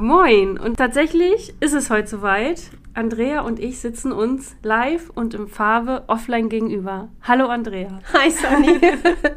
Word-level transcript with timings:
Moin 0.00 0.58
und 0.58 0.76
tatsächlich 0.76 1.54
ist 1.60 1.74
es 1.74 1.90
heute 1.90 2.08
soweit. 2.08 2.62
Andrea 2.94 3.42
und 3.42 3.60
ich 3.60 3.78
sitzen 3.78 4.10
uns 4.10 4.56
live 4.62 5.10
und 5.14 5.32
in 5.34 5.46
Farbe 5.46 6.02
offline 6.08 6.48
gegenüber. 6.48 7.08
Hallo 7.22 7.46
Andrea. 7.46 8.00
Hi 8.12 8.30
Sunny. 8.30 8.80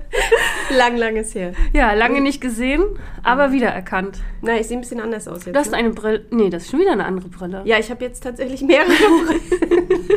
lang, 0.76 0.98
lang 0.98 1.16
ist 1.18 1.36
her. 1.36 1.54
Ja, 1.72 1.94
lange 1.94 2.20
nicht 2.22 2.42
gesehen, 2.42 2.84
aber 3.22 3.52
wiedererkannt. 3.52 4.20
Na, 4.42 4.58
ich 4.60 4.68
sehe 4.68 4.78
ein 4.78 4.82
bisschen 4.82 5.00
anders 5.00 5.28
aus 5.28 5.46
jetzt. 5.46 5.56
Du 5.56 5.60
hast 5.60 5.72
ne? 5.72 5.78
eine 5.78 5.92
Brille. 5.92 6.26
Nee, 6.32 6.50
das 6.50 6.64
ist 6.64 6.72
schon 6.72 6.80
wieder 6.80 6.94
eine 6.94 7.06
andere 7.06 7.30
Brille. 7.30 7.62
Ja, 7.66 7.78
ich 7.78 7.92
habe 7.92 8.04
jetzt 8.04 8.24
tatsächlich 8.24 8.64
mehrere 8.64 8.88
Brillen. 9.26 10.10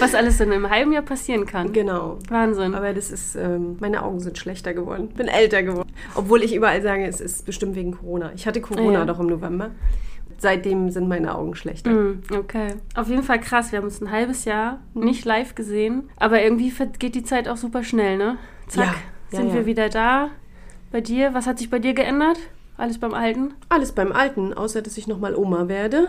Was 0.00 0.14
alles 0.14 0.40
in 0.40 0.50
einem 0.50 0.70
halben 0.70 0.92
Jahr 0.92 1.02
passieren 1.02 1.44
kann. 1.44 1.72
genau. 1.74 2.18
Wahnsinn. 2.30 2.74
Aber 2.74 2.94
das 2.94 3.10
ist, 3.10 3.36
ähm, 3.36 3.76
meine 3.80 4.02
Augen 4.02 4.20
sind 4.20 4.38
schlechter 4.38 4.72
geworden. 4.72 5.08
Bin 5.08 5.28
älter 5.28 5.62
geworden. 5.62 5.92
Obwohl 6.14 6.42
ich 6.42 6.54
überall 6.54 6.80
sage, 6.80 7.04
es 7.04 7.20
ist 7.20 7.44
bestimmt 7.44 7.74
wegen 7.76 7.92
Corona. 7.92 8.32
Ich 8.34 8.46
hatte 8.46 8.62
Corona 8.62 9.00
Ja. 9.00 9.04
doch 9.04 9.20
im 9.20 9.26
November. 9.26 9.70
Seitdem 10.40 10.90
sind 10.90 11.06
meine 11.06 11.34
Augen 11.36 11.54
schlechter. 11.54 11.90
Mm, 11.90 12.22
Okay. 12.32 12.74
Auf 12.96 13.08
jeden 13.08 13.22
Fall 13.22 13.40
krass. 13.40 13.70
Wir 13.72 13.78
haben 13.78 13.84
uns 13.84 14.00
ein 14.00 14.10
halbes 14.10 14.44
Jahr 14.46 14.80
nicht 14.94 15.24
live 15.24 15.54
gesehen. 15.54 16.08
Aber 16.16 16.42
irgendwie 16.42 16.72
geht 16.98 17.14
die 17.14 17.22
Zeit 17.24 17.46
auch 17.48 17.56
super 17.58 17.84
schnell, 17.84 18.16
ne? 18.16 18.38
Zack, 18.66 18.94
Ja, 19.32 19.38
sind 19.38 19.48
ja. 19.48 19.54
wir 19.54 19.66
wieder 19.66 19.88
da. 19.90 20.30
Bei 20.90 21.00
dir, 21.00 21.34
was 21.34 21.46
hat 21.46 21.58
sich 21.58 21.68
bei 21.70 21.78
dir 21.78 21.92
geändert? 21.92 22.38
Alles 22.78 22.96
beim 22.98 23.12
Alten? 23.12 23.52
Alles 23.68 23.92
beim 23.92 24.10
Alten, 24.12 24.54
außer 24.54 24.80
dass 24.80 24.96
ich 24.96 25.06
nochmal 25.06 25.34
Oma 25.36 25.68
werde. 25.68 26.08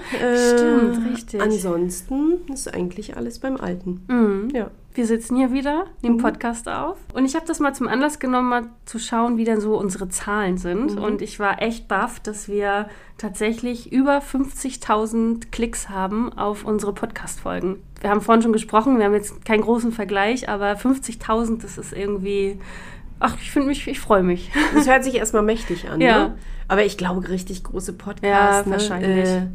Stimmt, 0.55 1.11
richtig. 1.11 1.41
Ansonsten 1.41 2.39
ist 2.53 2.73
eigentlich 2.73 3.17
alles 3.17 3.39
beim 3.39 3.57
Alten. 3.57 4.05
Mhm. 4.07 4.49
Ja. 4.55 4.71
Wir 4.93 5.05
sitzen 5.05 5.37
hier 5.37 5.53
wieder, 5.53 5.85
nehmen 6.01 6.17
Mhm. 6.17 6.21
Podcast 6.21 6.67
auf. 6.67 6.97
Und 7.13 7.23
ich 7.23 7.35
habe 7.35 7.45
das 7.45 7.59
mal 7.59 7.73
zum 7.73 7.87
Anlass 7.87 8.19
genommen, 8.19 8.49
mal 8.49 8.63
zu 8.85 8.99
schauen, 8.99 9.37
wie 9.37 9.45
denn 9.45 9.61
so 9.61 9.77
unsere 9.77 10.09
Zahlen 10.09 10.57
sind. 10.57 10.95
Mhm. 10.97 11.01
Und 11.01 11.21
ich 11.21 11.39
war 11.39 11.61
echt 11.61 11.87
baff, 11.87 12.19
dass 12.19 12.49
wir 12.49 12.89
tatsächlich 13.17 13.93
über 13.93 14.21
50.000 14.21 15.49
Klicks 15.51 15.87
haben 15.89 16.33
auf 16.37 16.65
unsere 16.65 16.93
Podcast-Folgen. 16.93 17.81
Wir 18.01 18.09
haben 18.09 18.21
vorhin 18.21 18.41
schon 18.41 18.51
gesprochen, 18.53 18.97
wir 18.97 19.05
haben 19.05 19.13
jetzt 19.13 19.45
keinen 19.45 19.61
großen 19.61 19.91
Vergleich, 19.93 20.49
aber 20.49 20.75
50.000, 20.75 21.61
das 21.63 21.77
ist 21.77 21.93
irgendwie. 21.93 22.59
Ach, 23.19 23.37
ich 23.39 23.51
finde 23.51 23.67
mich, 23.67 23.87
ich 23.87 23.99
freue 23.99 24.23
mich. 24.23 24.51
Das 24.73 24.87
hört 24.89 25.03
sich 25.03 25.15
erstmal 25.15 25.43
mächtig 25.43 25.87
an, 25.89 26.01
Ja. 26.01 26.17
ne? 26.29 26.37
Aber 26.67 26.83
ich 26.83 26.97
glaube, 26.97 27.29
richtig 27.29 27.63
große 27.63 27.93
Podcasts, 27.93 28.23
Ja, 28.23 28.63
ne? 28.65 28.71
wahrscheinlich. 28.71 29.29
Äh, 29.29 29.47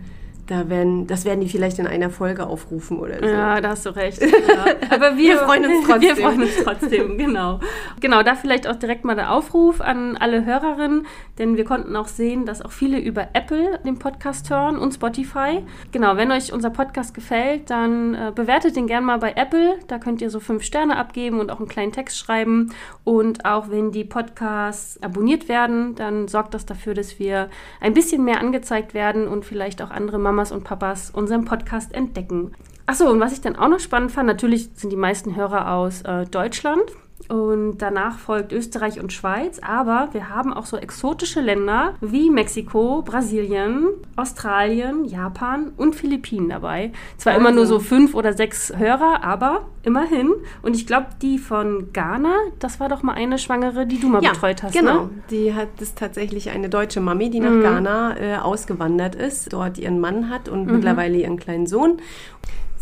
da 0.47 0.69
werden, 0.69 1.07
das 1.07 1.25
werden 1.25 1.41
die 1.41 1.49
vielleicht 1.49 1.79
in 1.79 1.87
einer 1.87 2.11
Folge 2.11 2.47
aufrufen 2.47 2.99
oder 2.99 3.19
so. 3.19 3.27
Ja, 3.27 3.61
da 3.61 3.71
hast 3.71 3.87
du 3.87 3.91
recht. 3.91 4.21
Ja. 4.47 4.65
Aber 4.91 5.17
wir, 5.17 5.35
Wir 5.35 5.39
freuen 5.39 5.65
uns 5.65 5.89
Wir 5.89 5.95
trotzdem. 5.95 6.17
freuen 6.17 6.43
uns 6.43 6.57
trotzdem, 6.63 7.19
genau. 7.19 7.61
Genau, 8.01 8.23
da 8.23 8.35
vielleicht 8.37 8.69
auch 8.69 8.77
direkt 8.77 9.05
mal 9.05 9.15
der 9.17 9.33
Aufruf 9.33 9.81
an 9.81 10.17
alle 10.17 10.45
Hörerinnen, 10.45 11.07
denn 11.39 11.57
wir 11.57 11.65
konnten 11.65 11.97
auch 11.97 12.07
sehen, 12.09 12.47
dass 12.47 12.63
auch 12.63 12.71
viele 12.71 12.99
über 12.99 13.29
Apple 13.33 13.81
den 13.85 13.99
Podcast 13.99 14.49
hören 14.51 14.79
und 14.79 14.93
Spotify. 14.95 15.63
Genau, 15.93 16.17
wenn 16.17 16.31
euch 16.31 16.53
unser 16.53 16.71
Podcast 16.71 17.13
gefällt, 17.15 17.71
dann 17.71 18.15
äh, 18.15 18.33
bewertet 18.35 18.77
den 18.77 18.87
gerne 18.87 19.05
mal 19.07 19.19
bei 19.19 19.33
Apple. 19.37 19.79
Da 19.89 19.99
könnt 19.99 20.23
ihr 20.23 20.31
so 20.31 20.39
fünf 20.41 20.63
Sterne 20.63 20.97
abgeben 20.97 21.41
und 21.41 21.51
auch 21.51 21.59
einen 21.59 21.69
kleinen 21.69 21.93
Text 21.93 22.19
schreiben. 22.19 22.73
Und 23.05 23.45
auch 23.45 23.71
wenn 23.71 23.91
die 23.93 24.05
Podcasts 24.05 25.03
abonniert 25.03 25.49
werden, 25.49 25.95
dann 25.97 26.29
sorgt 26.29 26.55
das 26.55 26.67
dafür, 26.67 26.95
dass 26.95 27.19
wir 27.19 27.49
ein 27.81 27.95
bisschen 27.95 28.25
mehr 28.25 28.41
angezeigt 28.41 28.95
werden 28.95 29.27
und 29.29 29.45
vielleicht 29.45 29.83
auch 29.83 29.91
andere 29.91 30.19
Mamas 30.37 30.53
und 30.53 30.65
Papas 30.65 31.11
unseren 31.11 31.47
Podcast 31.47 31.95
entdecken. 31.95 32.53
Achso, 32.85 33.11
und 33.11 33.21
was 33.21 33.33
ich 33.33 33.41
dann 33.41 33.57
auch 33.57 33.69
noch 33.69 33.81
spannend 33.81 34.13
fand, 34.13 34.27
natürlich 34.27 34.69
sind 34.75 34.91
die 34.91 34.97
meisten 34.97 35.35
Hörer 35.35 35.73
aus 35.73 36.03
äh, 36.03 36.27
Deutschland 36.27 36.83
und 37.29 37.79
danach 37.79 38.19
folgt 38.19 38.53
Österreich 38.53 39.01
und 39.01 39.13
Schweiz, 39.13 39.59
aber 39.61 40.09
wir 40.13 40.29
haben 40.29 40.53
auch 40.53 40.67
so 40.67 40.77
exotische 40.77 41.41
Länder 41.41 41.95
wie 42.01 42.31
Mexiko, 42.31 43.03
Brasilien, 43.03 43.89
Australien, 44.15 45.05
Japan 45.05 45.73
und 45.77 45.97
Philippinen 45.97 46.49
dabei. 46.49 46.93
Zwar 47.17 47.35
immer 47.35 47.51
nur 47.51 47.67
so 47.67 47.81
fünf 47.81 48.15
oder 48.15 48.33
sechs 48.33 48.73
Hörer, 48.77 49.25
aber 49.25 49.67
immerhin. 49.83 50.31
Und 50.63 50.77
ich 50.77 50.87
glaube, 50.87 51.07
die 51.21 51.39
von 51.39 51.93
Ghana, 51.93 52.35
das 52.61 52.79
war 52.79 52.89
doch 52.89 53.03
mal 53.03 53.15
eine 53.15 53.39
Schwangere, 53.39 53.87
die 53.87 53.99
du 53.99 54.09
mal 54.09 54.23
Ja, 54.23 54.31
betreut 54.31 54.63
hast, 54.63 54.73
genau. 54.73 55.05
ne? 55.05 55.11
Die 55.31 55.53
hat 55.53 55.69
das 55.79 55.95
tatsächlich 55.95 56.51
eine 56.51 56.69
deutsche 56.69 57.01
Mami, 57.01 57.31
die 57.31 57.41
nach 57.41 57.61
Ghana 57.61 58.17
äh, 58.19 58.37
ausgewandert 58.37 59.17
ist, 59.17 59.53
dort 59.53 59.79
ihren 59.79 59.99
Mann 60.01 60.31
hat 60.31 60.49
und 60.49 60.67
mittlerweile 60.67 61.17
ihren 61.17 61.39
kleinen 61.39 61.67
Sohn. 61.67 61.99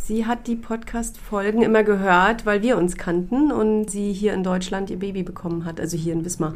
Sie 0.07 0.27
hat 0.27 0.47
die 0.49 0.57
Podcast-Folgen 0.57 1.63
immer 1.63 1.83
gehört, 1.83 2.45
weil 2.45 2.61
wir 2.61 2.77
uns 2.77 2.97
kannten 2.99 3.51
und 3.51 3.89
sie 3.91 4.13
hier 4.13 4.35
in 4.35 4.43
Deutschland 4.45 4.91
ihr 4.91 4.99
Baby 4.99 5.23
bekommen 5.23 5.65
hat, 5.65 5.81
also 5.81 5.97
hier 5.97 6.13
in 6.13 6.27
Wismar. 6.27 6.53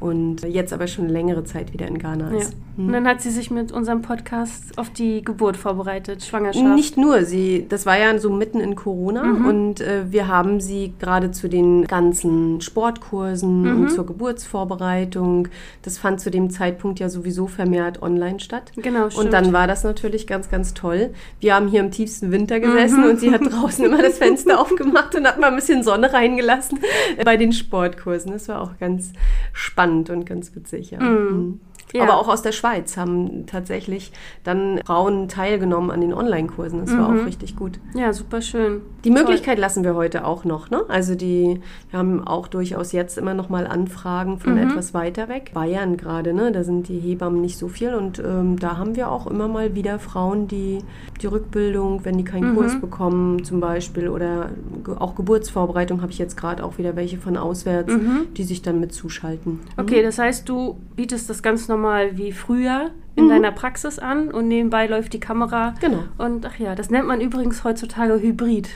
Und 0.00 0.42
jetzt 0.42 0.72
aber 0.72 0.88
schon 0.88 1.08
längere 1.08 1.44
Zeit 1.44 1.72
wieder 1.72 1.86
in 1.86 1.98
Ghana 1.98 2.32
Ja. 2.32 2.38
ist. 2.40 2.56
Und 2.76 2.92
dann 2.92 3.06
hat 3.06 3.20
sie 3.20 3.30
sich 3.30 3.50
mit 3.52 3.70
unserem 3.72 4.02
Podcast 4.02 4.76
auf 4.78 4.90
die 4.90 5.22
Geburt 5.22 5.56
vorbereitet, 5.56 6.24
Schwangerschaft. 6.24 6.74
Nicht 6.76 6.96
nur, 6.96 7.22
sie, 7.24 7.66
das 7.68 7.86
war 7.86 7.98
ja 7.98 8.16
so 8.18 8.30
mitten 8.32 8.58
in 8.60 8.74
Corona 8.74 9.22
Mhm. 9.24 9.46
und 9.46 9.80
äh, 9.80 10.10
wir 10.10 10.26
haben 10.28 10.60
sie 10.60 10.92
gerade 10.98 11.30
zu 11.30 11.48
den 11.48 11.84
ganzen 11.86 12.60
Sportkursen 12.60 13.62
Mhm. 13.62 13.80
und 13.82 13.90
zur 13.92 14.06
Geburtsvorbereitung, 14.06 15.48
das 15.82 15.98
fand 15.98 16.20
zu 16.20 16.30
dem 16.32 16.50
Zeitpunkt 16.50 16.98
ja 17.00 17.08
sowieso 17.08 17.46
vermehrt 17.46 18.00
online 18.02 18.40
statt. 18.40 18.72
Genau, 18.76 19.08
stimmt. 19.10 19.26
Und 19.26 19.32
dann 19.32 19.52
war 19.52 19.66
das 19.68 19.82
natürlich 19.84 20.26
ganz, 20.26 20.48
ganz 20.50 20.72
toll. 20.74 21.10
Wir 21.40 21.54
haben 21.54 21.68
hier 21.68 21.80
im 21.80 21.90
tiefsten 21.92 22.30
Winter 22.32 22.58
gesessen 22.60 22.87
Mhm. 22.96 23.04
und 23.04 23.20
sie 23.20 23.32
hat 23.32 23.40
draußen 23.44 23.84
immer 23.84 24.02
das 24.02 24.18
Fenster 24.18 24.60
aufgemacht 24.60 25.14
und 25.14 25.26
hat 25.26 25.38
mal 25.38 25.48
ein 25.48 25.56
bisschen 25.56 25.82
Sonne 25.82 26.12
reingelassen 26.12 26.78
bei 27.24 27.36
den 27.36 27.52
Sportkursen. 27.52 28.32
Das 28.32 28.48
war 28.48 28.60
auch 28.60 28.78
ganz 28.78 29.12
spannend 29.52 30.10
und 30.10 30.24
ganz 30.26 30.54
witzig. 30.54 30.90
Ja. 30.90 31.00
Mhm. 31.00 31.60
Ja. 31.94 32.02
Aber 32.02 32.18
auch 32.18 32.28
aus 32.28 32.42
der 32.42 32.52
Schweiz 32.52 32.96
haben 32.96 33.46
tatsächlich 33.46 34.12
dann 34.44 34.80
Frauen 34.84 35.28
teilgenommen 35.28 35.90
an 35.90 36.00
den 36.02 36.12
Online-Kursen. 36.12 36.80
Das 36.80 36.90
Mhm. 36.90 36.98
war 36.98 37.08
auch 37.08 37.26
richtig 37.26 37.56
gut. 37.56 37.80
Ja, 37.94 38.12
super 38.12 38.42
schön. 38.42 38.82
Die 39.04 39.10
Möglichkeit 39.10 39.58
lassen 39.58 39.84
wir 39.84 39.94
heute 39.94 40.24
auch 40.26 40.44
noch. 40.44 40.70
Ne? 40.70 40.82
Also 40.88 41.14
die, 41.14 41.60
wir 41.90 41.98
haben 41.98 42.26
auch 42.26 42.48
durchaus 42.48 42.92
jetzt 42.92 43.16
immer 43.16 43.32
noch 43.32 43.48
mal 43.48 43.66
Anfragen 43.66 44.38
von 44.38 44.52
Mhm. 44.54 44.70
etwas 44.70 44.92
weiter 44.92 45.28
weg. 45.30 45.52
Bayern 45.54 45.96
gerade, 45.96 46.34
ne? 46.34 46.52
da 46.52 46.62
sind 46.62 46.88
die 46.88 46.98
Hebammen 46.98 47.40
nicht 47.40 47.56
so 47.56 47.68
viel. 47.68 47.94
Und 47.94 48.18
ähm, 48.18 48.58
da 48.58 48.76
haben 48.76 48.94
wir 48.96 49.10
auch 49.10 49.26
immer 49.26 49.48
mal 49.48 49.74
wieder 49.74 49.98
Frauen, 49.98 50.46
die 50.46 50.78
die 51.22 51.26
Rückbildung, 51.26 52.04
wenn 52.04 52.18
die 52.18 52.24
keinen 52.24 52.52
Mhm. 52.52 52.56
Kurs 52.56 52.80
bekommen 52.80 53.44
zum 53.44 53.60
Beispiel 53.60 54.08
oder 54.08 54.50
auch 54.98 55.14
Geburtsvorbereitung, 55.14 56.02
habe 56.02 56.12
ich 56.12 56.18
jetzt 56.18 56.36
gerade 56.36 56.62
auch 56.64 56.76
wieder 56.78 56.96
welche 56.96 57.16
von 57.18 57.36
auswärts, 57.36 57.92
die 58.36 58.44
sich 58.44 58.60
dann 58.62 58.78
mit 58.78 58.92
zuschalten. 58.92 59.52
Mhm. 59.52 59.58
Okay, 59.82 60.02
das 60.02 60.18
heißt, 60.18 60.48
du 60.48 60.76
bietest 60.94 61.30
das 61.30 61.42
ganz 61.42 61.66
normal 61.66 61.77
wie 62.16 62.32
früher 62.32 62.90
in 63.16 63.28
deiner 63.28 63.50
Praxis 63.50 63.98
an 63.98 64.30
und 64.30 64.46
nebenbei 64.48 64.86
läuft 64.86 65.12
die 65.12 65.20
Kamera. 65.20 65.74
Genau. 65.80 66.04
Und 66.18 66.46
ach 66.46 66.58
ja, 66.58 66.74
das 66.74 66.88
nennt 66.88 67.06
man 67.06 67.20
übrigens 67.20 67.64
heutzutage 67.64 68.20
Hybrid. 68.20 68.68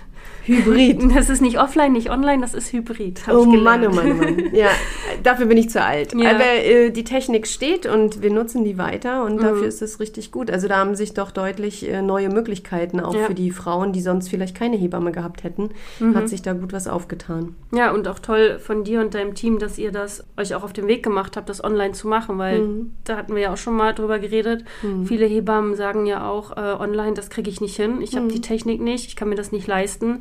Hybrid. 0.45 1.01
Das 1.15 1.29
ist 1.31 1.41
nicht 1.41 1.61
offline, 1.61 1.93
nicht 1.93 2.11
online, 2.11 2.41
das 2.43 2.53
ist 2.55 2.73
Hybrid. 2.73 3.21
Oh 3.31 3.47
ich 3.55 3.61
Mann, 3.63 3.87
oh 3.87 3.91
Mann, 3.95 4.13
oh 4.13 4.15
Mann. 4.15 4.43
Ja, 4.53 4.69
dafür 5.23 5.47
bin 5.47 5.57
ich 5.57 5.71
zu 5.71 5.83
alt. 5.83 6.15
Ja. 6.15 6.31
Aber 6.31 6.45
äh, 6.45 6.91
die 6.91 7.05
Technik 7.05 7.47
steht 7.47 7.87
und 7.87 8.23
wir 8.23 8.31
nutzen 8.33 8.65
die 8.65 8.77
weiter 8.77 9.25
und 9.25 9.37
Mhm. 9.37 9.41
dafür 9.41 9.67
ist 9.67 9.83
es 9.83 10.01
richtig 10.01 10.33
gut. 10.33 10.51
Also 10.51 10.67
da 10.69 10.79
haben 10.79 10.97
sich 10.97 11.15
doch 11.15 11.31
deutlich 11.31 11.89
äh, 11.89 12.03
neue 12.03 12.29
Möglichkeiten 12.29 12.99
auch 12.99 13.15
Ja. 13.15 13.27
für 13.27 13.35
die 13.35 13.51
Frauen, 13.53 13.93
die 13.93 14.01
sonst 14.01 14.29
vielleicht 14.31 14.57
keine 14.57 14.77
Hebamme 14.77 15.13
gehabt 15.13 15.45
hätten, 15.45 15.71
Mhm. 16.01 16.17
hat 16.17 16.29
sich 16.29 16.43
da 16.43 16.55
gut 16.55 16.73
was 16.73 16.89
aufgetan. 16.89 17.55
Ja, 17.73 17.93
und 17.93 18.09
auch 18.09 18.19
toll 18.19 18.59
von 18.59 18.83
dir 18.85 19.01
und 19.01 19.15
deinem 19.15 19.35
Team, 19.35 19.59
dass 19.61 19.79
ihr 19.79 19.93
das 19.93 20.25
euch 20.37 20.55
auch 20.57 20.65
auf 20.65 20.73
den 20.73 20.89
Weg 20.89 21.03
gemacht 21.05 21.37
habt, 21.37 21.49
das 21.49 21.63
online 21.63 21.93
zu 21.93 22.09
machen, 22.09 22.39
weil 22.39 22.59
Mhm. 22.63 22.93
da 23.05 23.17
hatten 23.17 23.35
wir 23.35 23.43
ja 23.43 23.53
auch 23.53 23.57
schon 23.59 23.77
mal 23.77 23.93
drüber 23.95 24.19
geredet. 24.19 24.65
Viele 25.05 25.27
Hebammen 25.27 25.77
sagen 25.77 26.07
ja 26.07 26.29
auch, 26.29 26.57
äh, 26.57 26.61
online, 26.61 27.15
das 27.15 27.31
kriege 27.31 27.49
ich 27.49 27.61
nicht 27.61 27.77
hin. 27.77 28.01
Ich 28.01 28.13
Mhm. 28.13 28.17
habe 28.17 28.29
die 28.29 28.41
Technik 28.41 28.81
nicht, 28.81 29.07
ich 29.07 29.15
kann 29.17 29.29
mir 29.29 29.37
das 29.37 29.53
nicht 29.53 29.67
leisten. 29.69 30.12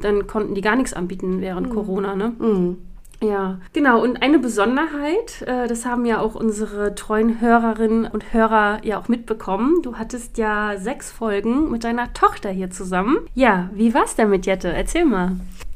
Dann 0.00 0.26
konnten 0.26 0.54
die 0.54 0.60
gar 0.60 0.76
nichts 0.76 0.92
anbieten 0.92 1.40
während 1.40 1.70
Corona, 1.70 2.14
ne? 2.14 2.32
Mhm. 2.38 2.78
Ja, 3.22 3.58
genau. 3.74 4.02
Und 4.02 4.22
eine 4.22 4.38
Besonderheit, 4.38 5.42
äh, 5.42 5.68
das 5.68 5.84
haben 5.84 6.06
ja 6.06 6.20
auch 6.20 6.34
unsere 6.34 6.94
treuen 6.94 7.40
Hörerinnen 7.40 8.06
und 8.06 8.32
Hörer 8.32 8.80
ja 8.82 8.98
auch 8.98 9.08
mitbekommen. 9.08 9.82
Du 9.82 9.96
hattest 9.96 10.38
ja 10.38 10.78
sechs 10.78 11.12
Folgen 11.12 11.70
mit 11.70 11.84
deiner 11.84 12.12
Tochter 12.14 12.50
hier 12.50 12.70
zusammen. 12.70 13.18
Ja, 13.34 13.68
wie 13.74 13.92
war's 13.92 14.16
denn 14.16 14.30
mit 14.30 14.46
Jette? 14.46 14.72
Erzähl 14.72 15.04
mal. 15.04 15.32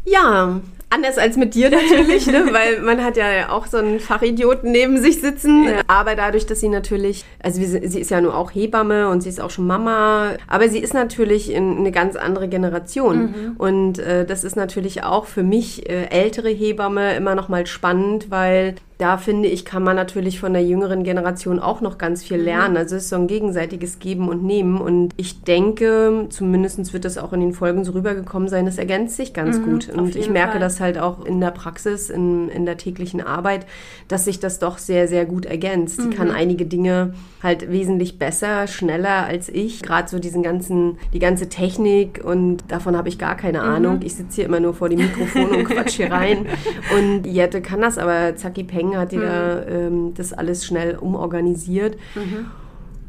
Ja, 0.06 0.61
Anders 0.94 1.19
als 1.19 1.37
mit 1.37 1.55
dir 1.55 1.70
natürlich, 1.70 2.26
ne? 2.26 2.44
weil 2.52 2.81
man 2.81 3.02
hat 3.02 3.17
ja 3.17 3.50
auch 3.50 3.67
so 3.67 3.79
einen 3.79 3.99
Fachidioten 3.99 4.70
neben 4.70 5.00
sich 5.00 5.20
sitzen. 5.20 5.64
Ja. 5.64 5.81
Aber 5.88 6.14
dadurch, 6.14 6.46
dass 6.46 6.61
sie 6.61 6.69
natürlich, 6.69 7.25
also 7.43 7.61
sie 7.61 8.00
ist 8.00 8.11
ja 8.11 8.20
nur 8.20 8.37
auch 8.37 8.55
Hebamme 8.55 9.08
und 9.08 9.23
sie 9.23 9.29
ist 9.29 9.41
auch 9.41 9.50
schon 9.50 9.67
Mama, 9.67 10.35
aber 10.46 10.69
sie 10.69 10.79
ist 10.79 10.94
natürlich 10.94 11.50
in 11.50 11.79
eine 11.79 11.91
ganz 11.91 12.17
andere 12.17 12.49
Generation. 12.49 13.55
Und 13.58 13.99
äh, 13.99 14.25
das 14.25 14.44
ist 14.44 14.56
natürlich 14.56 15.02
auch 15.02 15.26
für 15.26 15.43
mich 15.43 15.88
äh, 15.88 16.06
ältere 16.11 16.50
Hebamme 16.50 17.17
immer 17.17 17.35
noch 17.35 17.49
mal 17.49 17.67
spannend, 17.67 18.31
weil 18.31 18.75
da 18.99 19.19
finde 19.19 19.49
ich, 19.49 19.64
kann 19.64 19.82
man 19.82 19.96
natürlich 19.96 20.38
von 20.38 20.52
der 20.52 20.64
jüngeren 20.64 21.02
Generation 21.02 21.58
auch 21.58 21.81
noch 21.81 21.99
ganz 21.99 22.23
viel 22.23 22.37
lernen. 22.37 22.76
Also 22.76 22.94
es 22.94 23.05
ist 23.05 23.08
so 23.11 23.17
ein 23.17 23.26
gegenseitiges 23.26 23.99
Geben 23.99 24.29
und 24.29 24.44
Nehmen. 24.44 24.81
Und 24.81 25.12
ich 25.17 25.43
denke, 25.43 26.26
zumindest 26.29 26.93
wird 26.93 27.05
das 27.05 27.19
auch 27.19 27.32
in 27.32 27.41
den 27.41 27.52
Folgen 27.52 27.85
so 27.85 27.93
rübergekommen 27.93 28.49
sein, 28.49 28.67
es 28.67 28.79
ergänzt 28.79 29.17
sich 29.17 29.32
ganz 29.32 29.62
gut. 29.62 29.91
auf 29.91 29.96
Und 29.96 30.14
ich 30.14 30.31
merke 30.31 30.52
Fall. 30.52 30.61
das 30.61 30.81
halt 30.81 30.99
auch 30.99 31.25
in 31.25 31.41
der 31.41 31.50
Praxis, 31.50 32.08
in, 32.08 32.49
in 32.49 32.67
der 32.67 32.76
täglichen 32.76 33.20
Arbeit, 33.20 33.67
dass 34.06 34.26
sich 34.26 34.38
das 34.38 34.61
doch 34.61 34.79
sehr, 34.79 35.08
sehr 35.08 35.25
gut 35.25 35.44
ergänzt. 35.44 36.00
Sie 36.00 36.11
kann 36.11 36.31
einige 36.31 36.67
Dinge 36.67 37.14
halt 37.43 37.70
wesentlich 37.70 38.19
besser, 38.19 38.67
schneller 38.67 39.25
als 39.25 39.49
ich. 39.49 39.82
Gerade 39.82 40.08
so 40.08 40.19
diesen 40.19 40.43
ganzen, 40.43 40.99
die 41.12 41.19
ganze 41.19 41.49
Technik 41.49 42.23
und 42.25 42.64
davon 42.69 42.97
habe 42.97 43.08
ich 43.08 43.19
gar 43.19 43.37
keine 43.37 43.62
Ahnung. 43.62 44.00
Ich 44.02 44.14
sitze 44.14 44.37
hier 44.37 44.44
immer 44.47 44.61
nur 44.61 44.75
vor 44.75 44.88
dem 44.88 45.00
Mikrofon 45.00 45.50
und 45.50 45.64
quatsch 45.64 45.97
hier 45.97 46.11
rein. 46.11 46.47
Und 46.97 47.26
Jette 47.26 47.61
kann 47.61 47.81
das, 47.81 47.99
aber 47.99 48.37
Zacki 48.37 48.62
Peng 48.62 48.83
hat 48.96 49.12
die 49.12 49.19
da 49.19 49.64
ähm, 49.66 50.14
das 50.14 50.32
alles 50.32 50.64
schnell 50.64 50.96
umorganisiert. 50.96 51.96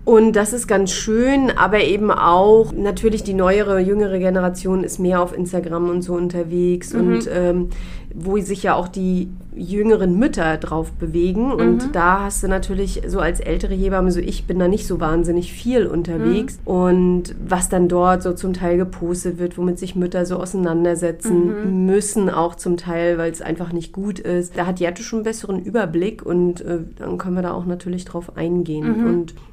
Und 0.06 0.34
das 0.34 0.54
ist 0.54 0.68
ganz 0.68 0.92
schön, 0.92 1.52
aber 1.58 1.84
eben 1.84 2.12
auch 2.12 2.72
natürlich 2.72 3.24
die 3.24 3.34
neuere, 3.34 3.80
jüngere 3.80 4.20
Generation 4.20 4.84
ist 4.84 5.00
mehr 5.00 5.20
auf 5.20 5.36
Instagram 5.36 5.90
und 5.90 6.04
so 6.04 6.14
unterwegs 6.14 6.94
und 6.94 7.28
ähm, 7.34 7.70
wo 8.14 8.38
sich 8.40 8.64
ja 8.64 8.76
auch 8.76 8.88
die 8.88 9.30
jüngeren 9.56 10.18
Mütter 10.18 10.58
drauf 10.58 10.92
bewegen. 10.92 11.52
Und 11.52 11.96
da 11.96 12.24
hast 12.24 12.44
du 12.44 12.48
natürlich 12.48 13.02
so 13.08 13.20
als 13.20 13.40
ältere 13.40 13.74
Hebamme, 13.74 14.12
so 14.12 14.20
ich 14.20 14.46
bin 14.46 14.60
da 14.60 14.68
nicht 14.68 14.88
so 14.88 15.00
wahnsinnig 15.00 15.52
viel 15.52 15.86
unterwegs. 15.86 16.60
Und 16.66 17.36
was 17.46 17.70
dann 17.70 17.88
dort 17.88 18.24
so 18.24 18.34
zum 18.34 18.54
Teil 18.54 18.78
gepostet 18.78 19.38
wird, 19.38 19.58
womit 19.58 19.80
sich 19.80 19.96
Mütter 19.96 20.26
so 20.26 20.38
auseinandersetzen 20.38 21.86
müssen, 21.86 22.30
auch 22.30 22.56
zum 22.56 22.78
Teil, 22.78 23.18
weil 23.18 23.32
es 23.32 23.42
einfach 23.42 23.74
nicht 23.74 23.92
gut 23.92 24.20
ist. 24.20 24.58
Da 24.58 24.66
hat 24.66 24.80
Jette 24.80 25.04
schon 25.04 25.20
einen 25.20 25.26
besseren 25.26 25.64
Überblick 25.64 26.26
und 26.26 26.62
äh, 26.62 26.80
dann 26.98 27.18
können 27.18 27.36
wir 27.36 27.44
da 27.44 27.54
auch 27.54 27.66
natürlich 27.66 28.06
drauf 28.06 28.38
eingehen. 28.38 29.06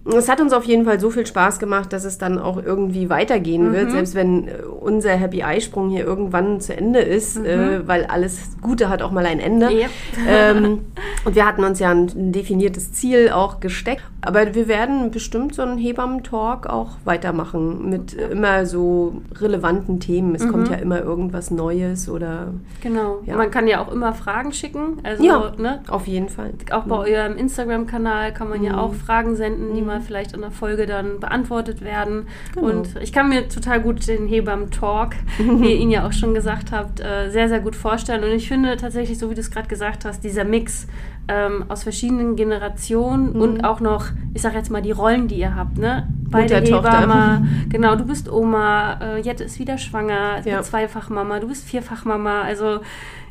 Und 0.05 0.15
es 0.15 0.29
hat 0.29 0.41
uns 0.43 0.53
auf 0.53 0.65
jeden 0.65 0.85
Fall 0.85 1.01
so 1.01 1.11
viel 1.11 1.27
Spaß 1.27 1.59
gemacht, 1.59 1.93
dass 1.93 2.05
es 2.05 2.19
dann 2.19 2.39
auch 2.39 2.63
irgendwie 2.63 3.09
weitergehen 3.09 3.73
wird, 3.73 3.91
selbst 3.91 4.15
wenn 4.15 4.49
äh, 4.49 4.53
unser 4.81 5.11
Happy 5.11 5.41
Eye-Sprung 5.41 5.91
hier 5.91 6.05
irgendwann 6.05 6.61
zu 6.61 6.77
Ende 6.77 7.01
ist, 7.01 7.37
äh, 7.39 7.87
weil 7.87 8.05
alles 8.05 8.51
Gute 8.61 8.89
hat 8.89 9.03
auch 9.03 9.11
mal 9.11 9.27
ein 9.27 9.41
Ende. 9.41 9.71
Ja. 9.73 9.89
Ähm, 10.29 10.81
und 11.25 11.35
wir 11.35 11.47
hatten 11.47 11.65
uns 11.65 11.79
ja 11.79 11.91
ein, 11.91 12.11
ein 12.15 12.33
definiertes 12.33 12.93
Ziel 12.93 13.31
auch 13.31 13.61
gesteckt. 13.61 14.03
Aber 14.25 14.55
wir 14.55 14.69
werden 14.69 15.11
bestimmt 15.11 15.55
so 15.55 15.63
einen 15.63 15.79
Hebammen-Talk 15.79 16.69
auch 16.69 16.91
weitermachen 17.05 17.91
mit 17.91 18.13
immer 18.13 18.67
so 18.67 19.21
relevanten 19.41 19.99
Themen. 19.99 20.35
Es 20.37 20.47
kommt 20.49 20.69
ja 20.69 20.77
immer 20.77 21.01
irgendwas 21.01 21.51
Neues 21.51 22.09
oder 22.09 22.49
Genau. 22.83 23.19
Ja. 23.27 23.37
Man 23.37 23.51
kann 23.51 23.67
ja 23.67 23.85
auch 23.85 23.91
immer 23.91 24.13
Fragen 24.13 24.53
schicken. 24.53 24.99
Also, 25.03 25.25
Ja. 25.25 25.53
ne, 25.59 25.81
auf 25.89 26.07
jeden 26.07 26.29
Fall. 26.29 26.53
auch 26.71 26.85
bei 26.85 26.97
eurem 26.97 27.37
Instagram-Kanal 27.37 28.33
kann 28.33 28.49
man 28.49 28.63
ja 28.63 28.79
auch 28.79 28.95
Fragen 28.95 29.37
senden, 29.37 29.75
die 29.75 29.83
mal 29.83 30.01
vielleicht 30.01 30.32
in 30.35 30.41
der 30.41 30.51
Folge 30.51 30.87
dann 30.87 31.21
beantwortet 31.21 31.83
werden. 31.83 32.27
Und 32.57 32.97
ich 33.01 33.13
kann 33.13 33.29
mir 33.29 33.49
total 33.49 33.81
gut 33.81 34.07
den 34.07 34.27
Hebammen-Talk, 34.27 35.15
wie 35.39 35.73
ihr 35.73 35.77
ihn 35.77 35.91
ja 35.91 36.07
auch 36.07 36.13
schon 36.13 36.35
gesagt 36.35 36.73
habt, 36.73 37.01
äh, 37.01 37.31
sehr, 37.31 37.49
sehr 37.49 37.61
gut 37.61 37.77
vorstellen. 37.77 38.25
Und 38.25 38.31
ich 38.31 38.49
finde 38.49 38.77
tatsächlich, 38.77 39.19
so 39.19 39.31
wie 39.31 39.35
du 39.35 39.41
es 39.41 39.51
gerade 39.51 39.69
gesagt 39.69 40.05
hast, 40.05 40.25
dieser 40.25 40.45
Mix 40.45 40.87
ähm, 41.29 41.65
aus 41.69 41.83
verschiedenen 41.85 42.37
Generationen 42.37 43.31
und 43.33 43.65
auch 43.65 43.81
noch, 43.81 44.07
ich 44.35 44.43
sag 44.43 44.55
jetzt 44.55 44.71
mal, 44.71 44.83
die 44.83 44.91
Rollen, 44.91 45.29
die 45.29 45.37
ihr 45.37 45.55
habt, 45.55 45.79
ne? 45.79 46.09
Beide. 46.31 46.57
Hebamme, 46.57 47.47
genau, 47.69 47.95
du 47.97 48.05
bist 48.05 48.31
Oma, 48.31 48.99
äh, 49.01 49.21
Jette 49.21 49.45
ist 49.45 49.59
wieder 49.59 49.79
schwanger, 49.79 50.41
Ja. 50.45 50.53
ja. 50.55 50.63
Zweifachmama, 50.63 51.41
du 51.41 51.49
bist 51.49 51.65
Vierfachmama, 51.65 52.43
also 52.43 52.81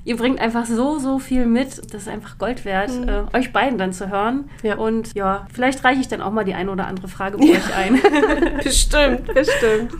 ihr 0.04 0.16
bringt 0.18 0.40
einfach 0.40 0.66
so, 0.66 1.00
so 1.00 1.20
viel 1.20 1.46
mit, 1.46 1.94
das 1.94 2.04
ist 2.04 2.08
einfach 2.08 2.38
Gold 2.38 2.66
wert, 2.66 2.92
äh, 3.06 3.38
euch 3.38 3.52
beiden 3.54 3.78
dann 3.78 3.94
zu 3.94 4.10
hören. 4.10 4.50
Mhm. 4.62 4.68
Ja. 4.68 4.76
Und 4.78 5.14
ja, 5.14 5.48
vielleicht 5.54 5.84
reiche 5.84 6.02
ich 6.02 6.08
dann 6.08 6.22
auch 6.22 6.32
mal 6.32 6.44
die 6.44 6.54
eine 6.54 6.72
oder 6.72 6.88
andere 6.88 7.08
Frage 7.08 7.38
bei 7.38 7.44
euch 7.46 7.76
ein. 7.76 8.00
Bestimmt, 8.64 9.34
bestimmt. 9.34 9.92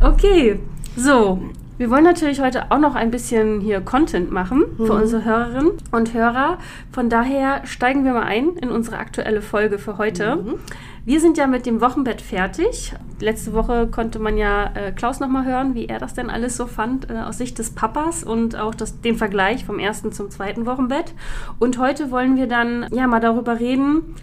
Okay, 0.00 0.60
so. 0.96 1.40
Wir 1.78 1.90
wollen 1.90 2.02
natürlich 2.02 2.40
heute 2.40 2.72
auch 2.72 2.80
noch 2.80 2.96
ein 2.96 3.12
bisschen 3.12 3.60
hier 3.60 3.80
Content 3.80 4.32
machen 4.32 4.64
für 4.76 4.94
Mhm. 4.94 5.00
unsere 5.00 5.24
Hörerinnen 5.24 5.70
und 5.92 6.12
Hörer. 6.12 6.58
Von 6.90 7.08
daher 7.08 7.60
steigen 7.66 8.04
wir 8.04 8.14
mal 8.14 8.24
ein 8.24 8.56
in 8.60 8.68
unsere 8.70 8.98
aktuelle 8.98 9.40
Folge 9.42 9.78
für 9.78 9.96
heute. 9.96 10.36
Mhm. 10.36 10.54
Wir 11.04 11.20
sind 11.20 11.38
ja 11.38 11.46
mit 11.46 11.66
dem 11.66 11.80
Wochenbett 11.80 12.20
fertig. 12.20 12.94
Letzte 13.20 13.52
Woche 13.52 13.86
konnte 13.86 14.18
man 14.18 14.36
ja 14.36 14.72
äh, 14.74 14.90
Klaus 14.90 15.20
nochmal 15.20 15.44
hören, 15.46 15.76
wie 15.76 15.86
er 15.86 16.00
das 16.00 16.14
denn 16.14 16.30
alles 16.30 16.56
so 16.56 16.66
fand 16.66 17.08
äh, 17.10 17.14
aus 17.14 17.38
Sicht 17.38 17.58
des 17.60 17.70
Papas 17.70 18.24
und 18.24 18.56
auch 18.56 18.74
das, 18.74 19.00
den 19.00 19.14
Vergleich 19.14 19.64
vom 19.64 19.78
ersten 19.78 20.10
zum 20.10 20.30
zweiten 20.30 20.66
Wochenbett. 20.66 21.14
Und 21.60 21.78
heute 21.78 22.10
wollen 22.10 22.36
wir 22.36 22.48
dann 22.48 22.86
ja 22.92 23.06
mal 23.06 23.20
darüber 23.20 23.60
reden, 23.60 24.16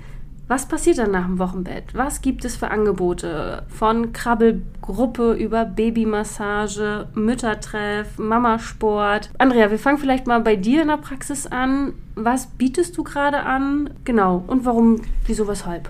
was 0.47 0.67
passiert 0.67 0.99
dann 0.99 1.11
nach 1.11 1.25
dem 1.25 1.39
Wochenbett? 1.39 1.85
Was 1.93 2.21
gibt 2.21 2.45
es 2.45 2.55
für 2.55 2.69
Angebote? 2.69 3.63
Von 3.67 4.13
Krabbelgruppe 4.13 5.33
über 5.33 5.65
Babymassage, 5.65 7.07
Müttertreff, 7.15 8.17
Mamasport. 8.17 9.31
Andrea, 9.39 9.71
wir 9.71 9.79
fangen 9.79 9.97
vielleicht 9.97 10.27
mal 10.27 10.41
bei 10.41 10.55
dir 10.55 10.83
in 10.83 10.89
der 10.89 10.97
Praxis 10.97 11.47
an. 11.47 11.93
Was 12.15 12.47
bietest 12.47 12.95
du 12.97 13.03
gerade 13.03 13.39
an? 13.39 13.89
Genau. 14.03 14.43
Und 14.45 14.65
warum, 14.65 15.01
wieso, 15.25 15.47
weshalb? 15.47 15.89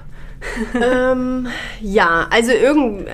ähm, 0.81 1.47
ja, 1.81 2.27
also 2.29 2.51
irgend 2.51 3.07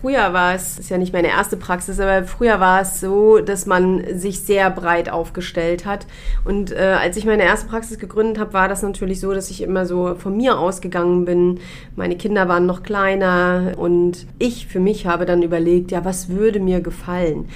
früher 0.00 0.32
war 0.32 0.54
es, 0.54 0.78
ist 0.78 0.90
ja 0.90 0.98
nicht 0.98 1.12
meine 1.12 1.28
erste 1.28 1.56
Praxis, 1.56 2.00
aber 2.00 2.24
früher 2.24 2.60
war 2.60 2.80
es 2.80 3.00
so, 3.00 3.38
dass 3.38 3.66
man 3.66 4.18
sich 4.18 4.40
sehr 4.40 4.70
breit 4.70 5.10
aufgestellt 5.10 5.84
hat. 5.84 6.06
Und 6.44 6.72
äh, 6.72 6.96
als 7.00 7.16
ich 7.16 7.26
meine 7.26 7.42
erste 7.44 7.68
Praxis 7.68 7.98
gegründet 7.98 8.38
habe, 8.38 8.52
war 8.52 8.68
das 8.68 8.82
natürlich 8.82 9.20
so, 9.20 9.32
dass 9.32 9.50
ich 9.50 9.62
immer 9.62 9.86
so 9.86 10.14
von 10.14 10.36
mir 10.36 10.58
ausgegangen 10.58 11.24
bin. 11.24 11.60
Meine 11.96 12.16
Kinder 12.16 12.48
waren 12.48 12.66
noch 12.66 12.82
kleiner 12.82 13.72
und 13.76 14.26
ich 14.38 14.66
für 14.66 14.80
mich 14.80 15.06
habe 15.06 15.26
dann 15.26 15.42
überlegt, 15.42 15.90
ja, 15.90 16.04
was 16.04 16.28
würde 16.28 16.60
mir 16.60 16.80
gefallen? 16.80 17.48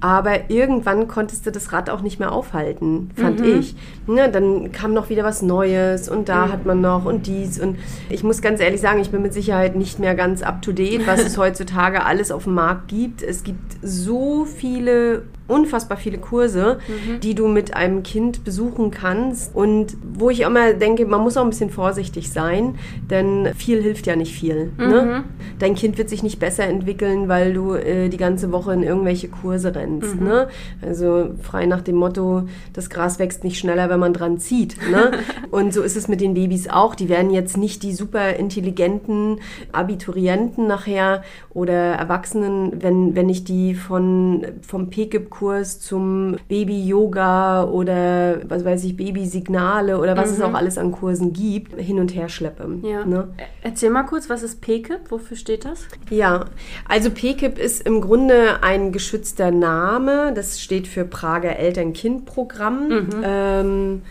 Aber 0.00 0.48
irgendwann 0.48 1.08
konntest 1.08 1.44
du 1.44 1.50
das 1.50 1.72
Rad 1.72 1.90
auch 1.90 2.02
nicht 2.02 2.20
mehr 2.20 2.30
aufhalten, 2.30 3.10
fand 3.16 3.40
ich. 3.40 3.74
Ne, 4.06 4.30
dann 4.30 4.70
kam 4.70 4.94
noch 4.94 5.10
wieder 5.10 5.24
was 5.24 5.42
Neues 5.42 6.08
und 6.08 6.28
da 6.28 6.50
hat 6.50 6.66
man 6.66 6.80
noch 6.80 7.04
und 7.04 7.26
dies. 7.26 7.58
Und 7.58 7.78
ich 8.08 8.22
muss 8.22 8.40
ganz 8.40 8.60
ehrlich 8.60 8.80
sagen, 8.80 9.00
ich 9.00 9.10
bin 9.10 9.22
mit 9.22 9.34
Sicherheit 9.34 9.74
nicht 9.74 9.98
mehr 9.98 10.14
ganz 10.14 10.42
up 10.42 10.62
to 10.62 10.72
date, 10.72 11.06
was 11.06 11.24
es 11.24 11.36
heutzutage 11.38 12.04
alles 12.04 12.30
auf 12.30 12.44
dem 12.44 12.54
Markt 12.54 12.88
gibt. 12.88 13.22
Es 13.22 13.42
gibt 13.42 13.76
so 13.82 14.44
viele 14.44 15.24
unfassbar 15.48 15.98
viele 15.98 16.18
Kurse, 16.18 16.78
die 17.22 17.34
du 17.34 17.48
mit 17.48 17.74
einem 17.74 18.02
Kind 18.02 18.44
besuchen 18.44 18.90
kannst 18.90 19.54
und 19.54 19.96
wo 20.12 20.30
ich 20.30 20.40
immer 20.40 20.74
denke, 20.74 21.06
man 21.06 21.22
muss 21.22 21.36
auch 21.36 21.42
ein 21.42 21.50
bisschen 21.50 21.70
vorsichtig 21.70 22.30
sein, 22.30 22.76
denn 23.10 23.54
viel 23.56 23.82
hilft 23.82 24.06
ja 24.06 24.14
nicht 24.14 24.34
viel. 24.34 24.72
Ne? 24.76 25.24
Dein 25.58 25.74
Kind 25.74 25.98
wird 25.98 26.08
sich 26.08 26.22
nicht 26.22 26.38
besser 26.38 26.64
entwickeln, 26.64 27.28
weil 27.28 27.54
du 27.54 27.74
äh, 27.74 28.08
die 28.08 28.16
ganze 28.16 28.52
Woche 28.52 28.72
in 28.74 28.82
irgendwelche 28.82 29.28
Kurse 29.28 29.74
rennst. 29.74 30.20
Ne? 30.20 30.48
Also 30.82 31.30
frei 31.42 31.66
nach 31.66 31.80
dem 31.80 31.96
Motto, 31.96 32.42
das 32.74 32.90
Gras 32.90 33.18
wächst 33.18 33.42
nicht 33.42 33.58
schneller, 33.58 33.88
wenn 33.88 34.00
man 34.00 34.12
dran 34.12 34.38
zieht. 34.38 34.76
Ne? 34.90 35.12
und 35.50 35.72
so 35.72 35.82
ist 35.82 35.96
es 35.96 36.08
mit 36.08 36.20
den 36.20 36.34
Babys 36.34 36.68
auch. 36.68 36.94
Die 36.94 37.08
werden 37.08 37.30
jetzt 37.30 37.56
nicht 37.56 37.82
die 37.82 37.94
super 37.94 38.36
intelligenten 38.36 39.40
Abiturienten 39.72 40.66
nachher 40.66 41.22
oder 41.50 41.94
Erwachsenen, 41.94 42.82
wenn, 42.82 43.16
wenn 43.16 43.28
ich 43.28 43.44
die 43.44 43.74
von, 43.74 44.46
vom 44.66 44.90
PKIP-Kurs 45.38 45.80
zum 45.80 46.36
Baby-Yoga 46.48 47.64
oder 47.64 48.40
was 48.48 48.64
weiß 48.64 48.84
ich, 48.84 48.96
Babysignale 48.96 49.98
oder 49.98 50.16
was 50.16 50.30
es 50.30 50.40
auch 50.40 50.54
alles 50.54 50.78
an 50.78 50.92
Kursen 50.92 51.32
gibt, 51.32 51.80
hin 51.80 51.98
und 51.98 52.14
her 52.14 52.28
schleppe. 52.28 52.78
Ja. 52.82 53.04
Ne? 53.04 53.28
Erzähl 53.62 53.90
mal 53.90 54.04
kurz, 54.04 54.28
was 54.28 54.42
ist 54.42 54.60
PKIP? 54.60 55.10
Wofür 55.10 55.36
steht 55.36 55.64
das? 55.64 55.86
Ja, 56.10 56.46
also 56.88 57.10
PKIP 57.10 57.58
ist 57.58 57.86
im 57.86 58.00
Grunde 58.00 58.62
ein 58.62 58.92
geschützter 58.92 59.50
Name. 59.50 60.32
Das 60.34 60.60
steht 60.60 60.88
für 60.88 61.04
Prager 61.04 61.56
Eltern-Kind-Programm. 61.56 63.08
Ähm, 63.22 64.02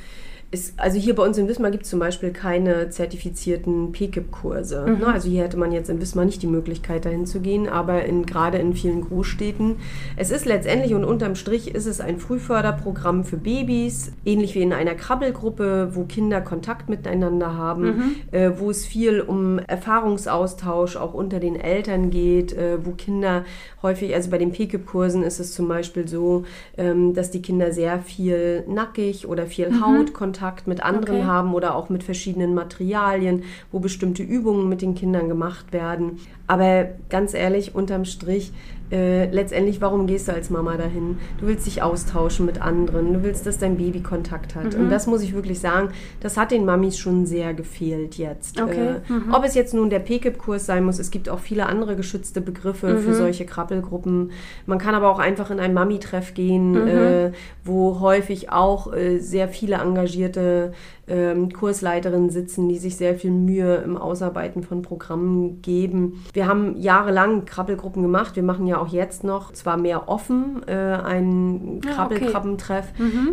ist, 0.49 0.79
also 0.79 0.97
hier 0.97 1.13
bei 1.13 1.23
uns 1.23 1.37
in 1.37 1.47
Wismar 1.49 1.71
gibt 1.71 1.83
es 1.83 1.89
zum 1.89 1.99
Beispiel 1.99 2.31
keine 2.31 2.89
zertifizierten 2.89 3.91
PKIP-Kurse. 3.91 4.85
Mhm. 4.87 4.99
Ne? 4.99 5.07
Also 5.07 5.27
hier 5.29 5.43
hätte 5.43 5.57
man 5.57 5.73
jetzt 5.73 5.89
in 5.89 5.99
Wismar 5.99 6.23
nicht 6.23 6.41
die 6.41 6.47
Möglichkeit, 6.47 7.03
dahin 7.03 7.25
zu 7.25 7.41
gehen, 7.41 7.67
aber 7.67 8.05
in, 8.05 8.25
gerade 8.25 8.57
in 8.57 8.73
vielen 8.73 9.01
Großstädten. 9.01 9.75
Es 10.15 10.31
ist 10.31 10.45
letztendlich 10.45 10.93
und 10.93 11.03
unterm 11.03 11.35
Strich 11.35 11.75
ist 11.75 11.85
es 11.85 11.99
ein 11.99 12.17
Frühförderprogramm 12.17 13.25
für 13.25 13.35
Babys, 13.35 14.13
ähnlich 14.23 14.55
wie 14.55 14.61
in 14.61 14.71
einer 14.71 14.95
Krabbelgruppe, 14.95 15.89
wo 15.93 16.05
Kinder 16.05 16.39
Kontakt 16.39 16.87
miteinander 16.87 17.57
haben, 17.57 17.83
Mhm. 17.87 18.15
äh, 18.31 18.51
wo 18.57 18.69
es 18.69 18.85
viel 18.85 19.19
um 19.19 19.59
Erfahrungsaustausch 19.59 20.95
auch 20.95 21.13
unter 21.13 21.41
den 21.41 21.57
Eltern 21.57 22.09
geht, 22.09 22.53
äh, 22.53 22.77
wo 22.85 22.91
Kinder 22.91 23.43
häufig, 23.83 24.15
also 24.15 24.29
bei 24.29 24.37
den 24.37 24.53
PKIP-Kursen 24.53 25.23
ist 25.23 25.39
es 25.39 25.53
zum 25.53 25.67
Beispiel 25.67 26.07
so, 26.07 26.45
ähm, 26.77 27.13
dass 27.13 27.31
die 27.31 27.41
Kinder 27.41 27.73
sehr 27.73 27.99
viel 27.99 28.63
nackig 28.67 29.27
oder 29.27 29.45
viel 29.45 29.81
Hautkontakt 29.81 30.36
mit 30.67 30.83
anderen. 30.83 31.17
Okay. 31.17 31.25
haben 31.25 31.53
oder 31.53 31.75
auch 31.75 31.89
mit 31.89 32.03
verschiedenen 32.03 32.53
Materialien, 32.53 33.43
wo 33.71 33.79
bestimmte 33.79 34.23
Übungen 34.23 34.69
mit 34.69 34.81
den 34.81 34.95
Kindern 34.95 35.27
gemacht 35.29 35.73
werden. 35.73 36.19
Aber 36.47 36.87
ganz 37.09 37.33
ehrlich, 37.33 37.75
unterm 37.75 38.05
Strich, 38.05 38.51
äh, 38.91 39.29
letztendlich, 39.31 39.81
warum 39.81 40.07
gehst 40.07 40.27
du 40.27 40.33
als 40.33 40.49
Mama 40.49 40.77
dahin? 40.77 41.17
Du 41.39 41.47
willst 41.47 41.65
dich 41.67 41.81
austauschen 41.81 42.45
mit 42.45 42.61
anderen, 42.61 43.13
du 43.13 43.23
willst, 43.23 43.45
dass 43.45 43.57
dein 43.57 43.77
Baby 43.77 44.01
Kontakt 44.01 44.55
hat. 44.55 44.75
Mhm. 44.75 44.83
Und 44.85 44.89
das 44.89 45.07
muss 45.07 45.21
ich 45.23 45.33
wirklich 45.33 45.59
sagen, 45.59 45.89
das 46.21 46.37
hat 46.37 46.51
den 46.51 46.65
Mamis 46.65 46.97
schon 46.97 47.25
sehr 47.25 47.53
gefehlt 47.53 48.17
jetzt. 48.17 48.61
Okay. 48.61 48.95
Äh, 49.09 49.33
Ob 49.33 49.43
es 49.43 49.55
jetzt 49.55 49.73
nun 49.73 49.89
der 49.89 49.99
PKIP-Kurs 49.99 50.65
sein 50.65 50.83
muss, 50.85 50.99
es 50.99 51.11
gibt 51.11 51.27
auch 51.29 51.39
viele 51.39 51.65
andere 51.65 51.95
geschützte 51.95 52.39
Begriffe 52.41 52.93
Mhm. 52.93 52.99
für 52.99 53.13
solche 53.13 53.45
Krabbelgruppen. 53.45 54.31
Man 54.65 54.77
kann 54.77 54.95
aber 54.95 55.09
auch 55.09 55.19
einfach 55.19 55.51
in 55.51 55.59
ein 55.59 55.73
Mami-Treff 55.73 56.33
gehen, 56.33 56.71
Mhm. 56.71 56.87
äh, 56.87 57.31
wo 57.63 57.99
häufig 57.99 58.51
auch 58.51 58.93
äh, 58.93 59.19
sehr 59.19 59.47
viele 59.49 59.75
engagierte 59.75 60.71
ähm, 61.07 61.51
Kursleiterinnen 61.51 62.29
sitzen, 62.29 62.67
die 62.69 62.77
sich 62.77 62.97
sehr 62.97 63.15
viel 63.15 63.31
Mühe 63.31 63.75
im 63.77 63.97
Ausarbeiten 63.97 64.63
von 64.63 64.81
Programmen 64.81 65.61
geben. 65.61 66.23
Wir 66.33 66.47
haben 66.47 66.75
jahrelang 66.77 67.45
Krabbelgruppen 67.45 68.01
gemacht. 68.01 68.35
Wir 68.35 68.43
machen 68.43 68.67
ja 68.67 68.77
auch 68.77 68.89
jetzt 68.89 69.23
noch, 69.23 69.53
zwar 69.53 69.77
mehr 69.77 70.09
offen, 70.09 70.61
äh, 70.67 70.71
einen 70.73 71.81
Ah, 71.85 71.87
okay. 71.87 71.93
Krabbelkrabbentreff 71.95 72.85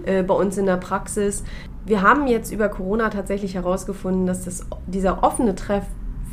äh, 0.04 0.22
bei 0.22 0.34
uns 0.34 0.56
in 0.58 0.66
der 0.66 0.76
Praxis. 0.76 1.44
Wir 1.86 2.02
haben 2.02 2.26
jetzt 2.26 2.52
über 2.52 2.68
Corona 2.68 3.10
tatsächlich 3.10 3.54
herausgefunden, 3.54 4.26
dass 4.26 4.44
das, 4.44 4.66
dieser 4.86 5.22
offene 5.22 5.54
Treff 5.54 5.84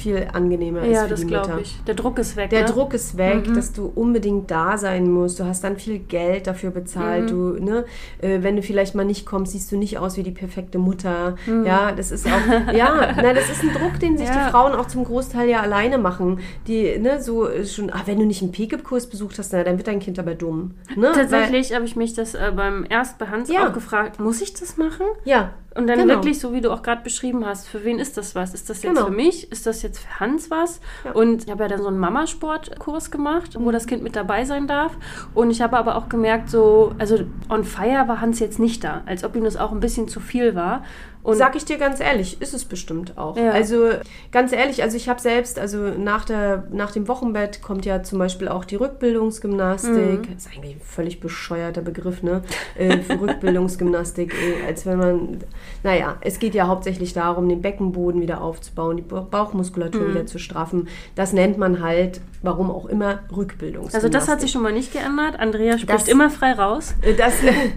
viel 0.01 0.27
angenehmer 0.33 0.81
ist 0.83 0.93
Ja, 0.93 1.03
für 1.03 1.09
das 1.09 1.19
die 1.21 1.25
Mütter. 1.27 1.41
glaube 1.43 1.61
ich. 1.61 1.77
Der 1.85 1.95
Druck 1.95 2.19
ist 2.19 2.35
weg. 2.35 2.49
Der 2.49 2.61
ne? 2.61 2.65
Druck 2.67 2.93
ist 2.93 3.17
weg, 3.17 3.47
Mhm. 3.47 3.53
dass 3.55 3.71
du 3.73 3.91
unbedingt 3.93 4.49
da 4.51 4.77
sein 4.77 5.09
musst. 5.11 5.39
Du 5.39 5.45
hast 5.45 5.63
dann 5.63 5.77
viel 5.77 5.99
Geld 5.99 6.47
dafür 6.47 6.71
bezahlt. 6.71 7.25
Mhm. 7.25 7.27
Du, 7.27 7.63
ne, 7.63 7.85
äh, 8.21 8.39
wenn 8.41 8.55
du 8.55 8.61
vielleicht 8.63 8.95
mal 8.95 9.05
nicht 9.05 9.25
kommst, 9.25 9.51
siehst 9.53 9.71
du 9.71 9.77
nicht 9.77 9.97
aus 9.99 10.17
wie 10.17 10.23
die 10.23 10.31
perfekte 10.31 10.77
Mutter. 10.79 11.35
Mhm. 11.45 11.65
Ja, 11.65 11.91
das 11.91 12.11
ist 12.11 12.25
auch, 12.27 12.31
ja, 12.73 13.13
na, 13.15 13.33
das 13.33 13.49
ist 13.49 13.63
ein 13.63 13.69
Druck, 13.73 13.99
den 13.99 14.17
sich 14.17 14.27
Ja. 14.27 14.45
die 14.45 14.51
Frauen 14.51 14.73
auch 14.73 14.87
zum 14.87 15.03
Großteil 15.03 15.47
ja 15.49 15.61
alleine 15.61 15.97
machen. 15.97 16.39
Die, 16.67 16.97
ne, 16.99 17.21
so 17.21 17.47
äh, 17.47 17.65
schon, 17.65 17.89
ah, 17.91 18.01
wenn 18.05 18.19
du 18.19 18.25
nicht 18.25 18.41
einen 18.41 18.51
PKIP-Kurs 18.51 19.07
besucht 19.07 19.37
hast, 19.39 19.53
na, 19.53 19.63
dann 19.63 19.77
wird 19.77 19.87
dein 19.87 19.99
Kind 19.99 20.17
aber 20.19 20.35
dumm. 20.35 20.71
Ne? 20.95 21.11
Tatsächlich 21.13 21.73
habe 21.73 21.85
ich 21.85 21.95
mich 21.95 22.13
das 22.13 22.33
äh, 22.35 22.51
beim 22.55 22.85
erst 22.89 23.17
bei 23.17 23.27
Hans 23.27 23.49
Ja. 23.49 23.67
auch 23.67 23.73
gefragt, 23.73 24.19
muss 24.19 24.41
ich 24.41 24.53
das 24.53 24.77
machen? 24.77 25.05
Ja. 25.25 25.51
Und 25.73 25.87
dann 25.87 25.99
Genau. 25.99 26.15
wirklich, 26.15 26.37
so 26.39 26.51
wie 26.51 26.59
du 26.59 26.69
auch 26.71 26.81
gerade 26.83 27.01
beschrieben 27.01 27.45
hast, 27.45 27.67
für 27.67 27.85
wen 27.85 27.97
ist 27.97 28.17
das 28.17 28.35
was? 28.35 28.53
Ist 28.53 28.69
das 28.69 28.83
jetzt 28.83 28.93
Genau. 28.93 29.05
für 29.07 29.11
mich? 29.13 29.49
Ist 29.53 29.65
das 29.65 29.81
jetzt 29.83 29.99
für 29.99 30.19
Hans 30.19 30.51
was? 30.51 30.81
Ja. 31.05 31.11
Und 31.13 31.45
ich 31.45 31.49
habe 31.49 31.63
ja 31.63 31.69
dann 31.69 31.81
so 31.81 31.87
einen 31.87 31.97
Mamasportkurs 31.97 33.09
gemacht, 33.09 33.57
Mhm. 33.57 33.65
wo 33.65 33.71
das 33.71 33.87
Kind 33.87 34.03
mit 34.03 34.15
dabei 34.17 34.43
sein 34.43 34.67
darf. 34.67 34.91
Und 35.33 35.49
ich 35.49 35.61
habe 35.61 35.77
aber 35.77 35.95
auch 35.95 36.09
gemerkt, 36.09 36.49
so, 36.49 36.93
also 36.97 37.19
on 37.49 37.63
fire 37.63 38.07
war 38.07 38.19
Hans 38.19 38.39
jetzt 38.39 38.59
nicht 38.59 38.83
da, 38.83 39.01
als 39.05 39.23
ob 39.23 39.35
ihm 39.35 39.45
das 39.45 39.55
auch 39.55 39.71
ein 39.71 39.79
bisschen 39.79 40.07
zu 40.09 40.19
viel 40.19 40.55
war. 40.55 40.83
Und 41.23 41.35
Sag 41.37 41.55
ich 41.55 41.65
dir 41.65 41.77
ganz 41.77 41.99
ehrlich, 41.99 42.41
ist 42.41 42.53
es 42.53 42.65
bestimmt 42.65 43.17
auch. 43.17 43.37
Ja. 43.37 43.51
Also 43.51 43.89
ganz 44.31 44.51
ehrlich, 44.53 44.81
also 44.81 44.97
ich 44.97 45.07
habe 45.07 45.19
selbst, 45.21 45.59
also 45.59 45.77
nach, 45.77 46.25
der, 46.25 46.63
nach 46.71 46.91
dem 46.91 47.07
Wochenbett 47.07 47.61
kommt 47.61 47.85
ja 47.85 48.01
zum 48.03 48.17
Beispiel 48.19 48.47
auch 48.47 48.65
die 48.65 48.75
Rückbildungsgymnastik. 48.77 49.93
Mhm. 49.93 50.27
Das 50.33 50.45
ist 50.45 50.51
eigentlich 50.55 50.75
ein 50.75 50.81
völlig 50.81 51.19
bescheuerter 51.19 51.81
Begriff, 51.81 52.23
ne? 52.23 52.41
Äh, 52.77 52.97
für 52.99 53.19
Rückbildungsgymnastik, 53.21 54.33
äh, 54.33 54.65
als 54.67 54.85
wenn 54.85 54.97
man, 54.97 55.37
naja, 55.83 56.17
es 56.21 56.39
geht 56.39 56.55
ja 56.55 56.67
hauptsächlich 56.67 57.13
darum, 57.13 57.47
den 57.49 57.61
Beckenboden 57.61 58.21
wieder 58.21 58.41
aufzubauen, 58.41 58.97
die 58.97 59.03
Ba- 59.03 59.27
Bauchmuskulatur 59.29 60.01
Mhm. 60.01 60.09
wieder 60.13 60.25
zu 60.25 60.39
straffen. 60.39 60.87
Das 61.15 61.33
nennt 61.33 61.57
man 61.57 61.81
halt, 61.83 62.21
warum 62.41 62.71
auch 62.71 62.85
immer, 62.87 63.19
Rückbildungsgymnastik. 63.35 63.95
also 63.95 64.09
das 64.09 64.27
hat 64.27 64.41
sich 64.41 64.51
schon 64.51 64.63
mal 64.63 64.73
nicht 64.73 64.91
geändert. 64.93 65.39
Andrea 65.39 65.77
spricht 65.77 66.01
Das- 66.01 66.07
immer 66.07 66.29
frei 66.29 66.53
raus. 66.53 66.95
Äh, 67.03 67.13
Das, 67.13 67.33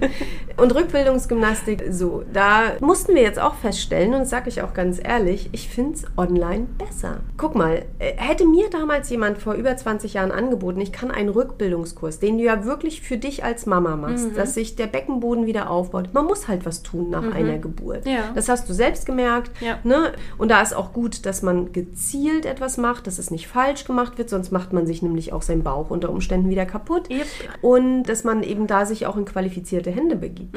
und 0.57 0.75
Rückbildungsgymnastik, 0.75 1.85
so, 1.91 2.23
da 2.33 2.73
mussten 2.81 3.15
wir 3.15 3.23
jetzt 3.23 3.34
auch 3.39 3.55
feststellen, 3.55 4.15
und 4.15 4.27
sage 4.27 4.49
ich 4.49 4.63
auch 4.63 4.75
ganz 4.75 5.01
ehrlich, 5.03 5.49
ich 5.53 5.69
finde 5.69 5.95
es 5.95 6.05
online 6.17 6.67
besser. 6.79 7.21
Guck 7.37 7.55
mal, 7.55 7.85
äh, 7.99 8.13
hätte 8.17 8.47
mir 8.47 8.69
damals 8.71 9.11
jemand 9.11 9.39
vor 9.39 9.55
über 9.55 9.77
20 9.77 10.15
Jahren 10.15 10.31
angeboten, 10.33 10.81
ich 10.81 10.93
kann 10.93 11.11
einen 11.11 11.29
Rückbildungskurs, 11.29 12.19
den 12.19 12.39
du 12.39 12.45
ja 12.45 12.65
wirklich 12.65 13.01
für 13.03 13.17
dich 13.17 13.45
als 13.45 13.67
Mama 13.67 13.97
machst, 13.97 14.31
Mhm. 14.31 14.35
dass 14.35 14.55
sich 14.55 14.77
der 14.77 14.87
Beckenboden 14.87 15.47
wieder 15.47 15.71
aufbaut. 15.71 16.11
Man 16.13 16.27
muss 16.27 16.49
halt 16.49 16.65
was 16.67 16.83
tun 16.83 17.11
nach 17.11 17.33
einer 17.33 17.59
Geburt. 17.59 18.05
Mhm. 18.05 18.11
Ja. 18.13 18.31
Das 18.35 18.49
hast 18.49 18.69
du 18.69 18.73
selbst 18.75 19.07
gemerkt. 19.07 19.51
Ja. 19.61 19.79
Ne? 19.85 20.13
Und 20.39 20.51
da 20.51 20.61
ist 20.63 20.75
auch 20.75 20.93
gut, 20.93 21.27
dass 21.27 21.43
man 21.43 21.73
gezielt 21.73 22.47
etwas 22.47 22.77
macht, 22.77 23.07
dass 23.07 23.19
es 23.19 23.31
nicht 23.31 23.47
falsch 23.49 23.85
gemacht 23.85 24.19
wird, 24.19 24.31
sonst 24.31 24.51
macht 24.53 24.73
man 24.73 24.87
sich 24.87 25.03
nämlich 25.03 25.33
auch 25.33 25.43
seinen 25.43 25.63
Bauch 25.63 25.91
unter 25.91 26.11
Umständen 26.11 26.49
wieder 26.51 26.67
kaputt. 26.67 27.09
Yep. 27.11 27.27
Und 27.63 28.05
dass 28.05 28.25
man 28.25 28.43
eben 28.43 28.67
da 28.67 28.87
sich 28.87 29.07
auch 29.07 29.17
in 29.17 29.25
qualifizierte 29.25 29.91
Hände 29.91 30.17
begibt. 30.17 30.57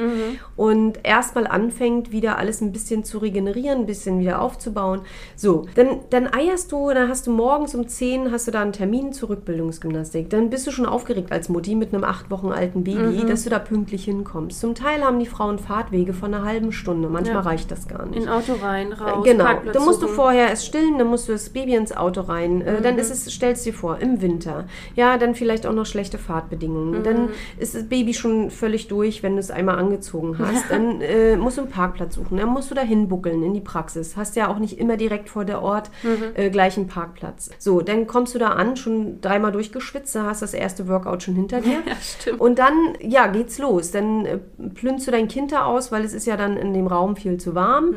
Und 0.56 1.00
erstmal 1.04 1.46
anfängt, 1.46 2.12
wieder 2.12 2.38
alles 2.38 2.60
ein 2.60 2.67
bisschen 2.72 3.04
zu 3.04 3.18
regenerieren, 3.18 3.80
ein 3.80 3.86
bisschen 3.86 4.20
wieder 4.20 4.40
aufzubauen. 4.42 5.00
So, 5.36 5.66
dann, 5.74 6.00
dann 6.10 6.32
eierst 6.32 6.72
du, 6.72 6.90
dann 6.92 7.08
hast 7.08 7.26
du 7.26 7.30
morgens 7.30 7.74
um 7.74 7.86
10 7.88 8.30
hast 8.32 8.46
du 8.46 8.50
da 8.50 8.62
einen 8.62 8.72
Termin 8.72 9.12
zur 9.12 9.30
Rückbildungsgymnastik. 9.30 10.30
Dann 10.30 10.50
bist 10.50 10.66
du 10.66 10.70
schon 10.70 10.86
aufgeregt 10.86 11.32
als 11.32 11.48
Mutti 11.48 11.74
mit 11.74 11.92
einem 11.92 12.04
acht 12.04 12.30
Wochen 12.30 12.52
alten 12.52 12.84
Baby, 12.84 13.24
dass 13.26 13.44
du 13.44 13.50
da 13.50 13.58
pünktlich 13.58 14.04
hinkommst. 14.04 14.60
Zum 14.60 14.74
Teil 14.74 15.02
haben 15.02 15.18
die 15.18 15.26
Frauen 15.26 15.58
Fahrtwege 15.58 16.12
von 16.12 16.32
einer 16.34 16.44
halben 16.44 16.72
Stunde. 16.72 17.08
Manchmal 17.08 17.36
Ja. 17.36 17.40
reicht 17.42 17.70
das 17.70 17.88
gar 17.88 18.06
nicht. 18.06 18.22
In 18.22 18.28
Auto 18.28 18.54
rein, 18.62 18.92
raus, 18.92 19.24
Genau, 19.24 19.44
Parkplatz 19.44 19.74
dann 19.74 19.84
musst 19.84 20.02
du 20.02 20.06
suchen. 20.06 20.16
vorher 20.16 20.52
es 20.52 20.64
stillen, 20.64 20.98
dann 20.98 21.08
musst 21.08 21.28
du 21.28 21.32
das 21.32 21.50
Baby 21.50 21.74
ins 21.74 21.96
Auto 21.96 22.20
rein. 22.22 22.60
Äh, 22.62 22.80
Dann 22.82 22.98
ist 22.98 23.10
es, 23.10 23.32
stellst 23.32 23.66
dir 23.66 23.72
vor, 23.74 23.98
im 23.98 24.20
Winter. 24.22 24.64
Ja, 24.94 25.18
dann 25.18 25.34
vielleicht 25.34 25.66
auch 25.66 25.72
noch 25.72 25.86
schlechte 25.86 26.18
Fahrtbedingungen. 26.18 27.02
Dann 27.02 27.28
ist 27.58 27.74
das 27.74 27.84
Baby 27.88 28.14
schon 28.14 28.50
völlig 28.50 28.88
durch, 28.88 29.22
wenn 29.22 29.34
du 29.34 29.40
es 29.40 29.50
einmal 29.50 29.78
angezogen 29.78 30.38
hast. 30.38 30.70
Dann 30.70 31.00
äh, 31.00 31.36
musst 31.36 31.58
du 31.58 31.62
einen 31.62 31.70
Parkplatz 31.70 32.14
suchen. 32.14 32.38
Dann 32.38 32.48
musst 32.58 32.72
du 32.72 32.74
da 32.74 32.82
hinbuckeln 32.82 33.44
in 33.44 33.54
die 33.54 33.60
Praxis. 33.60 34.16
Hast 34.16 34.34
ja 34.34 34.48
auch 34.48 34.58
nicht 34.58 34.78
immer 34.78 34.96
direkt 34.96 35.28
vor 35.28 35.44
der 35.44 35.62
Ort 35.62 35.92
äh, 36.34 36.50
gleich 36.50 36.76
einen 36.76 36.88
Parkplatz. 36.88 37.50
So, 37.58 37.82
dann 37.82 38.08
kommst 38.08 38.34
du 38.34 38.40
da 38.40 38.48
an, 38.48 38.76
schon 38.76 39.20
dreimal 39.20 39.52
durchgeschwitzt, 39.52 40.14
da 40.16 40.24
hast 40.24 40.42
das 40.42 40.54
erste 40.54 40.88
Workout 40.88 41.22
schon 41.22 41.34
hinter 41.34 41.60
dir. 41.60 41.78
Ja, 41.88 41.94
stimmt. 42.02 42.40
Und 42.40 42.58
dann, 42.58 42.74
ja, 43.00 43.28
geht's 43.28 43.58
los. 43.58 43.92
Dann 43.92 44.26
äh, 44.26 44.38
plünst 44.74 45.06
du 45.06 45.12
dein 45.12 45.28
Kind 45.28 45.52
da 45.52 45.64
aus, 45.64 45.92
weil 45.92 46.04
es 46.04 46.12
ist 46.12 46.26
ja 46.26 46.36
dann 46.36 46.56
in 46.56 46.74
dem 46.74 46.88
Raum 46.88 47.14
viel 47.14 47.38
zu 47.38 47.54
warm. 47.54 47.94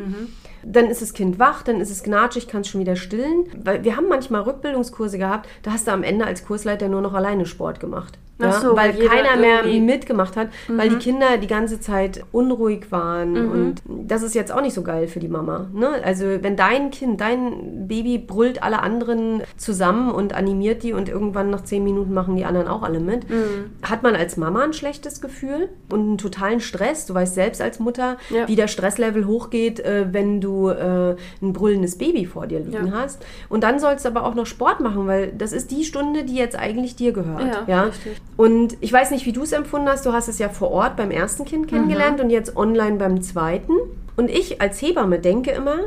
Dann 0.63 0.85
ist 0.85 1.01
das 1.01 1.13
Kind 1.13 1.39
wach, 1.39 1.63
dann 1.63 1.81
ist 1.81 1.89
es 1.89 2.03
gnatschig, 2.03 2.47
kannst 2.47 2.69
schon 2.69 2.79
wieder 2.79 2.95
stillen. 2.95 3.45
Weil 3.57 3.83
wir 3.83 3.97
haben 3.97 4.07
manchmal 4.07 4.41
Rückbildungskurse 4.41 5.17
gehabt, 5.17 5.49
da 5.63 5.71
hast 5.71 5.87
du 5.87 5.91
am 5.91 6.03
Ende 6.03 6.25
als 6.25 6.45
Kursleiter 6.45 6.87
nur 6.87 7.01
noch 7.01 7.13
alleine 7.13 7.47
Sport 7.47 7.79
gemacht. 7.79 8.19
Ach 8.43 8.59
so, 8.59 8.75
weil 8.75 8.97
weil 8.97 9.07
keiner 9.07 9.37
mehr 9.37 9.63
Mhm. 9.63 9.85
mitgemacht 9.85 10.35
hat, 10.35 10.47
weil 10.67 10.89
die 10.89 10.95
Kinder 10.95 11.37
die 11.37 11.45
ganze 11.47 11.79
Zeit 11.79 12.23
unruhig 12.31 12.91
waren. 12.91 13.49
Und 13.51 13.75
das 13.85 14.23
ist 14.23 14.33
jetzt 14.33 14.51
auch 14.51 14.61
nicht 14.61 14.73
so 14.73 14.81
geil 14.81 15.07
für 15.07 15.19
die 15.19 15.27
Mama. 15.27 15.67
Ne? 15.73 15.89
Also 16.03 16.25
wenn 16.41 16.55
dein 16.55 16.89
Kind, 16.89 17.21
dein 17.21 17.87
Baby 17.87 18.17
brüllt 18.17 18.63
alle 18.63 18.81
anderen 18.81 19.43
zusammen 19.57 20.09
und 20.11 20.33
animiert 20.33 20.81
die 20.81 20.93
und 20.93 21.07
irgendwann 21.07 21.51
nach 21.51 21.63
zehn 21.63 21.83
Minuten 21.83 22.15
machen 22.15 22.35
die 22.35 22.43
anderen 22.45 22.67
auch 22.67 22.81
alle 22.81 22.99
mit, 22.99 23.29
Mhm. 23.29 23.71
hat 23.83 24.01
man 24.01 24.15
als 24.15 24.37
Mama 24.37 24.63
ein 24.63 24.73
schlechtes 24.73 25.21
Gefühl 25.21 25.69
und 25.91 25.99
einen 25.99 26.17
totalen 26.17 26.61
Stress. 26.61 27.05
Du 27.05 27.13
weißt 27.13 27.35
selbst 27.35 27.61
als 27.61 27.79
Mutter, 27.79 28.17
Ja. 28.31 28.47
wie 28.47 28.55
der 28.55 28.67
Stresslevel 28.67 29.27
hochgeht, 29.27 29.79
äh, 29.81 30.07
wenn 30.13 30.41
du 30.41 30.69
äh, 30.69 31.15
ein 31.43 31.53
brüllendes 31.53 31.95
Baby 31.99 32.25
vor 32.25 32.47
dir 32.47 32.59
liegen 32.59 32.87
Ja. 32.87 32.93
hast. 32.93 33.23
Und 33.49 33.63
dann 33.63 33.77
sollst 33.79 34.05
du 34.05 34.09
aber 34.09 34.23
auch 34.25 34.33
noch 34.33 34.47
Sport 34.47 34.79
machen, 34.79 35.05
weil 35.05 35.31
das 35.31 35.53
ist 35.53 35.69
die 35.69 35.83
Stunde, 35.83 36.23
die 36.23 36.35
jetzt 36.35 36.57
eigentlich 36.57 36.95
dir 36.95 37.11
gehört. 37.11 37.41
Ja, 37.41 37.63
Ja, 37.67 37.83
richtig. 37.83 38.17
Und 38.37 38.77
ich 38.81 38.91
weiß 38.91 39.11
nicht, 39.11 39.25
wie 39.25 39.33
du 39.33 39.43
es 39.43 39.51
empfunden 39.51 39.87
hast. 39.87 40.05
Du 40.05 40.13
hast 40.13 40.27
es 40.27 40.39
ja 40.39 40.49
vor 40.49 40.71
Ort 40.71 40.95
beim 40.95 41.11
ersten 41.11 41.45
Kind 41.45 41.67
kennengelernt 41.67 42.17
Mhm. 42.17 42.25
und 42.25 42.29
jetzt 42.31 42.55
online 42.57 42.97
beim 42.97 43.21
zweiten. 43.21 43.73
Und 44.17 44.29
ich 44.29 44.61
als 44.61 44.81
Hebamme 44.81 45.19
denke 45.19 45.51
immer, 45.51 45.77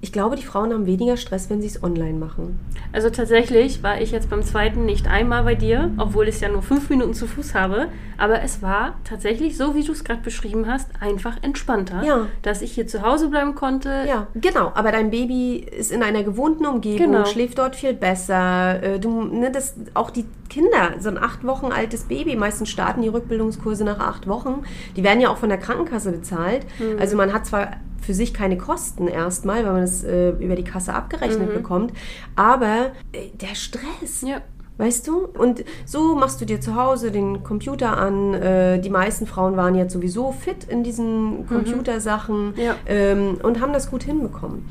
ich 0.00 0.12
glaube, 0.12 0.36
die 0.36 0.44
Frauen 0.44 0.72
haben 0.72 0.86
weniger 0.86 1.16
Stress, 1.16 1.50
wenn 1.50 1.60
sie 1.60 1.66
es 1.66 1.82
online 1.82 2.18
machen. 2.18 2.60
Also 2.92 3.10
tatsächlich 3.10 3.82
war 3.82 4.00
ich 4.00 4.12
jetzt 4.12 4.30
beim 4.30 4.44
zweiten 4.44 4.84
nicht 4.84 5.08
einmal 5.08 5.42
bei 5.42 5.56
dir, 5.56 5.90
obwohl 5.98 6.28
ich 6.28 6.36
es 6.36 6.40
ja 6.40 6.48
nur 6.48 6.62
fünf 6.62 6.88
Minuten 6.88 7.14
zu 7.14 7.26
Fuß 7.26 7.54
habe. 7.54 7.88
Aber 8.16 8.40
es 8.42 8.62
war 8.62 8.94
tatsächlich, 9.04 9.56
so 9.56 9.74
wie 9.74 9.82
du 9.82 9.90
es 9.92 10.04
gerade 10.04 10.20
beschrieben 10.22 10.66
hast, 10.68 10.88
einfach 11.00 11.36
entspannter. 11.42 12.02
Ja. 12.04 12.26
Dass 12.42 12.62
ich 12.62 12.72
hier 12.72 12.86
zu 12.86 13.02
Hause 13.02 13.28
bleiben 13.28 13.56
konnte. 13.56 14.04
Ja, 14.08 14.28
genau. 14.34 14.70
Aber 14.74 14.92
dein 14.92 15.10
Baby 15.10 15.56
ist 15.56 15.90
in 15.90 16.02
einer 16.04 16.22
gewohnten 16.22 16.66
Umgebung, 16.66 16.98
Genau. 17.12 17.24
schläft 17.24 17.58
dort 17.58 17.74
viel 17.74 17.94
besser. 17.94 18.82
Äh, 18.82 18.98
Du, 19.00 19.22
ne, 19.24 19.50
das, 19.50 19.74
auch 19.94 20.10
die 20.10 20.24
Kinder, 20.48 20.94
so 20.98 21.08
ein 21.08 21.18
acht 21.18 21.44
Wochen 21.44 21.66
altes 21.66 22.04
Baby, 22.04 22.36
meistens 22.36 22.68
starten 22.68 23.02
die 23.02 23.08
Rückbildungskurse 23.08 23.84
nach 23.84 23.98
acht 24.00 24.26
Wochen. 24.28 24.62
Die 24.96 25.02
werden 25.04 25.20
ja 25.20 25.28
auch 25.28 25.36
von 25.38 25.48
der 25.48 25.58
Krankenkasse 25.58 26.10
bezahlt. 26.12 26.66
Mhm. 26.78 26.98
Also 26.98 27.16
man 27.16 27.32
hat 27.32 27.46
zwar 27.46 27.72
für 28.00 28.14
sich 28.14 28.34
keine 28.34 28.56
Kosten 28.56 29.08
erstmal, 29.08 29.64
weil 29.64 29.72
man 29.72 29.82
es 29.82 30.04
äh, 30.04 30.30
über 30.30 30.56
die 30.56 30.64
Kasse 30.64 30.94
abgerechnet 30.94 31.52
bekommt. 31.52 31.92
Aber 32.36 32.92
äh, 33.12 33.28
der 33.34 33.54
Stress. 33.54 34.22
Ja. 34.22 34.40
Weißt 34.78 35.06
du? 35.08 35.26
Und 35.36 35.64
so 35.84 36.14
machst 36.14 36.40
du 36.40 36.44
dir 36.44 36.60
zu 36.60 36.76
Hause 36.76 37.10
den 37.10 37.42
Computer 37.42 37.96
an. 37.98 38.32
Äh, 38.34 38.78
die 38.80 38.90
meisten 38.90 39.26
Frauen 39.26 39.56
waren 39.56 39.74
jetzt 39.74 39.92
sowieso 39.92 40.32
fit 40.32 40.64
in 40.68 40.82
diesen 40.84 41.46
Computersachen 41.48 42.54
Ja. 42.56 42.76
ähm, 42.86 43.38
und 43.42 43.60
haben 43.60 43.72
das 43.72 43.90
gut 43.90 44.04
hinbekommen. 44.04 44.64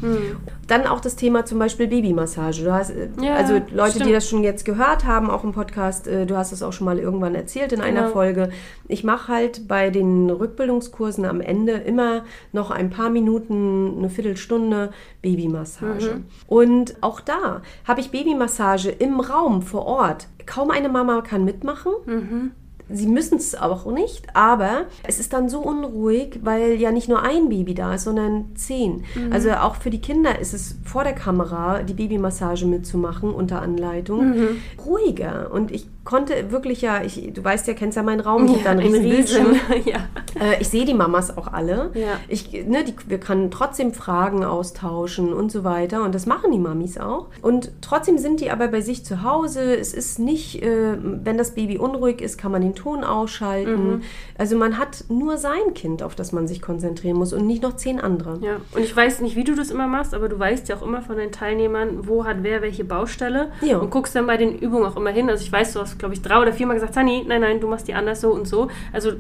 Dann 0.68 0.88
auch 0.88 1.00
das 1.02 1.16
Thema 1.18 1.46
zum 1.46 1.60
Beispiel 1.60 1.88
Babymassage. 1.88 2.64
Du 2.64 2.74
hast, 2.74 2.92
äh, 2.92 3.10
Ja, 3.22 3.36
also 3.36 3.56
Leute, 3.74 3.94
die 3.96 4.00
stimmt. 4.00 4.16
das 4.16 4.30
schon 4.30 4.44
jetzt 4.44 4.64
gehört 4.66 5.06
haben, 5.06 5.30
auch 5.30 5.44
im 5.44 5.52
Podcast, 5.52 6.08
äh, 6.08 6.26
du 6.26 6.38
hast 6.38 6.52
es 6.54 6.64
auch 6.64 6.72
schon 6.74 6.86
mal 6.86 7.00
irgendwann 7.00 7.36
erzählt 7.36 7.74
in 7.74 7.82
einer 7.82 8.02
Genau. 8.04 8.14
Folge. 8.14 8.50
Ich 8.88 9.04
mache 9.04 9.32
halt 9.32 9.68
bei 9.68 9.90
den 9.90 10.30
Rückbildungskursen 10.30 11.26
am 11.26 11.42
Ende 11.42 11.74
immer 11.74 12.24
noch 12.54 12.72
ein 12.72 12.90
paar 12.90 13.10
Minuten, 13.10 13.96
eine 13.98 14.10
Viertelstunde 14.10 14.92
Babymassage. 15.22 16.16
Mhm. 16.16 16.26
Und 16.48 16.96
auch 17.02 17.20
da 17.20 17.62
habe 17.86 18.00
ich 18.00 18.12
Babymassage 18.12 18.90
im 18.90 19.20
Raum 19.20 19.62
vor 19.62 19.86
Ort. 19.86 19.97
Kaum 20.46 20.72
eine 20.72 20.90
Mama 20.90 21.22
kann 21.22 21.44
mitmachen. 21.46 21.92
Mhm. 22.06 22.52
Sie 22.90 23.06
müssen 23.08 23.38
es 23.38 23.54
auch 23.54 23.86
nicht, 23.92 24.34
aber 24.34 24.86
es 25.04 25.20
ist 25.20 25.34
dann 25.34 25.50
so 25.50 25.60
unruhig, 25.60 26.40
weil 26.44 26.76
ja 26.76 26.90
nicht 26.94 27.10
nur 27.10 27.22
ein 27.22 27.50
Baby 27.50 27.74
da 27.74 27.96
ist, 27.96 28.06
sondern 28.06 28.56
zehn. 28.56 29.04
Mhm. 29.14 29.34
Also 29.34 29.52
auch 29.52 29.76
für 29.76 29.90
die 29.90 30.00
Kinder 30.00 30.40
ist 30.40 30.54
es 30.54 30.78
vor 30.86 31.04
der 31.04 31.12
Kamera 31.12 31.84
die 31.84 31.94
Babymassage 31.94 32.66
mitzumachen 32.66 33.34
unter 33.34 33.62
Anleitung 33.62 34.30
Mhm. 34.30 34.48
ruhiger. 34.86 35.52
Und 35.52 35.72
ich 35.72 35.88
konnte 36.08 36.52
wirklich 36.52 36.82
ja, 36.82 37.04
ich, 37.04 37.34
du 37.34 37.44
weißt 37.44 37.68
ja, 37.68 37.74
kennst 37.74 37.98
ja 37.98 38.02
meinen 38.02 38.22
Raum, 38.22 38.46
ich 38.46 38.52
habe 38.54 38.64
da 38.64 38.70
einen 38.72 38.80
ein 38.80 38.86
riesen 38.94 39.10
Bildschirm. 39.10 39.56
Ja. 39.86 39.98
Äh, 40.42 40.62
ich 40.62 40.70
sehe 40.70 40.86
die 40.86 40.94
Mamas 40.94 41.38
auch 41.38 41.52
alle. 41.52 41.92
Ja. 41.94 42.20
Ich, 42.30 42.52
ne, 42.66 42.84
die, 42.86 42.96
wir 43.08 43.20
können 43.20 43.52
trotzdem 43.52 43.94
Fragen 43.94 44.46
austauschen 44.46 45.34
und 45.34 45.52
so 45.52 45.64
weiter. 45.64 46.04
Und 46.04 46.16
das 46.16 46.26
machen 46.26 46.52
die 46.52 46.60
Mamis 46.60 46.98
auch. 46.98 47.28
Und 47.42 47.72
trotzdem 47.82 48.18
sind 48.18 48.40
die 48.40 48.52
aber 48.52 48.70
bei 48.70 48.80
sich 48.82 49.04
zu 49.04 49.24
Hause. 49.24 49.76
Es 49.76 49.94
ist 49.94 50.18
nicht, 50.18 50.64
äh, 50.64 50.98
wenn 51.02 51.38
das 51.38 51.52
Baby 51.56 51.78
unruhig 51.78 52.22
ist, 52.22 52.38
kann 52.38 52.52
man 52.54 52.62
den 52.62 52.74
Ton 52.74 53.04
ausschalten. 53.04 53.88
Mhm. 53.88 54.02
Also 54.38 54.56
man 54.56 54.78
hat 54.78 55.04
nur 55.10 55.38
sein 55.38 55.74
Kind, 55.74 56.04
auf 56.04 56.16
das 56.16 56.32
man 56.32 56.48
sich 56.48 56.62
konzentrieren 56.62 57.18
muss 57.18 57.34
und 57.34 57.46
nicht 57.46 57.64
noch 57.64 57.76
zehn 57.76 58.00
andere. 58.00 58.40
Ja, 58.42 58.58
und 58.74 58.82
ich 58.82 58.96
weiß 58.96 59.20
nicht, 59.22 59.36
wie 59.36 59.44
du 59.44 59.56
das 59.56 59.72
immer 59.72 59.88
machst, 59.88 60.14
aber 60.14 60.30
du 60.30 60.40
weißt 60.40 60.70
ja 60.70 60.78
auch 60.78 60.84
immer 60.84 61.02
von 61.02 61.18
den 61.18 61.32
Teilnehmern, 61.34 62.08
wo 62.08 62.26
hat 62.26 62.38
wer 62.42 62.62
welche 62.62 62.86
Baustelle 62.86 63.52
Ja. 63.62 63.78
und 63.80 63.90
guckst 63.90 64.16
dann 64.16 64.26
bei 64.26 64.38
den 64.38 64.58
Übungen 64.58 64.86
auch 64.86 64.96
immer 64.96 65.10
hin. 65.12 65.30
Also 65.30 65.44
ich 65.44 65.52
weiß, 65.52 65.74
du 65.74 65.82
hast, 65.82 65.97
glaube 65.98 66.14
ich, 66.14 66.22
drei 66.22 66.42
oder 66.42 66.54
viermal 66.54 66.76
gesagt, 66.76 66.96
Tani, 66.96 67.24
nein, 67.28 67.42
nein, 67.42 67.60
du 67.60 67.68
machst 67.68 67.88
die 67.88 67.94
anders 67.94 68.22
so 68.22 68.30
und 68.34 68.48
so. 68.48 68.68
Also 68.94 69.12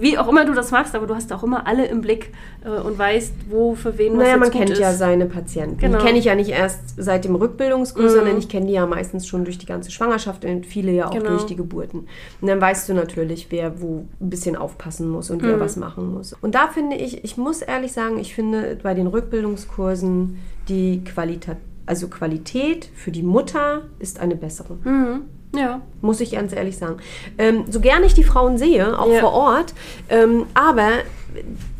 wie 0.00 0.16
auch 0.16 0.26
immer 0.26 0.46
du 0.46 0.54
das 0.54 0.70
machst, 0.70 0.94
aber 0.94 1.06
du 1.06 1.14
hast 1.14 1.30
auch 1.34 1.42
immer 1.42 1.66
alle 1.66 1.84
im 1.84 2.00
Blick 2.00 2.32
äh, 2.64 2.70
und 2.70 2.98
weißt, 2.98 3.34
wo 3.50 3.74
für 3.74 3.98
wen 3.98 4.14
was 4.14 4.20
Naja, 4.24 4.36
man 4.38 4.50
kennt 4.50 4.70
ist. 4.70 4.78
ja 4.78 4.90
seine 4.94 5.26
Patienten. 5.26 5.76
Genau. 5.76 5.98
Die 5.98 6.04
kenne 6.06 6.18
ich 6.18 6.24
ja 6.24 6.34
nicht 6.34 6.48
erst 6.48 6.94
seit 6.96 7.26
dem 7.26 7.34
Rückbildungskurs, 7.34 8.12
Mhm. 8.12 8.16
sondern 8.16 8.38
ich 8.38 8.48
kenne 8.48 8.66
die 8.66 8.72
ja 8.72 8.86
meistens 8.86 9.26
schon 9.26 9.44
durch 9.44 9.58
die 9.58 9.66
ganze 9.66 9.90
Schwangerschaft 9.90 10.46
und 10.46 10.64
viele 10.64 10.92
ja 10.92 11.08
auch 11.08 11.12
Genau. 11.14 11.28
durch 11.28 11.44
die 11.44 11.56
Geburten. 11.56 12.06
Und 12.40 12.48
dann 12.48 12.58
weißt 12.58 12.88
du 12.88 12.94
natürlich, 12.94 13.48
wer 13.50 13.82
wo 13.82 14.06
ein 14.18 14.30
bisschen 14.30 14.56
aufpassen 14.56 15.10
muss 15.10 15.30
und 15.30 15.42
Mhm. 15.42 15.46
wer 15.48 15.60
was 15.60 15.76
machen 15.76 16.14
muss. 16.14 16.32
Und 16.40 16.54
da 16.54 16.68
finde 16.68 16.96
ich, 16.96 17.22
ich 17.22 17.36
muss 17.36 17.60
ehrlich 17.60 17.92
sagen, 17.92 18.18
ich 18.18 18.34
finde 18.34 18.78
bei 18.82 18.94
den 18.94 19.06
Rückbildungskursen 19.08 20.38
die 20.68 21.04
Qualität, 21.04 21.56
also 21.84 22.08
Qualität 22.08 22.88
für 22.94 23.10
die 23.10 23.22
Mutter 23.22 23.82
ist 23.98 24.20
eine 24.20 24.36
bessere. 24.36 24.78
Mhm. 24.84 25.22
Ja. 25.54 25.80
Muss 26.00 26.20
ich 26.20 26.32
ganz 26.32 26.52
ehrlich 26.54 26.78
sagen. 26.78 26.96
Ähm, 27.38 27.64
so 27.68 27.80
gern 27.80 28.02
ich 28.04 28.14
die 28.14 28.24
Frauen 28.24 28.56
sehe, 28.58 28.98
auch 28.98 29.12
Ja. 29.12 29.20
vor 29.20 29.32
Ort, 29.32 29.74
ähm, 30.08 30.46
aber 30.54 30.88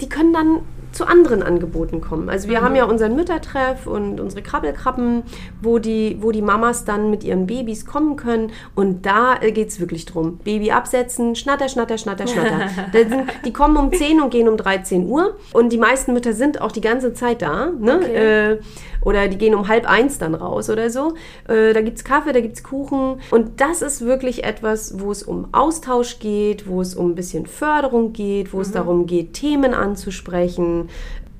die 0.00 0.09
können 0.09 0.33
dann 0.33 0.61
zu 0.93 1.07
anderen 1.07 1.43
Angeboten 1.43 2.02
kommen. 2.02 2.29
Also 2.29 2.50
wir 2.50 2.61
haben 2.61 2.76
ja 2.76 2.85
unseren 2.85 3.17
Müttertreff 3.17 3.87
und 3.87 4.21
unsere 4.21 4.43
Krabbelkrabben, 4.43 5.23
wo 5.62 5.79
die, 5.79 6.19
wo 6.21 6.33
die 6.33 6.43
Mamas 6.43 6.85
dann 6.85 7.11
mit 7.11 7.25
ihren 7.25 7.47
Babys 7.47 7.87
kommen 7.87 8.17
können. 8.17 8.52
Und 8.75 9.07
da 9.07 9.37
geht 9.41 9.69
es 9.69 9.81
wirklich 9.81 10.05
drum. 10.05 10.38
Baby 10.45 10.71
absetzen, 10.71 11.35
schnatter, 11.35 11.71
schnatter, 11.71 11.97
schnatter, 11.97 12.26
schnatter. 12.26 12.69
Sind, 12.93 13.25
die 13.47 13.55
kommen 13.55 13.79
um 13.79 13.91
10 13.91 14.21
und 14.21 14.29
gehen 14.31 14.49
um 14.49 14.59
13 14.59 15.07
Uhr. 15.09 15.37
Und 15.55 15.73
die 15.73 15.79
meisten 15.79 16.12
Mütter 16.12 16.35
sind 16.35 16.61
auch 16.61 16.73
die 16.73 16.83
ganze 16.83 17.14
Zeit 17.14 17.41
da. 17.41 17.71
Ne? 17.71 17.97
Okay. 17.97 18.52
Äh, 18.52 18.59
oder 19.04 19.28
die 19.28 19.38
gehen 19.38 19.54
um 19.54 19.68
halb 19.68 19.88
eins 19.88 20.18
dann 20.18 20.35
raus 20.35 20.71
oder 20.71 20.90
so. 20.90 21.14
Äh, 21.49 21.73
da 21.73 21.80
gibt 21.80 21.99
es 21.99 22.04
Kaffee, 22.04 22.32
da 22.32 22.40
gibt 22.40 22.56
es 22.56 22.62
Kuchen. 22.62 23.21
Und 23.30 23.61
das 23.61 23.82
ist 23.82 24.04
wirklich 24.04 24.44
etwas, 24.44 25.00
wo 25.00 25.11
es 25.11 25.23
um 25.23 25.49
Austausch 25.52 26.18
geht, 26.18 26.68
wo 26.68 26.80
es 26.80 26.94
um 26.94 27.11
ein 27.11 27.14
bisschen 27.14 27.47
Förderung 27.47 28.12
geht, 28.12 28.52
wo 28.52 28.61
es 28.61 28.73
darum 28.73 29.06
geht, 29.06 29.35
Themen 29.35 29.75
anzusprechen. 29.75 30.88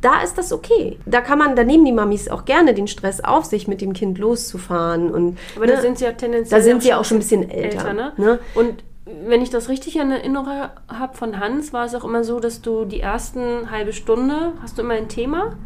Da 0.01 0.23
ist 0.23 0.37
das 0.37 0.53
okay. 0.53 0.99
Da 1.07 1.21
kann 1.21 1.39
man, 1.39 1.55
da 1.55 1.63
nehmen 1.63 1.85
die 1.85 1.93
Mamis 1.93 2.29
auch 2.29 2.45
gerne 2.45 2.75
den 2.75 2.89
Stress 2.89 3.23
auf 3.23 3.45
sich, 3.45 3.69
mit 3.69 3.81
dem 3.81 3.93
Kind 3.93 4.19
loszufahren. 4.19 5.11
Und, 5.13 5.39
Aber 5.55 5.67
ne, 5.67 5.73
da 5.75 5.81
sind 5.81 5.99
sie 5.99 6.05
ja 6.05 6.13
tendenziell 6.13 6.61
da 6.61 6.65
sind 6.65 6.83
sie 6.83 6.93
auch 6.93 7.05
schon 7.05 7.19
ein 7.19 7.21
bisschen 7.21 7.49
älter. 7.49 7.93
ne? 7.93 8.13
ne? 8.17 8.41
Und 8.55 8.83
wenn 9.05 9.43
ich 9.43 9.51
das 9.51 9.69
richtig 9.69 9.97
in 9.97 10.11
Erinnerung 10.11 10.47
habe 10.89 11.17
von 11.17 11.39
Hans, 11.39 11.73
war 11.73 11.85
es 11.85 11.95
auch 11.95 12.05
immer 12.05 12.25
so, 12.25 12.41
dass 12.41 12.63
du 12.63 12.85
die 12.85 13.01
ersten 13.01 13.71
halbe 13.71 13.93
Stunde 13.93 14.53
hast 14.61 14.79
du 14.79 14.83
immer 14.83 14.95
ein 14.95 15.09
Thema. 15.09 15.57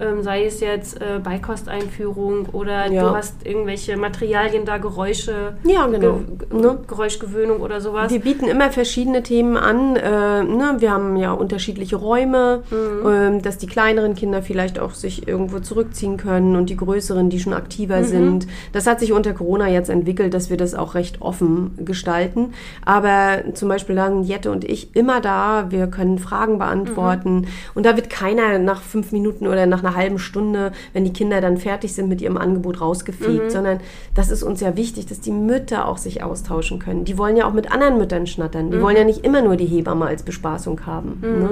Ähm, 0.00 0.22
sei 0.22 0.44
es 0.44 0.60
jetzt 0.60 1.00
äh, 1.00 1.20
Beikosteinführung 1.22 2.46
oder 2.52 2.90
Ja. 2.90 3.10
du 3.10 3.16
hast 3.16 3.46
irgendwelche 3.46 3.96
Materialien 3.96 4.64
da, 4.64 4.78
Geräusche, 4.78 5.54
Ja, 5.64 5.86
genau. 5.86 6.20
Ge 6.50 6.60
Ne? 6.60 6.78
Geräuschgewöhnung 6.86 7.60
oder 7.60 7.80
sowas. 7.80 8.10
Wir 8.10 8.20
bieten 8.20 8.46
immer 8.46 8.70
verschiedene 8.70 9.22
Themen 9.22 9.56
an. 9.56 9.96
Äh, 9.96 10.42
ne? 10.44 10.76
Wir 10.78 10.90
haben 10.90 11.16
ja 11.16 11.32
unterschiedliche 11.32 11.96
Räume, 11.96 12.62
ähm, 12.72 13.42
dass 13.42 13.58
die 13.58 13.66
kleineren 13.66 14.14
Kinder 14.14 14.42
vielleicht 14.42 14.78
auch 14.78 14.94
sich 14.94 15.28
irgendwo 15.28 15.60
zurückziehen 15.60 16.16
können 16.16 16.56
und 16.56 16.70
die 16.70 16.76
größeren, 16.76 17.30
die 17.30 17.38
schon 17.40 17.52
aktiver 17.52 18.02
sind. 18.04 18.46
Das 18.72 18.86
hat 18.86 19.00
sich 19.00 19.12
unter 19.12 19.32
Corona 19.32 19.68
jetzt 19.68 19.90
entwickelt, 19.90 20.34
dass 20.34 20.50
wir 20.50 20.56
das 20.56 20.74
auch 20.74 20.94
recht 20.94 21.22
offen 21.22 21.72
gestalten. 21.84 22.52
Aber 22.84 23.42
zum 23.54 23.68
Beispiel 23.68 23.94
dann 23.96 24.22
Jette 24.24 24.50
und 24.50 24.64
ich 24.64 24.94
immer 24.96 25.20
da. 25.20 25.66
Wir 25.70 25.86
können 25.86 26.18
Fragen 26.18 26.58
beantworten. 26.58 27.46
Und 27.74 27.86
da 27.86 27.96
wird 27.96 28.10
keiner 28.10 28.58
nach 28.58 28.82
fünf 28.82 29.12
Minuten 29.12 29.46
oder 29.46 29.66
nach 29.66 29.83
einer 29.84 29.96
halben 29.96 30.18
Stunde, 30.18 30.72
wenn 30.92 31.04
die 31.04 31.12
Kinder 31.12 31.40
dann 31.40 31.56
fertig 31.56 31.94
sind 31.94 32.08
mit 32.08 32.20
ihrem 32.20 32.36
Angebot, 32.36 32.80
rausgefegt, 32.80 33.50
sondern 33.50 33.80
das 34.14 34.30
ist 34.30 34.42
uns 34.42 34.60
ja 34.60 34.76
wichtig, 34.76 35.06
dass 35.06 35.20
die 35.20 35.32
Mütter 35.32 35.88
auch 35.88 35.98
sich 35.98 36.22
austauschen 36.22 36.78
können. 36.78 37.04
Die 37.04 37.18
wollen 37.18 37.36
ja 37.36 37.46
auch 37.46 37.52
mit 37.52 37.70
anderen 37.70 37.98
Müttern 37.98 38.26
schnattern. 38.26 38.70
Die 38.70 38.80
wollen 38.80 38.96
ja 38.96 39.04
nicht 39.04 39.24
immer 39.24 39.42
nur 39.42 39.56
die 39.56 39.66
Hebamme 39.66 40.06
als 40.06 40.22
Bespaßung 40.22 40.86
haben. 40.86 41.18
Ne? 41.22 41.50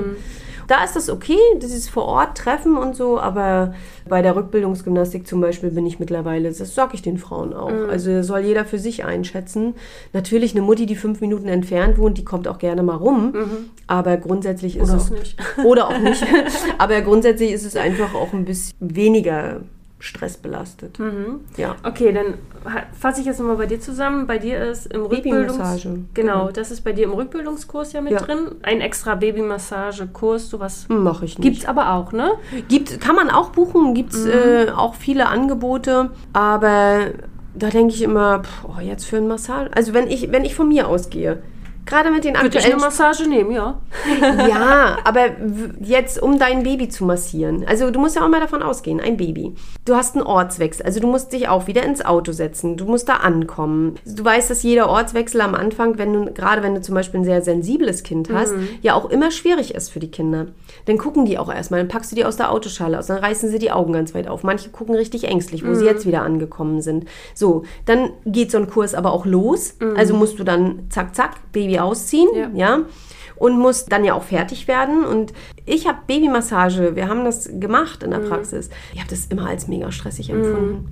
Da 0.66 0.84
ist 0.84 0.96
das 0.96 1.10
okay, 1.10 1.38
das 1.60 1.72
ist 1.72 1.90
vor 1.90 2.04
Ort 2.04 2.36
Treffen 2.38 2.76
und 2.76 2.96
so, 2.96 3.18
aber 3.18 3.74
bei 4.08 4.22
der 4.22 4.36
Rückbildungsgymnastik 4.36 5.26
zum 5.26 5.40
Beispiel 5.40 5.70
bin 5.70 5.86
ich 5.86 5.98
mittlerweile, 5.98 6.52
das 6.52 6.74
sage 6.74 6.94
ich 6.94 7.02
den 7.02 7.18
Frauen 7.18 7.52
auch. 7.52 7.72
Also 7.88 8.22
soll 8.22 8.40
jeder 8.40 8.64
für 8.64 8.78
sich 8.78 9.04
einschätzen. 9.04 9.74
Natürlich 10.12 10.52
eine 10.52 10.62
Mutti, 10.62 10.86
die 10.86 10.96
fünf 10.96 11.20
Minuten 11.20 11.48
entfernt 11.48 11.98
wohnt, 11.98 12.18
die 12.18 12.24
kommt 12.24 12.48
auch 12.48 12.58
gerne 12.58 12.82
mal 12.82 12.96
rum, 12.96 13.34
aber 13.86 14.16
grundsätzlich 14.16 14.76
ist 14.76 14.88
Oder 14.88 14.96
es 14.96 15.10
auch 15.10 15.10
nicht. 15.10 15.36
oder 15.64 15.88
auch 15.88 15.98
nicht. 15.98 16.24
aber 16.78 17.00
grundsätzlich 17.02 17.52
ist 17.52 17.64
es 17.64 17.76
einfach 17.76 18.14
auch 18.14 18.32
ein 18.32 18.44
bisschen 18.44 18.74
weniger 18.80 19.60
stressbelastet. 20.02 20.98
Ja. 21.56 21.76
Okay, 21.84 22.12
dann 22.12 22.34
fasse 22.98 23.20
ich 23.20 23.26
jetzt 23.26 23.38
nochmal 23.38 23.56
bei 23.56 23.66
dir 23.66 23.80
zusammen. 23.80 24.26
Bei 24.26 24.38
dir 24.38 24.58
ist 24.64 24.86
im 24.92 25.02
Rückbildungs... 25.02 25.52
Babymassage. 25.56 26.00
Genau, 26.12 26.50
das 26.50 26.70
ist 26.72 26.82
bei 26.82 26.92
dir 26.92 27.04
im 27.04 27.12
Rückbildungskurs 27.12 27.92
ja 27.92 28.00
mit 28.00 28.12
Ja. 28.12 28.20
drin. 28.20 28.56
Ein 28.62 28.80
extra 28.80 29.14
Babymassagekurs, 29.14 30.50
sowas 30.50 30.86
Mache 30.88 31.24
ich 31.24 31.38
nicht. 31.38 31.44
gibt's 31.48 31.66
aber 31.66 31.92
auch, 31.94 32.12
ne? 32.12 32.32
Gibt, 32.68 33.00
kann 33.00 33.14
man 33.14 33.30
auch 33.30 33.50
buchen, 33.50 33.94
gibt 33.94 34.12
es 34.12 34.26
äh, 34.26 34.70
auch 34.76 34.94
viele 34.96 35.28
Angebote, 35.28 36.10
aber 36.32 37.12
da 37.54 37.68
denke 37.68 37.94
ich 37.94 38.02
immer, 38.02 38.42
oh, 38.64 38.80
jetzt 38.80 39.04
für 39.04 39.18
ein 39.18 39.28
Massage. 39.28 39.70
Also 39.74 39.94
wenn 39.94 40.08
ich, 40.08 40.32
wenn 40.32 40.44
ich 40.44 40.54
von 40.56 40.68
mir 40.68 40.88
ausgehe, 40.88 41.42
gerade 41.86 42.10
mit 42.10 42.24
den 42.24 42.34
Würde 42.34 42.48
ich 42.48 42.56
aktuellen 42.56 42.74
eine 42.74 42.82
Massage 42.82 43.28
nehmen, 43.28 43.50
ja. 43.50 43.80
ja, 44.48 44.98
aber 45.04 45.30
jetzt, 45.80 46.22
um 46.22 46.38
dein 46.38 46.62
Baby 46.62 46.88
zu 46.88 47.04
massieren. 47.04 47.64
Also 47.66 47.90
du 47.90 47.98
musst 47.98 48.16
ja 48.16 48.24
auch 48.24 48.28
mal 48.28 48.40
davon 48.40 48.62
ausgehen, 48.62 49.00
ein 49.00 49.16
Baby. 49.16 49.54
Du 49.84 49.94
hast 49.94 50.14
einen 50.14 50.24
Ortswechsel, 50.24 50.86
also 50.86 51.00
du 51.00 51.06
musst 51.06 51.32
dich 51.32 51.48
auch 51.48 51.66
wieder 51.66 51.82
ins 51.82 52.04
Auto 52.04 52.32
setzen. 52.32 52.76
Du 52.76 52.84
musst 52.84 53.08
da 53.08 53.16
ankommen. 53.16 53.96
Du 54.04 54.24
weißt, 54.24 54.50
dass 54.50 54.62
jeder 54.62 54.88
Ortswechsel 54.88 55.40
am 55.40 55.54
Anfang, 55.54 55.98
wenn 55.98 56.12
du, 56.12 56.32
gerade 56.32 56.62
wenn 56.62 56.74
du 56.74 56.82
zum 56.82 56.94
Beispiel 56.94 57.20
ein 57.20 57.24
sehr 57.24 57.42
sensibles 57.42 58.02
Kind 58.02 58.30
hast, 58.32 58.54
ja 58.80 58.94
auch 58.94 59.10
immer 59.10 59.30
schwierig 59.30 59.74
ist 59.74 59.90
für 59.90 60.00
die 60.00 60.10
Kinder. 60.10 60.46
Dann 60.86 60.98
gucken 60.98 61.24
die 61.24 61.38
auch 61.38 61.52
erstmal, 61.52 61.80
dann 61.80 61.88
packst 61.88 62.12
du 62.12 62.16
die 62.16 62.24
aus 62.24 62.36
der 62.36 62.52
Autoschale 62.52 62.98
aus, 62.98 63.06
dann 63.06 63.18
reißen 63.18 63.50
sie 63.50 63.58
die 63.58 63.72
Augen 63.72 63.92
ganz 63.92 64.14
weit 64.14 64.28
auf. 64.28 64.42
Manche 64.42 64.70
gucken 64.70 64.94
richtig 64.94 65.24
ängstlich, 65.24 65.66
wo 65.66 65.74
sie 65.74 65.84
jetzt 65.84 66.06
wieder 66.06 66.22
angekommen 66.22 66.80
sind. 66.80 67.06
So, 67.34 67.64
dann 67.86 68.10
geht 68.24 68.50
so 68.50 68.58
ein 68.58 68.68
Kurs 68.68 68.94
aber 68.94 69.12
auch 69.12 69.26
los. 69.26 69.76
Also 69.96 70.14
musst 70.14 70.38
du 70.38 70.44
dann 70.44 70.86
zack, 70.90 71.14
zack, 71.14 71.52
Baby 71.52 71.71
ausziehen, 71.80 72.28
Ja. 72.34 72.50
ja 72.54 72.80
und 73.36 73.58
muss 73.58 73.86
dann 73.86 74.04
ja 74.04 74.14
auch 74.14 74.22
fertig 74.22 74.68
werden. 74.68 75.04
Und 75.04 75.32
ich 75.66 75.88
habe 75.88 75.98
Babymassage, 76.06 76.94
wir 76.94 77.08
haben 77.08 77.24
das 77.24 77.50
gemacht 77.58 78.02
in 78.04 78.10
der 78.12 78.18
Praxis. 78.18 78.70
Ich 78.94 79.00
habe 79.00 79.10
das 79.10 79.26
immer 79.26 79.46
als 79.48 79.66
mega 79.68 79.90
stressig 79.90 80.30
empfunden. 80.30 80.86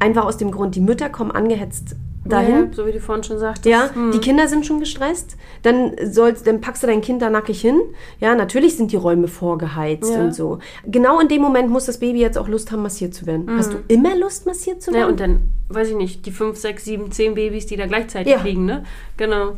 Einfach 0.00 0.26
aus 0.26 0.36
dem 0.36 0.50
Grund, 0.50 0.74
die 0.74 0.80
Mütter 0.80 1.08
kommen 1.08 1.30
angehetzt 1.30 1.96
dahin. 2.26 2.54
Ja, 2.54 2.72
so 2.72 2.86
wie 2.86 2.92
du 2.92 3.00
vorhin 3.00 3.24
schon 3.24 3.38
sagtest. 3.38 3.64
Ja, 3.66 3.88
Hm. 3.94 4.10
die 4.12 4.18
Kinder 4.18 4.48
sind 4.48 4.66
schon 4.66 4.80
gestresst. 4.80 5.36
Dann 5.62 5.92
sollst, 6.04 6.46
dann 6.46 6.60
packst 6.60 6.82
du 6.82 6.86
dein 6.86 7.00
Kind 7.00 7.22
da 7.22 7.30
nackig 7.30 7.58
hin. 7.60 7.80
Ja, 8.20 8.34
natürlich 8.34 8.76
sind 8.76 8.92
die 8.92 8.96
Räume 8.96 9.28
vorgeheizt 9.28 10.12
Ja. 10.12 10.20
und 10.20 10.34
so. 10.34 10.58
Genau 10.86 11.20
in 11.20 11.28
dem 11.28 11.40
Moment 11.40 11.70
muss 11.70 11.86
das 11.86 11.98
Baby 11.98 12.20
jetzt 12.20 12.36
auch 12.36 12.48
Lust 12.48 12.70
haben, 12.70 12.82
massiert 12.82 13.14
zu 13.14 13.24
werden. 13.26 13.48
Hast 13.56 13.72
du 13.72 13.78
immer 13.88 14.14
Lust, 14.14 14.44
massiert 14.44 14.82
zu 14.82 14.90
Ja, 14.90 14.98
werden? 14.98 15.10
und 15.12 15.20
dann, 15.20 15.40
weiß 15.70 15.88
ich 15.88 15.96
nicht, 15.96 16.26
die 16.26 16.32
5, 16.32 16.58
6, 16.58 16.84
7, 16.84 17.10
10 17.10 17.34
Babys, 17.34 17.64
die 17.66 17.76
da 17.76 17.86
gleichzeitig 17.86 18.32
Ja. 18.34 18.42
liegen, 18.42 18.66
ne? 18.66 18.84
Genau. 19.16 19.52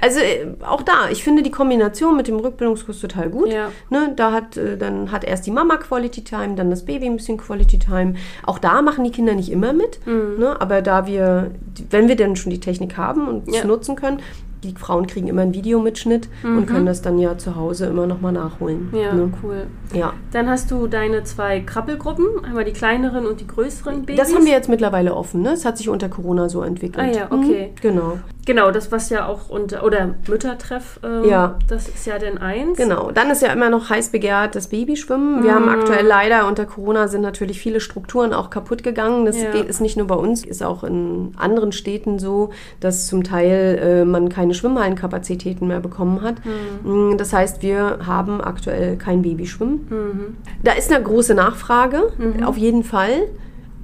Also 0.00 0.20
äh, 0.20 0.46
auch 0.66 0.82
da, 0.82 1.08
ich 1.10 1.22
finde 1.24 1.42
die 1.42 1.50
Kombination 1.50 2.16
mit 2.16 2.28
dem 2.28 2.36
Rückbildungskurs 2.36 3.00
total 3.00 3.30
gut. 3.30 3.48
Ja. 3.52 3.68
Ne, 3.90 4.12
da 4.16 4.32
hat, 4.32 4.56
äh, 4.56 4.76
dann 4.76 5.12
hat 5.12 5.24
erst 5.24 5.46
die 5.46 5.50
Mama 5.50 5.76
Quality 5.76 6.24
Time, 6.24 6.54
dann 6.56 6.70
das 6.70 6.84
Baby 6.84 7.06
ein 7.06 7.16
bisschen 7.16 7.38
Quality 7.38 7.78
Time. 7.78 8.14
Auch 8.44 8.58
da 8.58 8.82
machen 8.82 9.04
die 9.04 9.10
Kinder 9.10 9.34
nicht 9.34 9.50
immer 9.50 9.72
mit. 9.72 9.98
Mhm. 10.06 10.38
Ne, 10.38 10.60
aber 10.60 10.82
da 10.82 11.06
wir, 11.06 11.50
wenn 11.90 12.08
wir 12.08 12.16
denn 12.16 12.36
schon 12.36 12.50
die 12.50 12.60
Technik 12.60 12.96
haben 12.96 13.28
und 13.28 13.48
es 13.48 13.56
Ja. 13.56 13.64
nutzen 13.64 13.96
können, 13.96 14.20
die 14.64 14.72
Frauen 14.72 15.06
kriegen 15.06 15.28
immer 15.28 15.42
einen 15.42 15.54
Videomitschnitt 15.54 16.28
und 16.42 16.66
können 16.66 16.86
das 16.86 17.00
dann 17.02 17.18
ja 17.18 17.36
zu 17.38 17.54
Hause 17.54 17.86
immer 17.86 18.06
nochmal 18.06 18.32
nachholen. 18.32 18.88
Mhm. 18.90 18.98
Ja, 18.98 19.12
Ne? 19.12 19.32
cool. 19.42 19.66
ja. 19.92 20.12
Dann 20.32 20.48
hast 20.48 20.70
du 20.70 20.86
deine 20.88 21.22
zwei 21.24 21.60
Krabbelgruppen, 21.60 22.26
einmal 22.44 22.64
die 22.64 22.72
kleineren 22.72 23.26
und 23.26 23.40
die 23.40 23.46
größeren 23.46 24.06
Babys. 24.06 24.16
Das 24.16 24.34
haben 24.34 24.44
wir 24.44 24.52
jetzt 24.52 24.68
mittlerweile 24.68 25.14
offen. 25.14 25.42
Ne? 25.42 25.50
Es 25.52 25.64
hat 25.64 25.76
sich 25.78 25.88
unter 25.88 26.08
Corona 26.08 26.48
so 26.48 26.62
entwickelt. 26.62 27.06
Ah 27.06 27.16
ja, 27.16 27.26
okay. 27.30 27.68
Mhm, 27.72 27.80
genau. 27.80 28.18
Genau, 28.46 28.70
das 28.70 28.90
was 28.92 29.10
ja 29.10 29.26
auch 29.26 29.48
unter, 29.50 29.84
oder 29.84 30.14
Müttertreff, 30.28 31.00
ähm, 31.04 31.24
Ja. 31.28 31.58
das 31.68 31.88
ist 31.88 32.06
ja 32.06 32.18
denn 32.18 32.38
eins. 32.38 32.78
Genau, 32.78 33.10
dann 33.10 33.28
ist 33.30 33.42
ja 33.42 33.52
immer 33.52 33.68
noch 33.70 33.90
heiß 33.90 34.10
begehrt 34.10 34.54
das 34.54 34.68
Babyschwimmen. 34.68 35.42
Wir 35.44 35.54
haben 35.54 35.68
aktuell 35.68 36.06
leider 36.06 36.46
unter 36.46 36.64
Corona 36.64 37.08
sind 37.08 37.20
natürlich 37.22 37.60
viele 37.60 37.80
Strukturen 37.80 38.32
auch 38.32 38.48
kaputt 38.48 38.82
gegangen. 38.82 39.26
Das 39.26 39.40
Ja. 39.42 39.50
geht, 39.50 39.66
ist 39.66 39.80
nicht 39.80 39.96
nur 39.96 40.06
bei 40.06 40.14
uns, 40.14 40.44
ist 40.44 40.62
auch 40.62 40.84
in 40.84 41.34
anderen 41.36 41.72
Städten 41.72 42.18
so, 42.18 42.50
dass 42.80 43.06
zum 43.08 43.24
Teil 43.24 43.78
äh, 43.82 44.04
man 44.04 44.28
keine 44.28 44.54
Schwimmhallenkapazitäten 44.54 45.66
mehr 45.68 45.80
bekommen 45.80 46.22
hat. 46.22 46.36
Mm, 46.84 47.16
Das 47.16 47.32
heißt, 47.32 47.62
wir 47.62 47.98
haben 48.06 48.40
aktuell 48.40 48.96
kein 48.96 49.22
Babyschwimmen. 49.22 50.36
Da 50.62 50.72
ist 50.72 50.92
eine 50.92 51.02
große 51.02 51.34
Nachfrage, 51.34 52.12
auf 52.44 52.56
jeden 52.56 52.84
Fall. 52.84 53.26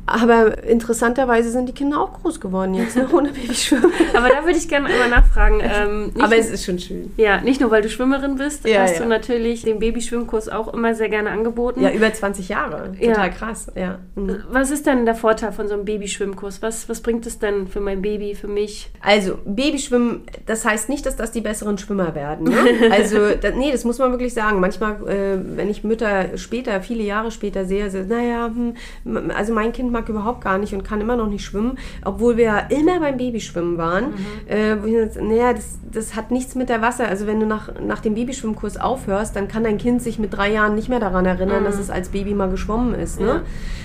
Aber 0.05 0.65
interessanterweise 0.65 1.51
sind 1.51 1.69
die 1.69 1.73
Kinder 1.73 2.01
auch 2.01 2.12
groß 2.23 2.41
geworden 2.41 2.75
jetzt, 2.75 2.97
ne? 2.97 3.09
ohne 3.12 3.31
Babyschwimmen. 3.31 3.93
Aber 4.15 4.29
da 4.29 4.45
würde 4.45 4.59
ich 4.59 4.69
gerne 4.69 4.88
einmal 4.88 5.09
nachfragen. 5.09 5.61
Ähm, 5.62 6.11
Aber 6.21 6.37
es 6.37 6.51
ist 6.51 6.65
schon 6.65 6.79
schön. 6.81 7.12
ja, 7.17 7.41
nicht 7.41 7.61
nur, 7.61 7.71
weil 7.71 7.83
du 7.83 7.88
Schwimmerin 7.88 8.35
bist, 8.37 8.67
Ja, 8.67 8.81
hast 8.83 8.97
ja. 8.97 9.03
du 9.05 9.09
natürlich 9.09 9.62
den 9.62 9.79
Babyschwimmkurs 9.79 10.49
auch 10.49 10.75
immer 10.75 10.95
sehr 10.97 11.09
gerne 11.09 11.31
angeboten. 11.31 11.81
Ja, 11.83 11.91
über 11.91 12.12
20 12.12 12.49
Jahre. 12.49 12.93
Total 13.01 13.27
Ja. 13.27 13.29
krass. 13.29 13.67
Ja. 13.77 13.99
Mhm. 14.17 14.43
Was 14.51 14.71
ist 14.73 14.87
denn 14.87 15.05
der 15.05 15.15
Vorteil 15.15 15.53
von 15.53 15.69
so 15.69 15.75
einem 15.75 15.85
Babyschwimmkurs? 15.85 16.62
Was, 16.62 16.88
was 16.88 17.01
bringt 17.01 17.25
es 17.27 17.38
denn 17.38 17.69
für 17.69 17.81
mein 17.81 18.03
Baby, 18.03 18.35
für 18.35 18.49
mich? 18.49 18.91
Also, 19.03 19.38
Babyschwimmen, 19.45 20.23
das 20.47 20.65
heißt 20.65 20.88
nicht, 20.88 21.07
dass 21.07 21.15
das 21.17 21.31
die 21.31 21.41
besseren 21.41 21.79
Schwimmer 21.79 22.15
werden. 22.15 22.49
Ne? 22.49 22.57
Also, 22.91 23.35
da, 23.41 23.51
nee, 23.51 23.71
das 23.71 23.85
muss 23.85 23.99
man 23.99 24.11
wirklich 24.11 24.35
sagen. 24.35 24.59
Manchmal, 24.61 24.95
äh, 25.09 25.38
wenn 25.57 25.71
ich 25.71 25.85
Mütter 25.85 26.37
später, 26.37 26.81
viele 26.81 27.05
Jahre 27.05 27.31
später 27.31 27.65
sehe, 27.65 27.88
so, 27.91 27.99
naja, 27.99 28.51
hm, 28.53 29.31
also 29.37 29.53
mein 29.55 29.73
Kind 29.73 29.91
mag 29.92 30.09
überhaupt 30.09 30.40
gar 30.42 30.59
nicht 30.59 30.74
und 30.74 30.83
kann 30.83 31.00
immer 31.00 31.14
noch 31.16 31.28
nicht 31.28 31.44
schwimmen, 31.44 31.78
obwohl 32.05 32.37
wir 32.37 32.44
ja 32.44 32.59
immer 32.59 32.98
beim 33.00 33.16
Babyschwimmen 33.16 33.78
waren. 33.78 34.14
Äh, 34.48 34.76
wo 34.83 34.87
ich 34.87 34.92
jetzt, 34.94 35.20
naja, 35.20 35.52
das, 35.52 35.78
das 35.92 36.16
hat 36.16 36.31
nichts 36.31 36.55
mit 36.55 36.68
der 36.68 36.83
Wasser. 36.83 37.07
Also, 37.07 37.26
wenn 37.26 37.38
du 37.38 37.46
nach, 37.46 37.70
nach 37.81 38.00
dem 38.00 38.14
Babyschwimmkurs 38.14 38.78
aufhörst, 38.78 39.37
dann 39.37 39.46
kann 39.46 39.62
dein 39.64 39.78
Kind 39.78 40.02
sich 40.02 40.18
mit 40.18 40.33
drei 40.35 40.50
Jahren 40.52 40.74
nicht 40.74 40.88
mehr 40.88 41.00
daran 41.00 41.26
erinnern, 41.26 41.62
dass 41.64 41.78
es 41.78 41.90
als 41.90 42.09
Baby 42.09 42.35
mal 42.35 42.50
geschwommen 42.50 42.94
ist. 42.94 43.20
Ne? 43.20 43.26
Ja. 43.26 43.42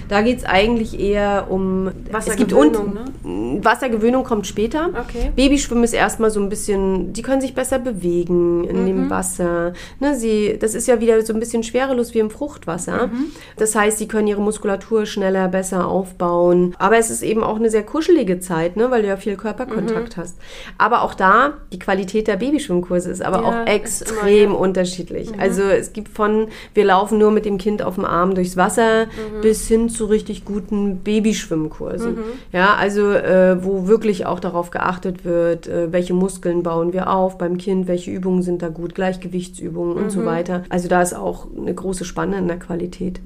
Da 0.10 0.22
geht 0.22 0.38
es 0.40 0.46
eigentlich 0.46 0.98
eher 1.00 1.48
um. 1.50 1.90
Wassergewöhnung, 2.12 2.98
un- 3.26 3.64
Wassergewöhnung 3.66 4.24
kommt 4.24 4.48
später. 4.48 4.90
Okay. 4.98 5.32
Babyschwimmen 5.36 5.84
ist 5.84 5.94
erstmal 5.94 6.32
so 6.32 6.40
ein 6.40 6.48
bisschen, 6.48 7.12
die 7.12 7.22
können 7.22 7.42
sich 7.42 7.54
besser 7.54 7.78
bewegen 7.80 8.64
in 8.64 8.82
Mhm. 8.84 8.86
dem 8.86 9.10
Wasser. 9.10 9.74
Ne, 10.00 10.16
sie, 10.16 10.58
das 10.60 10.76
ist 10.76 10.88
ja 10.88 11.02
wieder 11.02 11.22
so 11.24 11.34
ein 11.34 11.40
bisschen 11.42 11.64
schwerelos 11.64 12.14
wie 12.14 12.20
im 12.20 12.30
Fruchtwasser. 12.30 13.08
Mhm. 13.08 13.26
Das 13.58 13.76
heißt, 13.76 13.98
sie 13.98 14.08
können 14.08 14.28
ihre 14.28 14.42
Muskulatur 14.42 15.06
schneller, 15.06 15.50
besser 15.50 15.90
aufbauen. 15.98 16.76
Aber 16.78 16.98
es 16.98 17.10
ist 17.10 17.24
eben 17.24 17.44
auch 17.44 17.56
eine 17.58 17.70
sehr 17.70 17.84
kuschelige 17.84 18.40
Zeit, 18.40 18.76
ne, 18.78 18.92
weil 18.92 19.02
du 19.02 19.08
ja 19.08 19.18
viel 19.18 19.36
Körperkontakt 19.36 20.16
Mhm. 20.18 20.22
hast. 20.22 20.38
Aber 20.78 21.02
auch 21.02 21.14
da, 21.14 21.54
die 21.74 21.80
Qualität 21.80 22.28
der 22.28 22.38
Babyschwimmkurse 22.38 23.10
ist 23.10 23.22
aber 23.22 23.42
Ja, 23.42 23.44
auch 23.64 23.68
extrem 23.68 24.44
immer, 24.52 24.54
ja. 24.54 24.60
unterschiedlich. 24.60 25.30
Also 25.40 25.64
es 25.64 25.94
gibt 25.94 26.10
von, 26.10 26.48
wir 26.74 26.86
laufen 26.86 27.18
nur 27.18 27.32
mit 27.32 27.46
dem 27.46 27.58
Kind 27.58 27.82
auf 27.82 27.96
dem 27.96 28.06
Arm 28.06 28.36
durchs 28.36 28.56
Wasser, 28.58 29.06
Mhm. 29.06 29.42
bis 29.42 29.68
hin 29.68 29.90
zu 29.90 30.06
richtig 30.06 30.46
guten 30.46 30.98
Babyschwimmkursen. 31.00 32.18
Ja, 32.52 32.76
also 32.76 33.12
äh, 33.12 33.64
wo 33.64 33.88
wirklich 33.88 34.26
auch 34.26 34.40
darauf 34.40 34.72
geachtet 34.72 35.26
wird, 35.26 35.68
äh, 35.68 35.92
welche 35.92 36.14
Muskeln 36.14 36.64
bauen 36.64 36.94
wir 36.94 37.10
auf 37.10 37.38
beim 37.38 37.58
Kind, 37.58 37.88
welche 37.88 38.12
Übungen 38.12 38.42
sind 38.42 38.62
da 38.62 38.70
gut, 38.70 38.96
Gleichgewichtsübungen 38.96 39.96
und 39.96 40.06
Mhm. 40.06 40.10
so 40.10 40.26
weiter. 40.26 40.64
Also 40.70 40.88
da 40.88 41.02
ist 41.02 41.14
auch 41.16 41.48
eine 41.58 41.74
große 41.74 42.06
Spanne 42.06 42.38
in 42.38 42.48
der 42.48 42.60
Qualität. 42.60 43.20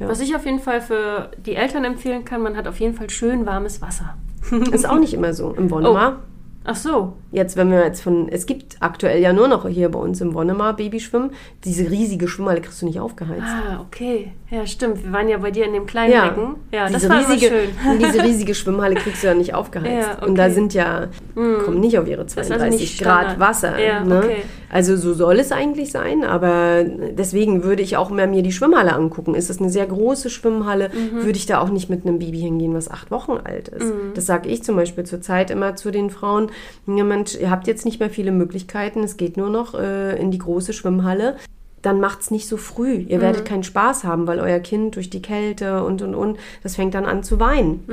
Ja. 0.00 0.08
Was 0.08 0.20
ich 0.20 0.34
auf 0.34 0.46
jeden 0.46 0.60
Fall 0.60 0.80
für 0.80 1.30
die 1.36 1.54
Eltern 1.54 1.84
empfehlen 1.84 2.24
kann, 2.24 2.42
man 2.42 2.56
hat 2.56 2.66
auf 2.66 2.80
jeden 2.80 2.94
Fall 2.94 3.10
schön 3.10 3.46
warmes 3.46 3.80
Wasser. 3.82 4.16
Ist 4.72 4.88
auch 4.88 4.98
nicht 4.98 5.14
immer 5.14 5.34
so 5.34 5.52
im 5.52 5.70
Wonnemar. 5.70 6.20
Ach 6.62 6.76
so. 6.76 7.14
Jetzt, 7.32 7.56
wenn 7.56 7.70
wir 7.70 7.84
jetzt 7.84 8.02
von, 8.02 8.28
es 8.28 8.44
gibt 8.44 8.76
aktuell 8.80 9.20
ja 9.20 9.32
nur 9.32 9.48
noch 9.48 9.66
hier 9.66 9.88
bei 9.88 9.98
uns 9.98 10.20
im 10.20 10.34
Wonnemar 10.34 10.76
Babyschwimmen, 10.76 11.30
diese 11.64 11.90
riesige 11.90 12.28
Schwimmhalle 12.28 12.60
kriegst 12.60 12.82
du 12.82 12.86
nicht 12.86 13.00
aufgeheizt. 13.00 13.42
Ah, 13.42 13.80
okay. 13.80 14.32
Ja, 14.50 14.66
stimmt. 14.66 15.02
Wir 15.02 15.12
waren 15.12 15.28
ja 15.28 15.38
bei 15.38 15.50
dir 15.50 15.64
in 15.64 15.72
dem 15.72 15.86
kleinen 15.86 16.12
Ja, 16.12 16.28
Becken. 16.28 16.56
Ja, 16.70 16.84
das 16.84 17.00
diese, 17.00 17.08
war 17.08 17.20
immer 17.20 17.28
riesige, 17.30 17.46
schön. 17.48 17.98
diese 17.98 18.22
riesige 18.24 18.54
Schwimmhalle 18.54 18.94
kriegst 18.94 19.22
du 19.22 19.28
ja 19.28 19.34
nicht 19.34 19.54
aufgeheizt. 19.54 20.08
Ja, 20.20 20.26
Und 20.26 20.36
da 20.36 20.44
okay. 20.44 20.52
sind 20.52 20.74
ja, 20.74 21.08
kommen 21.34 21.80
nicht 21.80 21.98
auf 21.98 22.06
ihre 22.06 22.24
ist 22.24 22.36
also 22.36 22.50
32 22.50 22.80
nicht 22.80 23.02
Grad 23.02 23.20
Standard. 23.20 23.40
Wasser. 23.40 23.78
Ja, 23.78 24.04
ne? 24.04 24.18
okay. 24.18 24.42
Also 24.72 24.96
so 24.96 25.12
soll 25.14 25.40
es 25.40 25.50
eigentlich 25.52 25.90
sein, 25.90 26.22
aber 26.24 26.84
deswegen 26.84 27.64
würde 27.64 27.82
ich 27.82 27.96
auch 27.96 28.10
immer 28.10 28.26
mir 28.28 28.42
die 28.42 28.52
Schwimmhalle 28.52 28.94
angucken. 28.94 29.34
Ist 29.34 29.50
das 29.50 29.58
eine 29.60 29.68
sehr 29.68 29.86
große 29.86 30.30
Schwimmhalle, 30.30 30.90
Mhm. 30.90 31.24
würde 31.24 31.36
ich 31.38 31.46
da 31.46 31.60
auch 31.60 31.70
nicht 31.70 31.90
mit 31.90 32.06
einem 32.06 32.18
Baby 32.20 32.38
hingehen, 32.38 32.72
was 32.72 32.90
acht 32.90 33.10
Wochen 33.10 33.32
alt 33.42 33.68
ist. 33.68 33.92
Das 34.14 34.26
sage 34.26 34.48
ich 34.48 34.62
zum 34.62 34.76
Beispiel 34.76 35.04
zurzeit 35.04 35.50
immer 35.50 35.74
zu 35.76 35.90
den 35.90 36.08
Frauen. 36.10 36.50
Ja, 36.86 37.02
Mensch, 37.04 37.34
ihr 37.34 37.50
habt 37.50 37.66
jetzt 37.66 37.84
nicht 37.84 37.98
mehr 38.00 38.10
viele 38.10 38.30
Möglichkeiten, 38.32 39.02
es 39.02 39.16
geht 39.16 39.36
nur 39.36 39.50
noch 39.50 39.74
äh, 39.74 40.16
in 40.20 40.30
die 40.30 40.38
große 40.38 40.72
Schwimmhalle 40.72 41.36
dann 41.82 41.98
macht's 41.98 42.30
nicht 42.30 42.46
so 42.46 42.58
früh. 42.58 42.92
Ihr 43.08 43.16
Mhm. 43.16 43.22
werdet 43.22 43.44
keinen 43.46 43.62
Spaß 43.62 44.04
haben, 44.04 44.26
weil 44.26 44.38
euer 44.38 44.58
Kind 44.58 44.96
durch 44.96 45.08
die 45.08 45.22
Kälte 45.22 45.82
und 45.82 46.02
und 46.02 46.14
und, 46.14 46.36
das 46.62 46.76
fängt 46.76 46.92
dann 46.94 47.06
an 47.06 47.22
zu 47.22 47.40
weinen. 47.40 47.84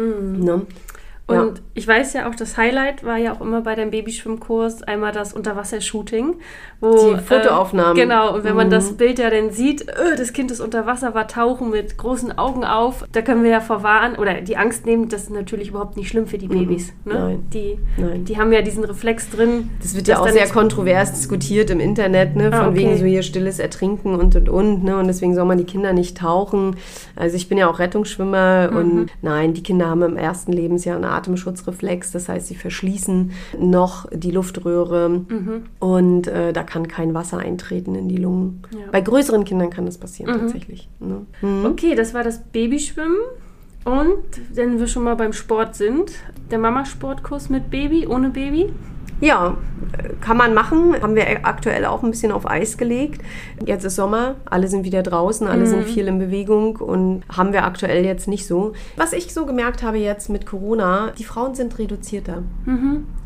Ne? 0.44 0.64
Ja. 1.30 1.42
Und 1.42 1.62
ich 1.74 1.86
weiß 1.86 2.14
ja 2.14 2.30
auch, 2.30 2.36
das 2.36 2.56
Highlight 2.56 3.04
war 3.04 3.18
ja 3.18 3.34
auch 3.34 3.42
immer 3.42 3.60
bei 3.62 3.76
deinem 3.76 3.92
Babyschwimmkurs 3.92 4.84
einmal 4.84 5.12
das 5.12 5.34
Unterwassershooting. 5.34 6.36
Wo, 6.80 7.16
Die 7.16 7.20
Fotoaufnahmen. 7.22 7.98
Äh, 7.98 8.02
genau, 8.02 8.36
und 8.36 8.44
wenn 8.44 8.56
man 8.56 8.68
Mhm. 8.68 8.72
das 8.72 8.94
Bild 8.94 9.20
ja 9.20 9.30
dann 9.30 9.52
sieht, 9.52 9.82
öh, 9.90 10.16
das 10.16 10.32
Kind 10.32 10.52
ist 10.52 10.60
unter 10.62 10.86
Wasser, 10.86 11.14
war 11.16 11.28
tauchen 11.28 11.70
mit 11.72 11.98
großen 11.98 12.38
Augen 12.38 12.64
auf, 12.64 13.04
da 13.12 13.22
können 13.22 13.44
wir 13.44 13.50
ja 13.50 13.60
vorwarnen 13.62 14.16
oder 14.16 14.36
die 14.42 14.56
Angst 14.58 14.86
nehmen, 14.86 15.10
das 15.10 15.24
ist 15.24 15.32
natürlich 15.32 15.70
überhaupt 15.70 15.98
nicht 15.98 16.08
schlimm 16.10 16.28
für 16.28 16.38
die 16.38 16.48
Babys. 16.48 16.94
Ne? 17.04 17.14
Mhm. 17.14 17.20
Nein. 17.20 17.46
Die, 17.54 17.80
Nein. 17.98 18.26
die 18.26 18.38
haben 18.38 18.54
ja 18.54 18.62
diesen 18.62 18.84
Reflex 18.84 19.30
drin. 19.30 19.70
Das 19.82 19.96
wird 19.96 20.08
ja 20.08 20.20
auch 20.20 20.30
sehr 20.30 20.48
kontrovers 20.48 21.12
diskutiert 21.14 21.70
im 21.72 21.80
Internet, 21.80 22.36
ne? 22.36 22.52
von 22.52 22.54
Ah, 22.54 22.68
okay. 22.70 22.78
wegen 22.78 22.98
so 22.98 23.06
hier 23.06 23.24
stilles 23.24 23.60
Ertrinken 23.60 24.16
und 24.16 24.36
und 24.36 24.48
und. 24.50 24.84
Ne? 24.84 24.96
Und 24.98 25.08
deswegen 25.08 25.36
soll 25.36 25.46
man 25.46 25.58
die 25.58 25.66
Kinder 25.66 25.92
nicht 25.94 26.18
tauchen. 26.18 26.76
Also 27.16 27.36
ich 27.36 27.50
bin 27.50 27.58
ja 27.58 27.70
auch 27.70 27.80
Rettungsschwimmer 27.80 28.70
Mhm. 28.72 28.78
und 28.78 29.10
nein, 29.22 29.54
die 29.54 29.64
Kinder 29.64 29.88
haben 29.90 30.04
im 30.04 30.16
ersten 30.16 30.52
Lebensjahr 30.54 30.96
einen 30.96 31.06
Atemschutzreflex. 31.18 32.12
Das 32.12 32.30
heißt, 32.30 32.48
sie 32.48 32.56
verschließen 32.56 33.32
noch 33.60 34.08
die 34.12 34.32
Luftröhre 34.32 35.10
Mhm. 35.28 35.64
und 35.80 36.28
äh, 36.28 36.54
da 36.54 36.64
kann 36.64 36.88
kein 36.88 37.14
Wasser 37.14 37.38
eintreten 37.40 37.96
in 37.96 38.08
die 38.08 38.18
Lungen. 38.18 38.62
Ja. 38.72 38.80
Mhm. 38.88 38.92
Bei 38.92 39.02
größeren 39.02 39.44
Kindern 39.44 39.70
kann 39.70 39.86
das 39.86 39.98
passieren 39.98 40.40
tatsächlich. 40.40 40.90
Ne? 41.00 41.26
Mhm. 41.42 41.66
Okay, 41.66 41.96
das 41.96 42.14
war 42.14 42.24
das 42.24 42.42
Babyschwimmen. 42.44 43.18
Und 43.86 44.18
wenn 44.54 44.80
wir 44.80 44.88
schon 44.88 45.04
mal 45.04 45.16
beim 45.16 45.32
Sport 45.34 45.76
sind, 45.76 46.12
der 46.52 46.60
Mamasportkurs 46.60 47.50
mit 47.50 47.70
Baby, 47.70 48.06
ohne 48.08 48.30
Baby. 48.30 48.70
Ja, 49.20 49.58
kann 50.22 50.38
man 50.38 50.54
machen. 50.54 50.96
Haben 51.02 51.16
wir 51.16 51.26
aktuell 51.44 51.86
auch 51.86 52.04
ein 52.04 52.12
bisschen 52.12 52.32
auf 52.32 52.48
Eis 52.50 52.78
gelegt. 52.78 53.22
Jetzt 53.66 53.84
ist 53.84 53.96
Sommer, 53.96 54.36
alle 54.46 54.68
sind 54.68 54.84
wieder 54.86 55.02
draußen, 55.04 55.48
alle 55.48 55.66
sind 55.66 55.84
viel 55.86 56.08
in 56.08 56.20
Bewegung 56.20 56.76
und 56.78 57.24
haben 57.36 57.52
wir 57.54 57.64
aktuell 57.66 58.06
jetzt 58.06 58.28
nicht 58.28 58.46
so. 58.46 58.74
Was 58.96 59.14
ich 59.14 59.34
so 59.34 59.46
gemerkt 59.46 59.82
habe 59.84 59.98
jetzt 59.98 60.30
mit 60.30 60.46
Corona, 60.46 61.12
die 61.18 61.24
Frauen 61.24 61.56
sind 61.56 61.78
reduzierter. 61.80 62.44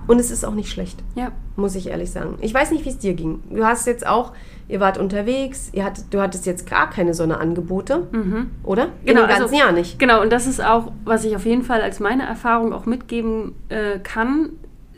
Und 0.08 0.20
es 0.20 0.32
ist 0.32 0.46
auch 0.46 0.54
nicht 0.56 0.70
schlecht, 0.72 1.02
Ja. 1.16 1.32
muss 1.56 1.76
ich 1.76 1.88
ehrlich 1.88 2.12
sagen. 2.12 2.38
Ich 2.42 2.54
weiß 2.54 2.72
nicht, 2.72 2.86
wie 2.86 2.90
es 2.90 2.98
dir 2.98 3.14
ging. 3.14 3.40
Du 3.50 3.64
hast 3.66 3.86
jetzt 3.86 4.06
auch, 4.08 4.34
ihr 4.68 4.80
wart 4.80 4.98
unterwegs, 4.98 5.70
ihr 5.74 5.84
hattet, 5.86 6.06
du 6.12 6.20
hattest 6.22 6.46
jetzt 6.46 6.70
gar 6.70 6.90
keine 6.90 7.14
Sonderangebote, 7.14 8.08
oder? 8.64 8.88
In 9.06 9.16
dem 9.16 9.28
ganzen 9.28 9.44
also- 9.44 9.56
Jahr 9.56 9.72
nicht. 9.72 10.00
Genau, 10.00 10.22
und 10.22 10.32
das 10.32 10.48
ist 10.48 10.64
auch, 10.64 10.92
was 11.06 11.24
ich 11.24 11.36
auf 11.36 11.46
jeden 11.46 11.64
Fall 11.64 11.82
als 11.82 12.00
meine 12.00 12.24
Erfahrung 12.26 12.74
auch 12.74 12.86
mitgeben 12.86 13.54
äh, 13.70 14.00
kann, 14.00 14.50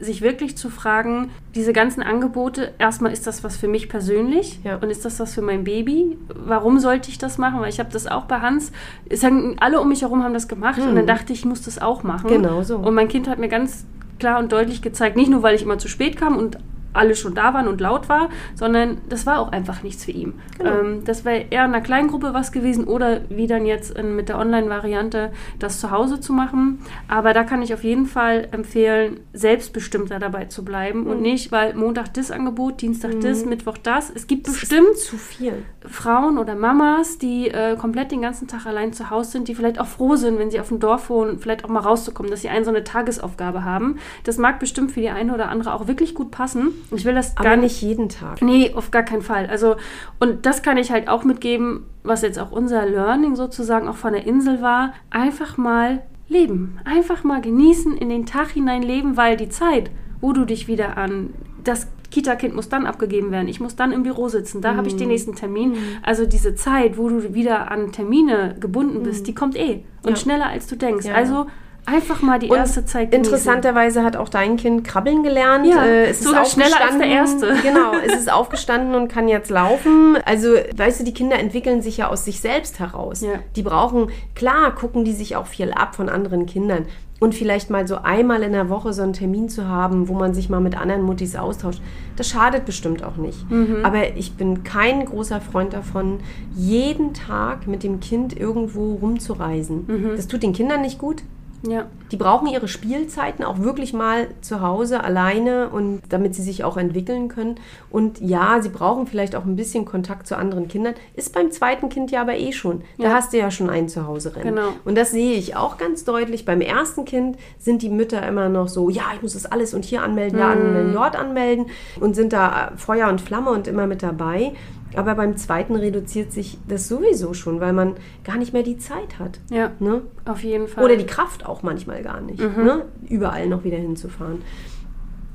sich 0.03 0.21
wirklich 0.21 0.57
zu 0.57 0.69
fragen, 0.69 1.29
diese 1.55 1.73
ganzen 1.73 2.03
Angebote, 2.03 2.73
erstmal 2.79 3.11
ist 3.11 3.27
das 3.27 3.43
was 3.43 3.57
für 3.57 3.67
mich 3.67 3.89
persönlich 3.89 4.59
Ja. 4.63 4.77
und 4.77 4.89
ist 4.89 5.05
das 5.05 5.19
was 5.19 5.33
für 5.33 5.41
mein 5.41 5.63
Baby? 5.63 6.17
Warum 6.33 6.79
sollte 6.79 7.09
ich 7.09 7.17
das 7.17 7.37
machen? 7.37 7.59
Weil 7.61 7.69
ich 7.69 7.79
habe 7.79 7.89
das 7.91 8.07
auch 8.07 8.25
bei 8.25 8.39
Hans, 8.39 8.71
es 9.09 9.23
haben, 9.23 9.55
alle 9.59 9.79
um 9.81 9.89
mich 9.89 10.01
herum 10.01 10.23
haben 10.23 10.33
das 10.33 10.47
gemacht 10.47 10.79
und 10.81 10.95
dann 10.95 11.07
dachte 11.07 11.33
ich, 11.33 11.39
ich 11.39 11.45
muss 11.45 11.61
das 11.63 11.79
auch 11.81 12.03
machen. 12.03 12.27
Genau 12.29 12.63
so. 12.63 12.77
Und 12.77 12.93
mein 12.95 13.07
Kind 13.07 13.27
hat 13.27 13.39
mir 13.39 13.49
ganz 13.49 13.85
klar 14.19 14.39
und 14.39 14.51
deutlich 14.51 14.81
gezeigt, 14.81 15.15
nicht 15.17 15.29
nur, 15.29 15.43
weil 15.43 15.55
ich 15.55 15.63
immer 15.63 15.77
zu 15.77 15.87
spät 15.87 16.17
kam 16.17 16.37
und 16.37 16.57
alle 16.93 17.15
schon 17.15 17.33
da 17.33 17.53
waren 17.53 17.67
und 17.67 17.81
laut 17.81 18.09
war, 18.09 18.29
sondern 18.55 18.99
das 19.09 19.25
war 19.25 19.39
auch 19.39 19.51
einfach 19.51 19.83
nichts 19.83 20.05
für 20.05 20.11
ihn. 20.11 20.33
Genau. 20.57 20.79
Ähm, 20.79 21.03
das 21.05 21.25
wäre 21.25 21.45
eher 21.49 21.65
in 21.65 21.73
einer 21.73 21.81
kleinen 21.81 22.07
Gruppe 22.07 22.33
was 22.33 22.51
gewesen 22.51 22.85
oder 22.85 23.21
wie 23.29 23.47
dann 23.47 23.65
jetzt 23.65 23.97
in, 23.97 24.15
mit 24.15 24.29
der 24.29 24.37
Online-Variante 24.37 25.31
das 25.59 25.79
zu 25.79 25.91
Hause 25.91 26.19
zu 26.19 26.33
machen. 26.33 26.79
Aber 27.07 27.33
da 27.33 27.43
kann 27.43 27.61
ich 27.61 27.73
auf 27.73 27.83
jeden 27.83 28.05
Fall 28.05 28.47
empfehlen, 28.51 29.19
selbstbestimmter 29.33 30.19
dabei 30.19 30.45
zu 30.45 30.63
bleiben 30.63 31.07
und 31.07 31.21
nicht, 31.21 31.51
weil 31.51 31.73
Montag 31.73 32.13
das 32.13 32.31
Angebot, 32.31 32.81
Dienstag 32.81 33.19
das, 33.21 33.45
Mittwoch 33.45 33.77
das. 33.77 34.11
Es 34.13 34.27
gibt 34.27 34.43
bestimmt 34.43 34.97
Zu 34.97 35.17
viel. 35.17 35.65
Frauen 35.85 36.37
oder 36.37 36.55
Mamas, 36.55 37.17
die 37.17 37.49
äh, 37.49 37.75
komplett 37.75 38.11
den 38.11 38.21
ganzen 38.21 38.47
Tag 38.47 38.65
allein 38.65 38.93
zu 38.93 39.09
Hause 39.09 39.31
sind, 39.31 39.47
die 39.47 39.55
vielleicht 39.55 39.79
auch 39.79 39.87
froh 39.87 40.15
sind, 40.15 40.39
wenn 40.39 40.51
sie 40.51 40.59
auf 40.59 40.69
dem 40.69 40.79
Dorf 40.79 41.09
wohnen, 41.09 41.39
vielleicht 41.39 41.65
auch 41.65 41.69
mal 41.69 41.81
rauszukommen, 41.81 42.31
dass 42.31 42.41
sie 42.41 42.49
einen 42.49 42.65
so 42.65 42.71
eine 42.71 42.83
Tagesaufgabe 42.83 43.63
haben. 43.63 43.97
Das 44.23 44.37
mag 44.37 44.59
bestimmt 44.59 44.91
für 44.91 45.01
die 45.01 45.09
eine 45.09 45.33
oder 45.33 45.49
andere 45.49 45.73
auch 45.73 45.87
wirklich 45.87 46.15
gut 46.15 46.31
passen. 46.31 46.73
Ich 46.91 47.05
will 47.05 47.15
das 47.15 47.35
Aber 47.37 47.49
gar 47.49 47.57
nicht 47.57 47.81
jeden 47.81 48.09
Tag. 48.09 48.41
Nee, 48.41 48.71
auf 48.75 48.91
gar 48.91 49.03
keinen 49.03 49.21
Fall. 49.21 49.47
Also, 49.47 49.75
und 50.19 50.45
das 50.45 50.61
kann 50.61 50.77
ich 50.77 50.91
halt 50.91 51.07
auch 51.07 51.23
mitgeben, 51.23 51.85
was 52.03 52.21
jetzt 52.21 52.39
auch 52.39 52.51
unser 52.51 52.85
Learning 52.85 53.35
sozusagen 53.35 53.87
auch 53.87 53.95
von 53.95 54.13
der 54.13 54.25
Insel 54.25 54.61
war. 54.61 54.93
Einfach 55.09 55.57
mal 55.57 56.01
leben. 56.29 56.79
Einfach 56.85 57.23
mal 57.23 57.41
genießen, 57.41 57.97
in 57.97 58.09
den 58.09 58.25
Tag 58.25 58.49
hinein 58.51 58.81
leben, 58.83 59.17
weil 59.17 59.37
die 59.37 59.49
Zeit, 59.49 59.91
wo 60.21 60.33
du 60.33 60.45
dich 60.45 60.67
wieder 60.67 60.97
an 60.97 61.33
das 61.63 61.87
Kita-Kind 62.11 62.53
muss 62.53 62.69
dann 62.69 62.85
abgegeben 62.85 63.31
werden, 63.31 63.47
ich 63.47 63.59
muss 63.59 63.75
dann 63.75 63.91
im 63.91 64.03
Büro 64.03 64.27
sitzen, 64.27 64.61
da 64.61 64.75
habe 64.75 64.87
ich 64.87 64.95
den 64.95 65.07
nächsten 65.07 65.33
Termin. 65.33 65.73
Also 66.03 66.27
diese 66.27 66.53
Zeit, 66.53 66.97
wo 66.97 67.09
du 67.09 67.33
wieder 67.33 67.71
an 67.71 67.91
Termine 67.91 68.55
gebunden 68.59 69.01
bist, 69.01 69.25
die 69.27 69.33
kommt 69.33 69.55
eh 69.55 69.83
und 70.03 70.11
Ja. 70.11 70.15
schneller 70.15 70.45
als 70.47 70.67
du 70.67 70.75
denkst. 70.75 71.07
Ja. 71.07 71.15
Also 71.15 71.47
einfach 71.85 72.21
mal 72.21 72.39
die 72.39 72.49
Und 72.49 72.57
erste 72.57 72.85
Zeit 72.85 73.11
genießen. 73.11 73.33
Interessanterweise 73.33 74.03
hat 74.03 74.15
auch 74.15 74.29
dein 74.29 74.57
Kind 74.57 74.83
krabbeln 74.83 75.23
gelernt. 75.23 75.65
Ja, 75.65 75.83
Äh, 75.83 76.05
es 76.05 76.19
ist 76.19 76.25
sogar 76.25 76.45
schneller 76.45 76.81
als 76.81 76.97
der. 76.97 77.07
Erste. 77.07 77.53
Genau, 77.63 77.93
es 78.05 78.13
ist 78.15 78.31
aufgestanden 78.31 78.95
und 78.95 79.07
kann 79.07 79.27
jetzt 79.27 79.49
laufen. 79.49 80.17
Also, 80.25 80.49
weißt 80.75 80.99
du, 81.01 81.03
die 81.03 81.13
Kinder 81.13 81.37
entwickeln 81.39 81.81
sich 81.81 81.97
ja 81.97 82.09
aus 82.09 82.25
sich 82.25 82.39
selbst 82.39 82.79
heraus. 82.79 83.21
Ja. 83.21 83.39
Die 83.55 83.61
brauchen, 83.63 84.09
klar, 84.35 84.73
gucken 84.75 85.05
die 85.05 85.13
sich 85.13 85.35
auch 85.35 85.47
viel 85.47 85.71
ab 85.71 85.95
von 85.95 86.09
anderen 86.09 86.45
Kindern. 86.45 86.85
Und 87.19 87.35
vielleicht 87.35 87.69
mal 87.69 87.87
so 87.87 87.97
einmal 88.03 88.43
in 88.43 88.51
der 88.51 88.67
Woche 88.69 88.91
so 88.91 89.01
einen 89.01 89.13
Termin 89.13 89.47
zu 89.47 89.67
haben, 89.69 90.09
wo 90.09 90.13
man 90.13 90.33
sich 90.33 90.49
mal 90.49 90.59
mit 90.59 90.77
anderen 90.77 91.03
Muttis 91.03 91.37
austauscht, 91.37 91.81
das 92.17 92.27
schadet 92.27 92.65
bestimmt 92.65 93.01
auch 93.03 93.15
nicht. 93.15 93.49
Mhm. 93.49 93.77
Aber 93.83 94.17
ich 94.17 94.33
bin 94.33 94.63
kein 94.65 95.05
großer 95.05 95.39
Freund 95.39 95.71
davon, 95.73 96.19
jeden 96.53 97.13
Tag 97.13 97.65
mit 97.65 97.83
dem 97.83 98.01
Kind 98.01 98.37
irgendwo 98.37 98.95
rumzureisen. 98.95 99.85
Mhm. 99.87 100.15
Das 100.17 100.27
tut 100.27 100.43
den 100.43 100.51
Kindern 100.51 100.81
nicht 100.81 100.97
gut. 100.97 101.23
Ja. 101.65 101.85
Die 102.11 102.17
brauchen 102.17 102.47
ihre 102.47 102.67
Spielzeiten 102.67 103.43
auch 103.45 103.59
wirklich 103.59 103.93
mal 103.93 104.27
zu 104.41 104.61
Hause 104.61 105.03
alleine 105.03 105.69
und 105.69 106.01
damit 106.09 106.35
sie 106.35 106.41
sich 106.43 106.63
auch 106.63 106.75
entwickeln 106.77 107.29
können. 107.29 107.55
Und 107.89 108.19
ja, 108.19 108.61
sie 108.61 108.69
brauchen 108.69 109.07
vielleicht 109.07 109.35
auch 109.35 109.45
ein 109.45 109.55
bisschen 109.55 109.85
Kontakt 109.85 110.27
zu 110.27 110.37
anderen 110.37 110.67
Kindern. 110.67 110.93
Ist 111.15 111.33
beim 111.33 111.51
zweiten 111.51 111.89
Kind 111.89 112.11
ja 112.11 112.21
aber 112.21 112.37
eh 112.37 112.51
schon. 112.51 112.81
Da 112.97 113.05
Ja. 113.05 113.13
hast 113.13 113.31
du 113.33 113.37
ja 113.37 113.49
schon 113.49 113.69
einen 113.69 113.87
zu 113.87 114.05
Hause 114.05 114.35
rennen. 114.35 114.55
Genau. 114.55 114.69
Und 114.85 114.95
das 114.97 115.11
sehe 115.11 115.33
ich 115.35 115.55
auch 115.55 115.77
ganz 115.77 116.03
deutlich. 116.03 116.45
Beim 116.45 116.61
ersten 116.61 117.05
Kind 117.05 117.37
sind 117.59 117.81
die 117.81 117.89
Mütter 117.89 118.27
immer 118.27 118.49
noch 118.49 118.67
so, 118.67 118.89
ja, 118.89 119.03
ich 119.15 119.21
muss 119.21 119.33
das 119.33 119.45
alles 119.45 119.73
und 119.73 119.85
hier 119.85 120.03
anmelden, 120.03 120.39
da 120.39 120.51
anmelden, 120.51 120.93
dort 120.93 121.15
anmelden 121.15 121.67
und 121.99 122.15
sind 122.15 122.33
da 122.33 122.73
Feuer 122.75 123.07
und 123.07 123.21
Flamme 123.21 123.51
und 123.51 123.67
immer 123.67 123.87
mit 123.87 124.03
dabei. 124.03 124.51
Aber 124.97 125.15
beim 125.15 125.37
zweiten 125.37 125.75
reduziert 125.75 126.31
sich 126.31 126.57
das 126.67 126.87
sowieso 126.87 127.33
schon, 127.33 127.59
weil 127.59 127.73
man 127.73 127.95
gar 128.23 128.37
nicht 128.37 128.53
mehr 128.53 128.63
die 128.63 128.77
Zeit 128.77 129.19
hat. 129.19 129.39
Ja, 129.49 129.71
Ne? 129.79 130.01
auf 130.25 130.43
jeden 130.43 130.67
Fall. 130.67 130.83
Oder 130.83 130.95
die 130.97 131.05
Kraft 131.05 131.45
auch 131.45 131.63
manchmal 131.63 132.01
gar 132.03 132.21
nicht, 132.21 132.39
Mhm. 132.41 132.63
ne? 132.63 132.85
überall 133.09 133.47
noch 133.47 133.63
wieder 133.63 133.77
hinzufahren. 133.77 134.41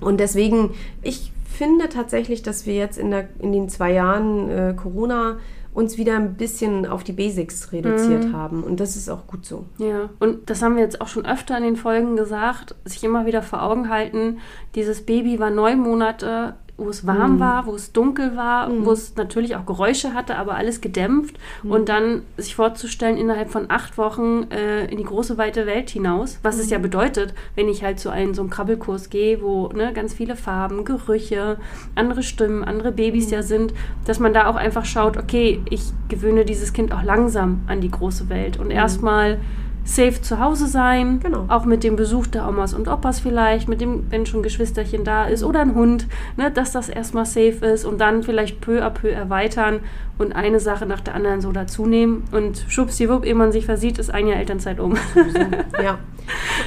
Und 0.00 0.20
deswegen, 0.20 0.70
ich 1.02 1.32
finde 1.44 1.88
tatsächlich, 1.88 2.42
dass 2.42 2.66
wir 2.66 2.74
jetzt 2.74 2.98
in, 2.98 3.10
der, 3.10 3.28
in 3.40 3.52
den 3.52 3.68
zwei 3.68 3.92
Jahren 3.92 4.48
äh, 4.48 4.74
Corona 4.76 5.38
uns 5.74 5.96
wieder 5.98 6.16
ein 6.16 6.34
bisschen 6.34 6.86
auf 6.86 7.04
die 7.04 7.12
Basics 7.12 7.72
reduziert 7.72 8.24
Mhm. 8.26 8.32
haben. 8.32 8.62
Und 8.64 8.80
das 8.80 8.96
ist 8.96 9.08
auch 9.08 9.26
gut 9.26 9.44
so. 9.46 9.64
Ja, 9.78 10.08
und 10.18 10.50
das 10.50 10.62
haben 10.62 10.74
wir 10.76 10.82
jetzt 10.82 11.00
auch 11.00 11.08
schon 11.08 11.24
öfter 11.26 11.56
in 11.56 11.62
den 11.62 11.76
Folgen 11.76 12.16
gesagt, 12.16 12.74
sich 12.84 13.04
immer 13.04 13.26
wieder 13.26 13.42
vor 13.42 13.62
Augen 13.62 13.88
halten, 13.88 14.38
dieses 14.74 15.04
Baby 15.04 15.38
war 15.38 15.50
neun 15.50 15.78
Monate, 15.80 16.54
wo 16.78 16.88
es 16.88 17.06
warm 17.06 17.34
Mhm. 17.34 17.40
war, 17.40 17.66
wo 17.66 17.74
es 17.74 17.92
dunkel 17.92 18.36
war, 18.36 18.70
wo 18.84 18.92
es 18.92 19.16
natürlich 19.16 19.56
auch 19.56 19.66
Geräusche 19.66 20.14
hatte, 20.14 20.36
aber 20.36 20.54
alles 20.54 20.80
gedämpft. 20.80 21.36
Mhm. 21.64 21.70
Und 21.72 21.88
dann 21.88 22.22
sich 22.36 22.54
vorzustellen, 22.54 23.16
innerhalb 23.18 23.50
von 23.50 23.66
acht 23.68 23.98
Wochen 23.98 24.44
äh, 24.50 24.86
in 24.86 24.96
die 24.96 25.04
große 25.04 25.36
weite 25.38 25.66
Welt 25.66 25.90
hinaus, 25.90 26.38
was 26.44 26.54
Mhm. 26.56 26.62
es 26.62 26.70
ja 26.70 26.78
bedeutet, 26.78 27.34
wenn 27.56 27.68
ich 27.68 27.82
halt 27.82 27.98
zu 27.98 28.10
einem 28.10 28.32
so 28.32 28.42
einem 28.42 28.50
Krabbelkurs 28.50 29.10
gehe, 29.10 29.42
wo 29.42 29.66
ne, 29.74 29.92
ganz 29.92 30.14
viele 30.14 30.36
Farben, 30.36 30.84
Gerüche, 30.84 31.58
andere 31.96 32.22
Stimmen, 32.22 32.62
andere 32.62 32.92
Babys 32.92 33.26
Mhm. 33.26 33.32
ja 33.32 33.42
sind, 33.42 33.74
dass 34.06 34.20
man 34.20 34.32
da 34.32 34.46
auch 34.46 34.56
einfach 34.56 34.84
schaut, 34.84 35.16
okay, 35.16 35.60
ich 35.68 35.82
gewöhne 36.08 36.44
dieses 36.44 36.72
Kind 36.72 36.92
auch 36.92 37.02
langsam 37.02 37.62
an 37.66 37.80
die 37.80 37.90
große 37.90 38.28
Welt 38.28 38.56
und 38.56 38.70
erstmal 38.70 39.38
safe 39.88 40.20
zu 40.20 40.38
Hause 40.38 40.66
sein. 40.66 41.18
Genau. 41.20 41.46
auch 41.48 41.64
mit 41.64 41.82
dem 41.82 41.96
Besuch 41.96 42.26
der 42.26 42.46
Omas 42.46 42.74
und 42.74 42.88
Opas 42.88 43.20
vielleicht, 43.20 43.68
mit 43.68 43.80
dem, 43.80 44.04
wenn 44.10 44.26
schon 44.26 44.40
ein 44.40 44.42
Geschwisterchen 44.42 45.02
da 45.02 45.24
ist 45.24 45.42
oder 45.42 45.60
ein 45.60 45.74
Hund, 45.74 46.06
ne, 46.36 46.50
dass 46.50 46.72
das 46.72 46.88
erstmal 46.90 47.24
safe 47.24 47.64
ist 47.66 47.84
und 47.86 47.98
dann 48.00 48.22
vielleicht 48.22 48.60
peu 48.60 48.82
à 48.84 48.90
peu 48.90 49.08
erweitern 49.10 49.80
und 50.18 50.34
eine 50.34 50.58
Sache 50.60 50.84
nach 50.84 51.00
der 51.00 51.14
anderen 51.14 51.40
so 51.40 51.52
dazunehmen 51.52 52.24
und 52.32 52.64
schubsdiwupp, 52.68 53.24
ehe 53.24 53.34
man 53.36 53.50
sich 53.52 53.64
versieht, 53.66 53.98
ist 53.98 54.10
ein 54.12 54.26
Jahr 54.26 54.38
Elternzeit 54.38 54.78
um. 54.80 54.96
Ja. 55.82 55.98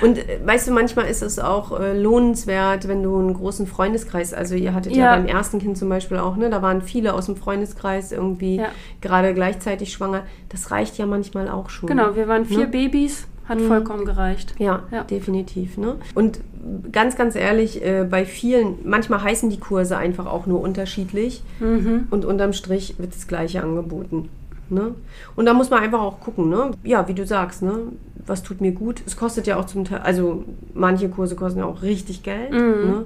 Und 0.01 0.17
äh, 0.17 0.39
weißt 0.43 0.67
du, 0.69 0.71
manchmal 0.71 1.05
ist 1.05 1.21
es 1.21 1.38
auch 1.38 1.79
äh, 1.79 1.95
lohnenswert, 2.01 2.88
wenn 2.88 3.03
du 3.03 3.19
einen 3.19 3.34
großen 3.36 3.67
Freundeskreis, 3.67 4.34
also 4.34 4.55
ihr 4.55 4.73
hattet 4.73 4.95
ja, 4.95 5.05
Ja. 5.05 5.15
beim 5.15 5.27
ersten 5.27 5.60
Kind 5.60 5.77
zum 5.77 5.89
Beispiel 5.89 6.17
auch, 6.17 6.36
ne, 6.38 6.49
da 6.49 6.62
waren 6.63 6.81
viele 6.81 7.13
aus 7.13 7.27
dem 7.27 7.36
Freundeskreis 7.36 8.12
irgendwie 8.12 8.55
Ja. 8.57 8.69
gerade 9.01 9.34
gleichzeitig 9.36 9.93
schwanger. 9.93 10.23
Das 10.49 10.71
reicht 10.71 10.97
ja 10.97 11.05
manchmal 11.05 11.47
auch 11.49 11.69
schon. 11.69 11.88
genau, 11.88 12.15
wir 12.15 12.27
waren 12.27 12.45
vier 12.45 12.60
Ne? 12.60 12.67
Babys, 12.67 13.11
hat 13.45 13.60
vollkommen 13.62 14.06
gereicht. 14.06 14.56
Ja, 14.60 14.84
Ja. 14.91 15.04
definitiv. 15.04 15.77
Ne? 15.77 15.95
Und 16.15 16.39
ganz, 16.91 17.15
ganz 17.17 17.36
ehrlich, 17.36 17.84
äh, 17.84 18.06
bei 18.10 18.25
vielen, 18.25 18.75
manchmal 18.86 19.23
heißen 19.23 19.49
die 19.49 19.60
Kurse 19.60 19.97
einfach 19.97 20.25
auch 20.25 20.45
nur 20.45 20.62
unterschiedlich 20.62 21.43
Mhm. 21.60 22.08
und 22.12 22.23
unterm 22.25 22.54
Strich 22.54 22.95
wird 22.99 23.13
das 23.15 23.27
Gleiche 23.27 23.62
angeboten. 23.63 24.30
Ne? 24.69 24.95
Und 25.36 25.45
da 25.47 25.54
muss 25.54 25.69
man 25.69 25.84
einfach 25.84 25.99
auch 26.01 26.19
gucken, 26.21 26.49
ne? 26.49 26.71
ja, 26.84 27.08
wie 27.10 27.13
du 27.13 27.25
sagst, 27.25 27.62
ne? 27.62 27.73
was 28.25 28.43
tut 28.43 28.62
mir 28.62 28.71
gut. 28.71 29.01
Es 29.06 29.17
kostet 29.17 29.47
ja 29.47 29.58
auch 29.60 29.65
zum 29.65 29.84
Teil, 29.84 29.99
also 29.99 30.45
manche 30.73 31.10
Kurse 31.10 31.36
kosten 31.36 31.60
ja 31.60 31.65
auch 31.65 31.82
richtig 31.82 32.23
Geld. 32.23 32.51
Mhm. 32.51 32.58
Ne? 32.58 33.06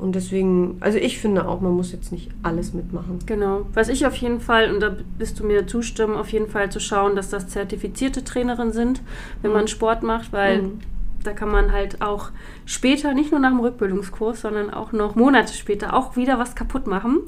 Und 0.00 0.14
deswegen, 0.14 0.76
also 0.80 0.98
ich 0.98 1.18
finde 1.18 1.46
auch, 1.46 1.60
man 1.60 1.72
muss 1.72 1.92
jetzt 1.92 2.10
nicht 2.10 2.30
alles 2.42 2.72
mitmachen. 2.72 3.18
Genau. 3.26 3.66
Was 3.74 3.88
ich 3.88 4.06
auf 4.06 4.16
jeden 4.16 4.40
Fall, 4.40 4.72
und 4.72 4.80
da 4.80 4.96
bist 5.18 5.38
du 5.38 5.44
mir 5.44 5.66
zustimmen, 5.66 6.16
auf 6.16 6.30
jeden 6.32 6.48
Fall 6.48 6.70
zu 6.72 6.80
schauen, 6.80 7.16
dass 7.16 7.28
das 7.28 7.48
zertifizierte 7.48 8.24
Trainerinnen 8.24 8.72
sind, 8.72 9.02
wenn 9.42 9.52
man 9.52 9.68
Sport 9.68 10.02
macht, 10.02 10.32
weil 10.32 10.62
Mhm. 10.62 10.78
da 11.22 11.32
kann 11.34 11.50
man 11.50 11.70
halt 11.72 12.00
auch 12.00 12.30
später, 12.64 13.12
nicht 13.12 13.30
nur 13.30 13.40
nach 13.40 13.50
dem 13.50 13.60
Rückbildungskurs, 13.60 14.40
sondern 14.40 14.70
auch 14.70 14.92
noch 14.92 15.16
Monate 15.16 15.52
später 15.52 15.92
auch 15.94 16.16
wieder 16.16 16.38
was 16.38 16.54
kaputt 16.54 16.86
machen. 16.86 17.18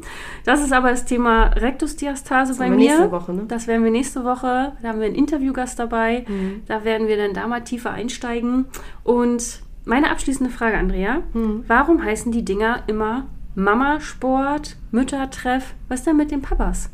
Das 0.46 0.62
ist 0.62 0.72
aber 0.72 0.90
das 0.90 1.04
Thema 1.04 1.48
Rektusdiastase 1.48 2.54
bei 2.56 2.64
haben 2.64 2.72
wir 2.72 2.78
mir. 2.78 2.84
nächste 2.96 3.10
Woche, 3.12 3.34
ne? 3.34 3.42
Das 3.48 3.66
werden 3.66 3.84
wir 3.84 3.90
nächste 3.90 4.24
Woche. 4.24 4.72
Da 4.80 4.88
haben 4.88 4.98
wir 5.00 5.06
einen 5.06 5.14
Interviewgast 5.14 5.78
dabei. 5.78 6.24
Mhm. 6.26 6.62
Da 6.66 6.84
werden 6.84 7.06
wir 7.06 7.18
dann 7.18 7.34
da 7.34 7.46
mal 7.46 7.60
tiefer 7.64 7.90
einsteigen. 7.90 8.64
Und 9.04 9.60
meine 9.84 10.10
abschließende 10.10 10.52
Frage, 10.52 10.76
Andrea. 10.78 11.22
Mhm. 11.32 11.64
Warum 11.66 12.02
heißen 12.04 12.32
die 12.32 12.44
Dinger 12.44 12.82
immer 12.86 13.26
Mama-Sport, 13.54 14.76
Müttertreff? 14.90 15.74
Was 15.88 16.00
ist 16.00 16.06
denn 16.06 16.16
mit 16.16 16.30
den 16.30 16.42
Papas? 16.42 16.88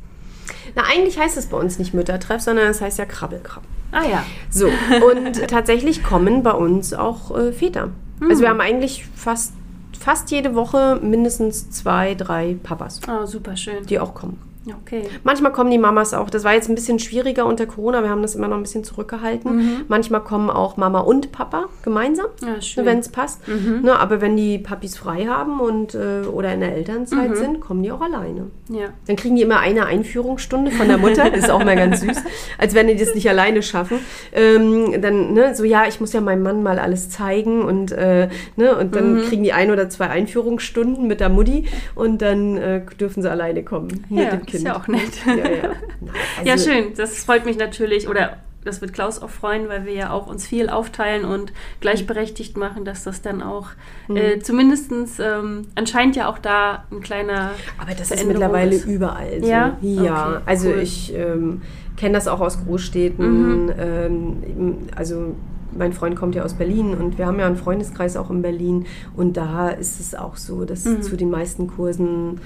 Na, 0.75 0.83
eigentlich 0.91 1.19
heißt 1.19 1.37
es 1.37 1.47
bei 1.47 1.57
uns 1.59 1.79
nicht 1.79 1.95
Müttertreff, 1.95 2.41
sondern 2.41 2.69
es 2.69 2.81
heißt 2.81 2.99
ja 2.99 3.05
Krabbelkrabb. 3.05 3.63
Ah 3.93 4.05
ja. 4.05 4.25
So, 4.51 4.67
und 4.67 5.49
tatsächlich 5.49 6.03
kommen 6.03 6.43
bei 6.43 6.53
uns 6.53 6.93
auch 6.95 7.37
äh, 7.37 7.53
Väter. 7.53 7.91
Also 8.21 8.43
wir 8.43 8.49
haben 8.49 8.61
eigentlich 8.61 9.07
fast, 9.15 9.53
fast 9.99 10.31
jede 10.31 10.55
Woche 10.55 10.99
mindestens 11.03 11.71
zwei, 11.71 12.15
drei 12.15 12.57
Papas, 12.63 13.01
Oh, 13.09 13.25
super 13.27 13.57
schön. 13.57 13.87
die 13.87 13.99
auch 14.01 14.15
kommen. 14.15 14.39
Okay. 14.85 15.05
Manchmal 15.25 15.53
kommen 15.53 15.71
die 15.71 15.79
Mamas 15.79 16.15
auch. 16.15 16.31
Das 16.31 16.45
war 16.45 16.55
jetzt 16.55 16.69
ein 16.69 16.75
bisschen 16.75 16.99
schwieriger 16.99 17.47
unter 17.47 17.67
Corona. 17.67 18.03
Wir 18.03 18.11
haben 18.11 18.23
das 18.23 18.35
immer 18.35 18.49
noch 18.49 18.57
ein 18.57 18.63
bisschen 18.63 18.85
zurückgehalten. 18.85 19.85
Manchmal 19.89 20.23
kommen 20.23 20.51
auch 20.51 20.77
Mama 20.77 21.01
und 21.01 21.33
Papa 21.33 21.67
gemeinsam, 21.83 22.27
Ja, 22.43 22.85
wenn 22.85 22.99
es 22.99 23.09
passt. 23.09 23.41
Ne, 23.83 23.99
aber 23.99 24.21
wenn 24.21 24.37
die 24.37 24.59
Papis 24.59 24.97
frei 24.97 25.27
haben 25.27 25.61
und 25.61 25.95
äh, 25.95 26.27
oder 26.31 26.53
in 26.55 26.61
der 26.61 26.75
Elternzeit 26.75 27.37
sind, 27.37 27.61
kommen 27.61 27.83
die 27.83 27.93
auch 27.93 28.01
alleine. 28.01 28.51
Ja. 28.69 28.89
Dann 29.07 29.17
kriegen 29.17 29.37
die 29.37 29.43
immer 29.43 29.61
eine 29.61 29.87
Einführungsstunde 29.87 30.71
von 30.71 30.89
der 30.89 30.99
Mutter, 30.99 31.31
das 31.31 31.45
ist 31.45 31.51
auch 31.51 31.65
mal 31.65 31.77
ganz 31.77 32.01
süß, 32.01 32.17
als 32.59 32.75
wenn 32.75 32.87
die 32.89 32.97
das 32.97 33.15
nicht 33.15 33.29
alleine 33.29 33.63
schaffen. 33.63 33.99
Ähm, 34.33 35.01
dann, 35.01 35.33
ne, 35.35 35.55
so, 35.55 35.65
ja, 35.65 35.85
ich 35.89 36.01
muss 36.01 36.13
ja 36.13 36.21
meinem 36.21 36.43
Mann 36.43 36.63
mal 36.63 36.79
alles 36.79 37.11
zeigen 37.11 37.63
und, 37.63 37.93
äh, 37.93 38.29
ne, 38.57 38.77
und 38.77 38.95
dann 38.95 39.23
kriegen 39.23 39.43
die 39.43 39.53
ein 39.53 39.71
oder 39.71 39.89
zwei 39.89 40.09
Einführungsstunden 40.09 41.07
mit 41.07 41.21
der 41.21 41.29
Mutti 41.29 41.65
und 41.95 42.21
dann 42.23 42.57
äh, 42.57 42.81
dürfen 43.01 43.23
sie 43.23 43.31
alleine 43.31 43.63
kommen 43.63 44.05
mit 44.09 44.25
Ja, 44.25 44.31
dem 44.37 44.47
ist 44.59 44.65
ja 44.65 44.77
auch 44.77 44.89
nett. 44.89 45.13
Ja, 45.27 45.35
ja. 45.37 45.63
Na, 46.01 46.13
ja, 46.45 46.53
also- 46.53 46.71
schön. 46.71 46.95
Das 46.97 47.25
freut 47.25 47.45
mich 47.47 47.57
natürlich 47.57 48.09
oder 48.09 48.39
das 48.65 48.81
wird 48.83 48.93
Klaus 48.93 49.23
auch 49.23 49.31
freuen, 49.31 49.69
weil 49.69 49.87
wir 49.87 49.93
ja 49.95 50.11
auch 50.11 50.27
uns 50.27 50.47
viel 50.47 50.69
aufteilen 50.69 51.25
und 51.25 51.53
gleichberechtigt 51.81 52.57
machen, 52.59 52.85
dass 52.85 53.05
das 53.05 53.23
dann 53.23 53.41
auch 53.43 53.69
Mhm. 54.09 54.17
äh, 54.17 54.39
zumindest 54.41 54.91
ähm, 55.21 55.69
anscheinend 55.75 56.17
ja 56.17 56.29
auch 56.29 56.39
da 56.39 56.85
ein 56.91 57.01
kleiner. 57.01 57.53
Aber 57.81 57.95
das 57.95 58.11
ist 58.11 58.27
mittlerweile 58.27 58.75
ist. 58.75 58.85
überall 58.85 59.41
so. 59.41 59.49
Ja? 59.49 59.77
Ja, 59.81 60.29
Okay, 60.33 60.43
also 60.47 60.69
cool. 60.71 60.79
ich 60.81 61.15
ähm, 61.15 61.63
kenne 61.97 62.15
das 62.15 62.27
auch 62.29 62.41
aus 62.41 62.63
Großstädten. 62.65 63.65
Mhm. 63.67 63.73
Ähm, 63.79 64.79
also 64.97 65.35
mein 65.77 65.93
Freund 65.93 66.17
kommt 66.17 66.35
ja 66.35 66.43
aus 66.45 66.55
Berlin 66.55 66.95
und 66.95 67.19
wir 67.19 67.27
haben 67.27 67.39
ja 67.39 67.47
einen 67.47 67.57
Freundeskreis 67.57 68.17
auch 68.17 68.31
in 68.31 68.43
Berlin 68.43 68.87
und 69.17 69.37
da 69.37 69.69
ist 69.69 70.01
es 70.01 70.15
auch 70.15 70.37
so, 70.37 70.65
dass 70.65 70.85
Mhm. 70.85 71.03
zu 71.03 71.17
den 71.17 71.31
meisten 71.31 71.67
Kursen 71.69 72.41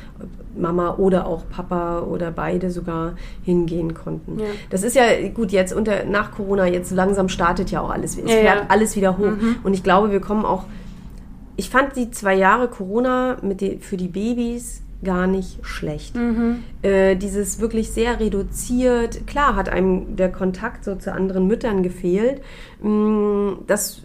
Mama 0.57 0.97
oder 0.97 1.27
auch 1.27 1.45
Papa 1.49 2.01
oder 2.01 2.31
beide 2.31 2.71
sogar 2.71 3.15
hingehen 3.43 3.95
konnten. 3.95 4.39
Ja. 4.39 4.47
Das 4.71 4.83
ist 4.83 4.95
ja 4.97 5.05
gut 5.33 5.51
jetzt 5.53 5.73
unter 5.73 6.05
nach 6.05 6.33
Corona 6.33 6.67
jetzt 6.67 6.91
langsam 6.93 7.29
startet 7.29 7.71
ja 7.71 7.81
auch 7.81 7.91
alles. 7.91 8.17
Es 8.19 8.23
Ja, 8.31 8.37
fährt 8.39 8.59
ja. 8.61 8.67
alles 8.69 8.97
wieder 8.97 9.17
hoch 9.19 9.31
Mhm. 9.41 9.57
und 9.65 9.73
ich 9.75 9.83
glaube, 9.83 10.11
wir 10.11 10.21
kommen 10.21 10.45
auch 10.45 10.65
ich 11.57 11.69
fand 11.69 11.97
die 11.97 12.11
zwei 12.11 12.35
Jahre 12.35 12.67
Corona 12.69 13.37
mit 13.43 13.61
den, 13.61 13.81
für 13.81 13.97
die 13.99 14.09
Babys 14.09 14.83
gar 15.05 15.27
nicht 15.27 15.59
schlecht. 15.67 16.17
Mhm. 16.17 16.63
Äh, 16.83 17.17
dieses 17.17 17.61
wirklich 17.61 17.91
sehr 17.91 18.21
reduziert, 18.21 19.27
klar 19.27 19.57
hat 19.57 19.69
einem 19.69 20.17
der 20.17 20.31
Kontakt 20.31 20.85
so 20.85 20.95
zu 20.95 21.13
anderen 21.13 21.47
Müttern 21.47 21.83
gefehlt. 21.83 22.41
Mm, 22.83 23.53
Das 23.67 24.03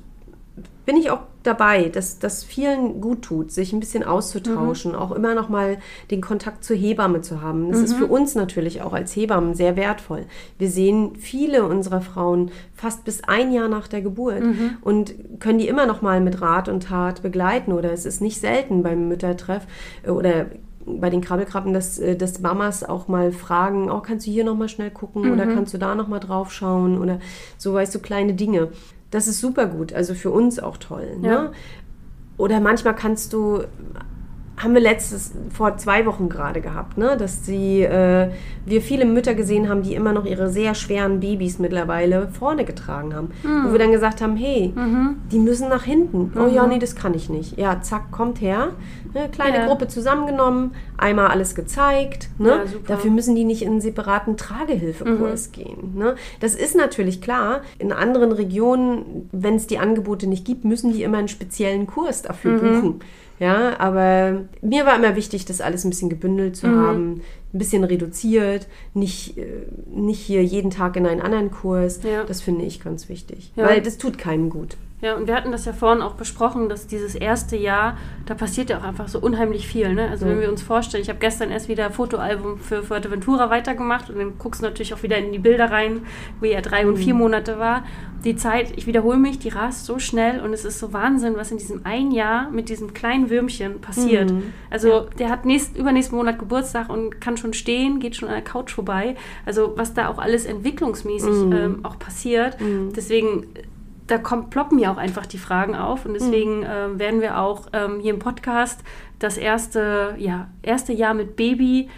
bin 0.85 0.95
ich 0.95 1.11
auch 1.11 1.19
dabei, 1.43 1.89
dass 1.89 2.17
das 2.19 2.43
vielen 2.43 3.01
gut 3.01 3.21
tut, 3.21 3.51
sich 3.51 3.73
ein 3.73 3.79
bisschen 3.79 4.03
auszutauschen, 4.03 4.95
auch 4.95 5.11
immer 5.11 5.33
noch 5.35 5.49
mal 5.49 5.77
den 6.11 6.21
Kontakt 6.21 6.63
zur 6.63 6.77
Hebamme 6.77 7.21
zu 7.21 7.41
haben. 7.41 7.69
Das 7.71 7.79
ist 7.81 7.93
für 7.95 8.07
uns 8.07 8.35
natürlich 8.35 8.81
auch 8.81 8.93
als 8.93 9.13
Hebammen 9.15 9.53
sehr 9.53 9.75
wertvoll. 9.75 10.25
Wir 10.57 10.69
sehen 10.69 11.15
viele 11.17 11.65
unserer 11.65 11.99
Frauen 12.01 12.51
fast 12.73 13.03
bis 13.03 13.23
ein 13.25 13.51
Jahr 13.51 13.67
nach 13.67 13.87
der 13.87 14.01
Geburt 14.01 14.41
und 14.81 15.13
können 15.39 15.59
die 15.59 15.67
immer 15.67 15.85
noch 15.85 16.01
mal 16.01 16.21
mit 16.21 16.41
Rat 16.41 16.69
und 16.69 16.83
Tat 16.83 17.21
begleiten 17.21 17.73
oder 17.73 17.91
es 17.91 18.05
ist 18.05 18.21
nicht 18.21 18.39
selten 18.39 18.81
beim 18.83 19.07
Müttertreff 19.09 19.67
äh, 20.03 20.09
oder 20.09 20.47
bei 20.87 21.09
den 21.09 21.21
Krabbelkrabben, 21.21 21.73
dass, 21.73 21.99
äh, 21.99 22.15
dass 22.15 22.39
Mamas 22.39 22.83
auch 22.83 23.07
mal 23.07 23.31
fragen, 23.31 23.91
oh, 23.91 23.99
kannst 23.99 24.25
du 24.25 24.31
hier 24.31 24.43
noch 24.43 24.55
mal 24.55 24.69
schnell 24.69 24.89
gucken 24.91 25.31
oder 25.31 25.45
kannst 25.47 25.73
du 25.73 25.77
da 25.77 25.95
noch 25.95 26.07
mal 26.07 26.19
drauf 26.19 26.51
schauen 26.51 26.99
oder 26.99 27.19
so, 27.57 27.73
weißt 27.73 27.93
du, 27.93 27.99
kleine 27.99 28.33
Dinge. 28.33 28.69
Das 29.11 29.27
ist 29.27 29.39
super 29.39 29.67
gut, 29.67 29.93
also 29.93 30.13
für 30.13 30.31
uns 30.31 30.59
auch 30.59 30.77
toll. 30.77 31.17
Ja. 31.21 31.43
Ne? 31.43 31.51
Oder 32.37 32.59
manchmal 32.59 32.95
kannst 32.95 33.33
du, 33.33 33.63
haben 34.57 34.73
wir 34.73 34.81
letztes, 34.81 35.31
vor 35.53 35.77
zwei 35.77 36.05
Wochen 36.07 36.29
gerade 36.29 36.61
gehabt, 36.61 36.97
ne? 36.97 37.15
dass 37.15 37.43
die, 37.43 37.83
äh, 37.83 38.29
wir 38.65 38.81
viele 38.81 39.05
Mütter 39.05 39.35
gesehen 39.35 39.69
haben, 39.69 39.83
die 39.83 39.93
immer 39.93 40.13
noch 40.13 40.25
ihre 40.25 40.49
sehr 40.49 40.73
schweren 40.73 41.19
Babys 41.19 41.59
mittlerweile 41.59 42.27
vorne 42.29 42.65
getragen 42.65 43.15
haben. 43.15 43.29
Wo 43.43 43.71
wir 43.71 43.77
dann 43.79 43.91
gesagt 43.91 44.19
haben, 44.19 44.35
hey, 44.35 44.73
die 45.31 45.37
müssen 45.39 45.69
nach 45.69 45.83
hinten. 45.83 46.31
Oh 46.37 46.47
ja, 46.47 46.65
nee, 46.65 46.79
das 46.79 46.95
kann 46.95 47.13
ich 47.13 47.29
nicht. 47.29 47.57
Ja, 47.57 47.81
zack, 47.81 48.11
kommt 48.11 48.41
her. 48.41 48.69
Ne? 49.13 49.29
Kleine 49.31 49.57
Ja. 49.59 49.65
Gruppe 49.67 49.87
zusammengenommen, 49.87 50.71
einmal 50.97 51.27
alles 51.27 51.53
gezeigt. 51.53 52.29
Ne? 52.39 52.49
Ja, 52.49 52.67
super. 52.67 52.83
Dafür 52.87 53.11
müssen 53.11 53.35
die 53.35 53.43
nicht 53.45 53.61
in 53.61 53.69
einen 53.73 53.81
separaten 53.81 54.37
Tragehilfekurs 54.37 55.51
gehen. 55.51 55.93
Ne? 55.95 56.15
Das 56.39 56.55
ist 56.55 56.75
natürlich 56.75 57.21
klar. 57.21 57.61
In 57.77 57.91
anderen 57.93 58.31
Regionen, 58.31 59.29
wenn 59.31 59.55
es 59.55 59.67
die 59.67 59.77
Angebote 59.77 60.27
nicht 60.27 60.45
gibt, 60.45 60.65
müssen 60.65 60.93
die 60.93 61.03
immer 61.03 61.19
einen 61.19 61.27
speziellen 61.27 61.85
Kurs 61.87 62.23
dafür 62.23 62.57
buchen. 62.57 62.99
Ja, 63.39 63.79
aber 63.79 64.45
mir 64.61 64.85
war 64.85 64.95
immer 64.95 65.15
wichtig, 65.15 65.45
das 65.45 65.61
alles 65.61 65.83
ein 65.85 65.89
bisschen 65.91 66.09
gebündelt 66.09 66.55
zu 66.55 66.67
haben, 66.67 67.21
ein 67.53 67.59
bisschen 67.59 67.83
reduziert, 67.83 68.67
nicht, 68.95 69.37
äh, 69.37 69.45
nicht 69.93 70.19
hier 70.19 70.43
jeden 70.43 70.71
Tag 70.71 70.95
in 70.95 71.05
einen 71.05 71.21
anderen 71.21 71.51
Kurs. 71.51 71.99
Ja. 72.03 72.23
Das 72.23 72.41
finde 72.41 72.65
ich 72.65 72.83
ganz 72.83 73.09
wichtig, 73.09 73.51
Ja. 73.55 73.65
weil 73.67 73.81
das 73.81 73.97
tut 73.99 74.17
keinem 74.17 74.49
gut. 74.49 74.75
Ja, 74.99 75.15
und 75.15 75.27
wir 75.27 75.35
hatten 75.35 75.51
das 75.51 75.65
ja 75.65 75.73
vorhin 75.73 76.01
auch 76.01 76.15
besprochen, 76.15 76.69
dass 76.69 76.87
dieses 76.87 77.13
erste 77.13 77.55
Jahr, 77.55 77.97
da 78.25 78.33
passiert 78.33 78.71
ja 78.71 78.79
auch 78.79 78.83
einfach 78.83 79.07
so 79.07 79.19
unheimlich 79.19 79.67
viel. 79.67 79.93
Ne? 79.93 80.09
Also 80.09 80.25
wenn 80.25 80.41
wir 80.41 80.49
uns 80.49 80.63
vorstellen, 80.63 81.03
ich 81.03 81.09
habe 81.09 81.19
gestern 81.19 81.51
erst 81.51 81.67
wieder 81.67 81.85
ein 81.85 81.93
Fotoalbum 81.93 82.57
für 82.57 82.81
Fuerteventura 82.81 83.51
weitergemacht 83.51 84.09
und 84.09 84.17
dann 84.17 84.39
guckst 84.39 84.61
du 84.61 84.65
natürlich 84.65 84.95
auch 84.95 85.03
wieder 85.03 85.19
in 85.19 85.31
die 85.31 85.37
Bilder 85.37 85.69
rein, 85.69 86.01
wo 86.39 86.47
ja 86.47 86.61
drei 86.61 86.87
und 86.87 86.97
vier 86.97 87.13
Monate 87.13 87.59
war. 87.59 87.83
Die 88.23 88.35
Zeit, 88.35 88.73
ich 88.75 88.87
wiederhole 88.87 89.17
mich, 89.17 89.37
die 89.37 89.49
rast 89.49 89.85
so 89.85 89.99
schnell 89.99 90.39
und 90.39 90.51
es 90.51 90.65
ist 90.65 90.79
so 90.79 90.91
Wahnsinn, 90.93 91.35
was 91.37 91.51
in 91.51 91.59
diesem 91.59 91.81
ein 91.83 92.09
Jahr 92.09 92.49
mit 92.49 92.67
diesem 92.67 92.95
kleinen 92.95 93.29
Würmchen 93.29 93.79
passiert. 93.79 94.31
Also 94.71 95.05
der 95.19 95.29
hat 95.29 95.45
nächst, 95.45 95.77
übernächsten 95.77 96.17
Monat 96.17 96.39
Geburtstag 96.39 96.89
und 96.89 97.21
kann 97.21 97.37
schon 97.37 97.53
stehen, 97.53 97.99
geht 97.99 98.15
schon 98.15 98.29
an 98.29 98.33
der 98.33 98.43
Couch 98.43 98.71
vorbei. 98.73 99.15
Also 99.45 99.73
was 99.75 99.93
da 99.93 100.07
auch 100.09 100.17
alles 100.17 100.45
entwicklungsmäßig 100.45 101.35
ähm, 101.51 101.79
auch 101.83 101.99
passiert. 101.99 102.57
Deswegen 102.95 103.45
da 104.07 104.17
kommt, 104.17 104.49
ploppen 104.49 104.79
ja 104.79 104.91
auch 104.91 104.97
einfach 104.97 105.25
die 105.25 105.37
Fragen 105.37 105.75
auf 105.75 106.05
und 106.05 106.13
deswegen 106.13 106.63
ähm, 106.63 106.97
werden 106.97 107.21
wir 107.21 107.39
auch 107.39 107.67
ähm, 107.73 107.99
hier 107.99 108.13
im 108.13 108.19
Podcast 108.19 108.79
das 109.19 109.37
erste, 109.37 110.15
ja, 110.17 110.47
erste 110.61 110.93
Jahr 110.93 111.13
mit 111.13 111.35
Baby 111.35 111.89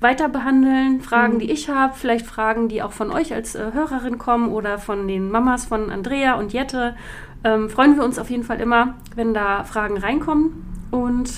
weiter 0.00 0.28
behandeln. 0.28 1.00
Fragen, 1.00 1.38
die 1.38 1.50
ich 1.50 1.68
habe, 1.68 1.94
vielleicht 1.94 2.26
Fragen, 2.26 2.68
die 2.68 2.82
auch 2.82 2.92
von 2.92 3.10
euch 3.10 3.32
als 3.32 3.54
äh, 3.54 3.72
Hörerin 3.72 4.18
kommen 4.18 4.50
oder 4.50 4.78
von 4.78 5.06
den 5.08 5.30
Mamas 5.30 5.64
von 5.64 5.90
Andrea 5.90 6.34
und 6.34 6.52
Jette. 6.52 6.96
Ähm, 7.44 7.70
freuen 7.70 7.96
wir 7.96 8.04
uns 8.04 8.18
auf 8.18 8.30
jeden 8.30 8.42
Fall 8.42 8.60
immer, 8.60 8.94
wenn 9.14 9.32
da 9.32 9.64
Fragen 9.64 9.96
reinkommen. 9.96 10.64
Und 10.90 11.30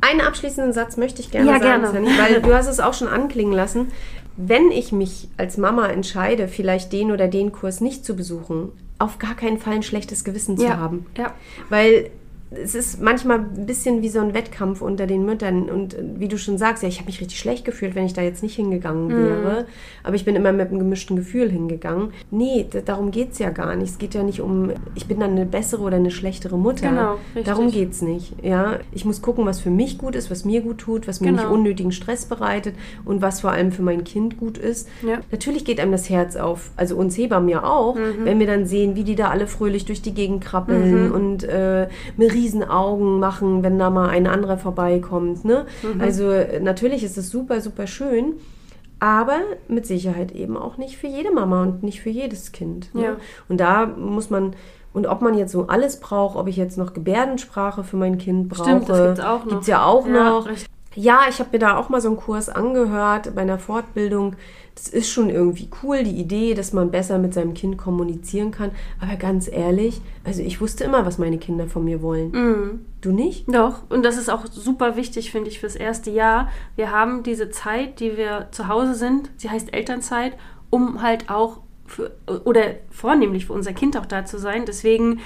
Einen 0.00 0.20
abschließenden 0.20 0.72
Satz 0.72 0.96
möchte 0.96 1.20
ich 1.20 1.30
gerne 1.32 1.48
Ja, 1.48 1.58
sagen, 1.58 1.82
gerne. 1.82 1.88
Sandy, 1.88 2.10
weil 2.18 2.40
du 2.40 2.54
hast 2.54 2.68
es 2.68 2.78
auch 2.78 2.94
schon 2.94 3.08
anklingen 3.08 3.52
lassen. 3.52 3.88
Wenn 4.36 4.70
ich 4.70 4.92
mich 4.92 5.28
als 5.36 5.56
Mama 5.56 5.88
entscheide, 5.88 6.46
vielleicht 6.46 6.92
den 6.92 7.10
oder 7.10 7.26
den 7.26 7.50
Kurs 7.50 7.80
nicht 7.80 8.04
zu 8.04 8.14
besuchen, 8.14 8.70
auf 8.98 9.18
gar 9.18 9.34
keinen 9.34 9.58
Fall 9.58 9.74
ein 9.74 9.82
schlechtes 9.82 10.24
Gewissen 10.24 10.56
zu 10.56 10.64
haben. 10.76 11.06
ja, 11.16 11.34
Weil 11.68 12.10
es 12.50 12.74
ist 12.74 13.00
manchmal 13.02 13.40
ein 13.40 13.66
bisschen 13.66 14.00
wie 14.02 14.08
so 14.08 14.20
ein 14.20 14.32
Wettkampf 14.34 14.80
unter 14.80 15.06
den 15.06 15.26
Müttern. 15.26 15.68
Und 15.68 15.94
äh, 15.94 16.02
wie 16.16 16.28
du 16.28 16.38
schon 16.38 16.56
sagst, 16.58 16.82
ja, 16.82 16.88
ich 16.88 16.96
habe 16.98 17.06
mich 17.06 17.20
richtig 17.20 17.38
schlecht 17.38 17.64
gefühlt, 17.64 17.94
wenn 17.94 18.06
ich 18.06 18.14
da 18.14 18.22
jetzt 18.22 18.42
nicht 18.42 18.56
hingegangen 18.56 19.10
wäre. 19.10 19.66
Aber 20.02 20.14
ich 20.16 20.24
bin 20.24 20.34
immer 20.36 20.52
mit 20.52 20.68
einem 20.68 20.78
gemischten 20.78 21.16
Gefühl 21.16 21.50
hingegangen. 21.50 22.12
Nee, 22.30 22.66
darum 22.86 23.10
geht 23.10 23.32
es 23.32 23.38
ja 23.38 23.50
gar 23.50 23.76
nicht. 23.76 23.90
Es 23.90 23.98
geht 23.98 24.14
ja 24.14 24.22
nicht 24.22 24.40
um, 24.40 24.70
ich 24.94 25.06
bin 25.06 25.20
dann 25.20 25.32
eine 25.32 25.44
bessere 25.46 25.82
oder 25.82 25.96
eine 25.96 26.10
schlechtere 26.10 26.56
Mutter. 26.56 26.88
Genau, 26.90 27.12
richtig. 27.34 27.44
Darum 27.44 27.70
geht 27.70 27.92
es 27.92 28.02
nicht. 28.02 28.34
Ja? 28.42 28.78
Ich 28.92 29.04
muss 29.04 29.20
gucken, 29.22 29.44
was 29.46 29.60
für 29.60 29.70
mich 29.70 29.98
gut 29.98 30.14
ist, 30.16 30.30
was 30.30 30.44
mir 30.44 30.60
gut 30.62 30.78
tut, 30.78 31.06
was 31.08 31.20
mir 31.20 31.32
nicht 31.32 31.42
Genau. 31.42 31.54
unnötigen 31.54 31.92
Stress 31.92 32.24
bereitet 32.26 32.74
und 33.04 33.20
was 33.22 33.40
vor 33.42 33.50
allem 33.52 33.72
für 33.72 33.82
mein 33.82 34.04
Kind 34.04 34.38
gut 34.38 34.56
ist. 34.58 34.88
Ja. 35.06 35.18
Natürlich 35.30 35.64
geht 35.64 35.80
einem 35.80 35.92
das 35.92 36.08
Herz 36.08 36.36
auf, 36.36 36.70
also 36.76 36.96
uns 36.96 37.16
Hebammen 37.16 37.48
ja 37.48 37.62
auch, 37.64 37.94
Mhm. 37.96 38.24
wenn 38.24 38.38
wir 38.40 38.46
dann 38.46 38.66
sehen, 38.66 38.96
wie 38.96 39.04
die 39.04 39.14
da 39.14 39.28
alle 39.28 39.46
fröhlich 39.46 39.84
durch 39.84 40.02
die 40.02 40.14
Gegend 40.14 40.42
krabbeln 40.44 41.12
und 41.12 41.44
äh, 41.44 41.88
mit 42.16 42.32
riesen 42.38 42.62
Augen 42.62 43.18
machen, 43.18 43.62
wenn 43.62 43.78
da 43.78 43.90
mal 43.90 44.08
ein 44.08 44.26
anderer 44.26 44.58
vorbeikommt. 44.58 45.44
Ne? 45.44 45.66
Mhm. 45.82 46.00
Also 46.00 46.30
äh, 46.30 46.60
natürlich 46.60 47.02
ist 47.04 47.18
es 47.18 47.30
super, 47.30 47.60
super 47.60 47.86
schön, 47.86 48.34
aber 49.00 49.38
mit 49.68 49.86
Sicherheit 49.86 50.32
eben 50.32 50.56
auch 50.56 50.76
nicht 50.76 50.96
für 50.96 51.06
jede 51.06 51.30
Mama 51.32 51.62
und 51.62 51.82
nicht 51.82 52.00
für 52.00 52.10
jedes 52.10 52.52
Kind. 52.52 52.94
Ne? 52.94 53.02
Ja. 53.02 53.16
Und 53.48 53.58
da 53.60 53.86
muss 53.86 54.30
man, 54.30 54.54
und 54.92 55.06
ob 55.06 55.20
man 55.22 55.36
jetzt 55.36 55.52
so 55.52 55.66
alles 55.66 56.00
braucht, 56.00 56.36
ob 56.36 56.48
ich 56.48 56.56
jetzt 56.56 56.78
noch 56.78 56.92
Gebärdensprache 56.94 57.84
für 57.84 57.96
mein 57.96 58.18
Kind 58.18 58.48
brauche, 58.48 58.64
Stimmt, 58.70 58.88
das 58.88 58.98
gibt's 59.06 59.20
auch 59.20 59.44
noch. 59.44 59.50
Gibt's 59.50 59.66
ja 59.66 59.84
auch 59.84 60.06
Ja, 60.06 60.30
noch. 60.30 60.46
richtig. 60.48 60.68
Ja, 61.00 61.26
ich 61.28 61.38
habe 61.38 61.50
mir 61.52 61.60
da 61.60 61.76
auch 61.76 61.90
mal 61.90 62.00
so 62.00 62.08
einen 62.08 62.16
Kurs 62.16 62.48
angehört 62.48 63.32
bei 63.36 63.42
einer 63.42 63.60
Fortbildung. 63.60 64.34
Das 64.74 64.88
ist 64.88 65.08
schon 65.08 65.30
irgendwie 65.30 65.68
cool, 65.80 66.02
die 66.02 66.16
Idee, 66.16 66.54
dass 66.54 66.72
man 66.72 66.90
besser 66.90 67.20
mit 67.20 67.34
seinem 67.34 67.54
Kind 67.54 67.78
kommunizieren 67.78 68.50
kann. 68.50 68.72
Aber 69.00 69.14
ganz 69.14 69.46
ehrlich, 69.46 70.00
also 70.24 70.42
ich 70.42 70.60
wusste 70.60 70.82
immer, 70.82 71.06
was 71.06 71.16
meine 71.16 71.38
Kinder 71.38 71.68
von 71.68 71.84
mir 71.84 72.02
wollen. 72.02 72.32
Mhm. 72.32 72.80
Du 73.00 73.12
nicht? 73.12 73.44
Doch, 73.46 73.82
und 73.90 74.02
das 74.02 74.16
ist 74.16 74.28
auch 74.28 74.46
super 74.50 74.96
wichtig, 74.96 75.30
finde 75.30 75.50
ich, 75.50 75.60
fürs 75.60 75.76
erste 75.76 76.10
Jahr. 76.10 76.48
Wir 76.74 76.90
haben 76.90 77.22
diese 77.22 77.48
Zeit, 77.50 78.00
die 78.00 78.16
wir 78.16 78.48
zu 78.50 78.66
Hause 78.66 78.96
sind, 78.96 79.30
sie 79.36 79.50
heißt 79.50 79.72
Elternzeit, 79.72 80.36
um 80.68 81.00
halt 81.00 81.30
auch 81.30 81.60
für, 81.86 82.10
oder 82.44 82.74
vornehmlich 82.90 83.46
für 83.46 83.52
unser 83.52 83.72
Kind 83.72 83.96
auch 83.96 84.06
da 84.06 84.24
zu 84.24 84.36
sein. 84.36 84.64
Deswegen 84.66 85.20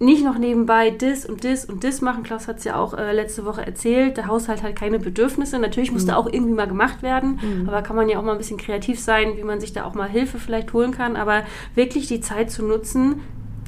nicht 0.00 0.24
noch 0.24 0.38
nebenbei 0.38 0.90
das 0.90 1.26
und 1.26 1.44
das 1.44 1.66
und 1.66 1.84
das 1.84 2.00
machen. 2.00 2.22
Klaus 2.22 2.48
hat 2.48 2.58
es 2.58 2.64
ja 2.64 2.76
auch 2.76 2.94
äh, 2.94 3.12
letzte 3.12 3.44
Woche 3.44 3.64
erzählt. 3.64 4.16
Der 4.16 4.26
Haushalt 4.26 4.62
hat 4.62 4.74
keine 4.74 4.98
Bedürfnisse. 4.98 5.58
Natürlich 5.58 5.92
muss 5.92 6.06
da 6.06 6.16
auch 6.16 6.26
irgendwie 6.26 6.54
mal 6.54 6.66
gemacht 6.66 7.02
werden. 7.02 7.38
Aber 7.68 7.82
kann 7.82 7.96
man 7.96 8.08
ja 8.08 8.18
auch 8.18 8.22
mal 8.22 8.32
ein 8.32 8.38
bisschen 8.38 8.56
kreativ 8.56 8.98
sein, 8.98 9.36
wie 9.36 9.44
man 9.44 9.60
sich 9.60 9.74
da 9.74 9.84
auch 9.84 9.94
mal 9.94 10.08
Hilfe 10.08 10.38
vielleicht 10.38 10.72
holen 10.72 10.90
kann. 10.92 11.16
Aber 11.16 11.42
wirklich 11.74 12.06
die 12.08 12.22
Zeit 12.22 12.50
zu 12.50 12.64
nutzen, 12.64 13.20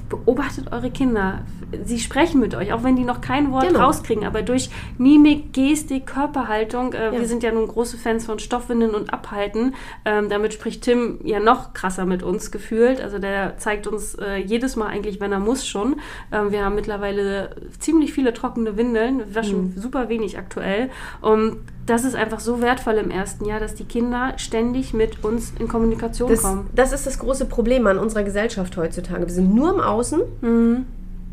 beobachtet 0.09 0.73
eure 0.73 0.91
Kinder. 0.91 1.43
Sie 1.85 1.99
sprechen 2.01 2.41
mit 2.41 2.55
euch, 2.55 2.73
auch 2.73 2.83
wenn 2.83 2.97
die 2.97 3.05
noch 3.05 3.21
kein 3.21 3.51
Wort 3.53 3.67
Genau. 3.69 3.81
rauskriegen, 3.81 4.25
aber 4.25 4.43
durch 4.43 4.71
Mimik, 4.99 5.53
Gestik, 5.53 6.07
Körperhaltung. 6.07 6.93
Äh, 6.93 7.07
Ja. 7.07 7.13
Wir 7.13 7.27
sind 7.27 7.43
ja 7.43 7.53
nun 7.53 7.67
große 7.69 7.97
Fans 7.97 8.27
von 8.27 8.39
Stoffwindeln 8.39 8.95
und 8.95 9.13
Abhalten. 9.13 9.75
Ähm, 10.05 10.29
damit 10.29 10.53
spricht 10.55 10.83
Tim 10.83 11.19
ja 11.25 11.41
noch 11.41 11.73
krasser 11.75 12.05
mit 12.05 12.23
uns 12.23 12.51
gefühlt. 12.51 13.01
Also 13.01 13.19
der 13.19 13.59
zeigt 13.59 13.87
uns 13.87 14.15
äh, 14.17 14.37
jedes 14.37 14.77
Mal 14.77 14.87
eigentlich, 14.89 15.21
wenn 15.21 15.33
er 15.33 15.41
muss 15.41 15.67
schon. 15.67 15.97
Ähm, 16.33 16.53
wir 16.53 16.65
haben 16.65 16.75
mittlerweile 16.75 17.57
ziemlich 17.79 18.13
viele 18.13 18.33
trockene 18.33 18.77
Windeln, 18.77 19.19
wir 19.19 19.35
waschen 19.35 19.75
Mhm. 19.75 19.81
super 19.81 20.09
wenig 20.09 20.39
aktuell. 20.39 20.91
Und 21.21 21.59
das 21.87 22.05
ist 22.05 22.15
einfach 22.15 22.39
so 22.41 22.61
wertvoll 22.61 22.95
im 22.95 23.11
ersten 23.11 23.45
Jahr, 23.45 23.59
dass 23.61 23.75
die 23.75 23.85
Kinder 23.85 24.35
ständig 24.37 24.95
mit 24.95 25.25
uns 25.25 25.53
in 25.59 25.67
Kommunikation 25.69 26.31
Das, 26.31 26.43
kommen. 26.43 26.71
das 26.75 26.93
ist 26.93 27.07
das 27.07 27.19
große 27.19 27.47
Problem 27.47 27.87
an 27.87 27.99
unserer 27.99 28.23
Gesellschaft 28.23 28.77
heutzutage. 28.77 29.27
Wir 29.27 29.33
sind 29.35 29.55
nur 29.55 29.73
im 29.75 29.81
Außen. 29.81 30.21
Mhm. 30.41 30.87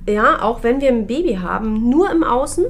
Ja, 0.08 0.41
auch 0.41 0.64
wenn 0.64 0.82
wir 0.82 0.89
ein 0.89 1.06
Baby 1.08 1.36
haben, 1.36 1.89
nur 1.89 2.10
im 2.10 2.24
Außen, 2.24 2.66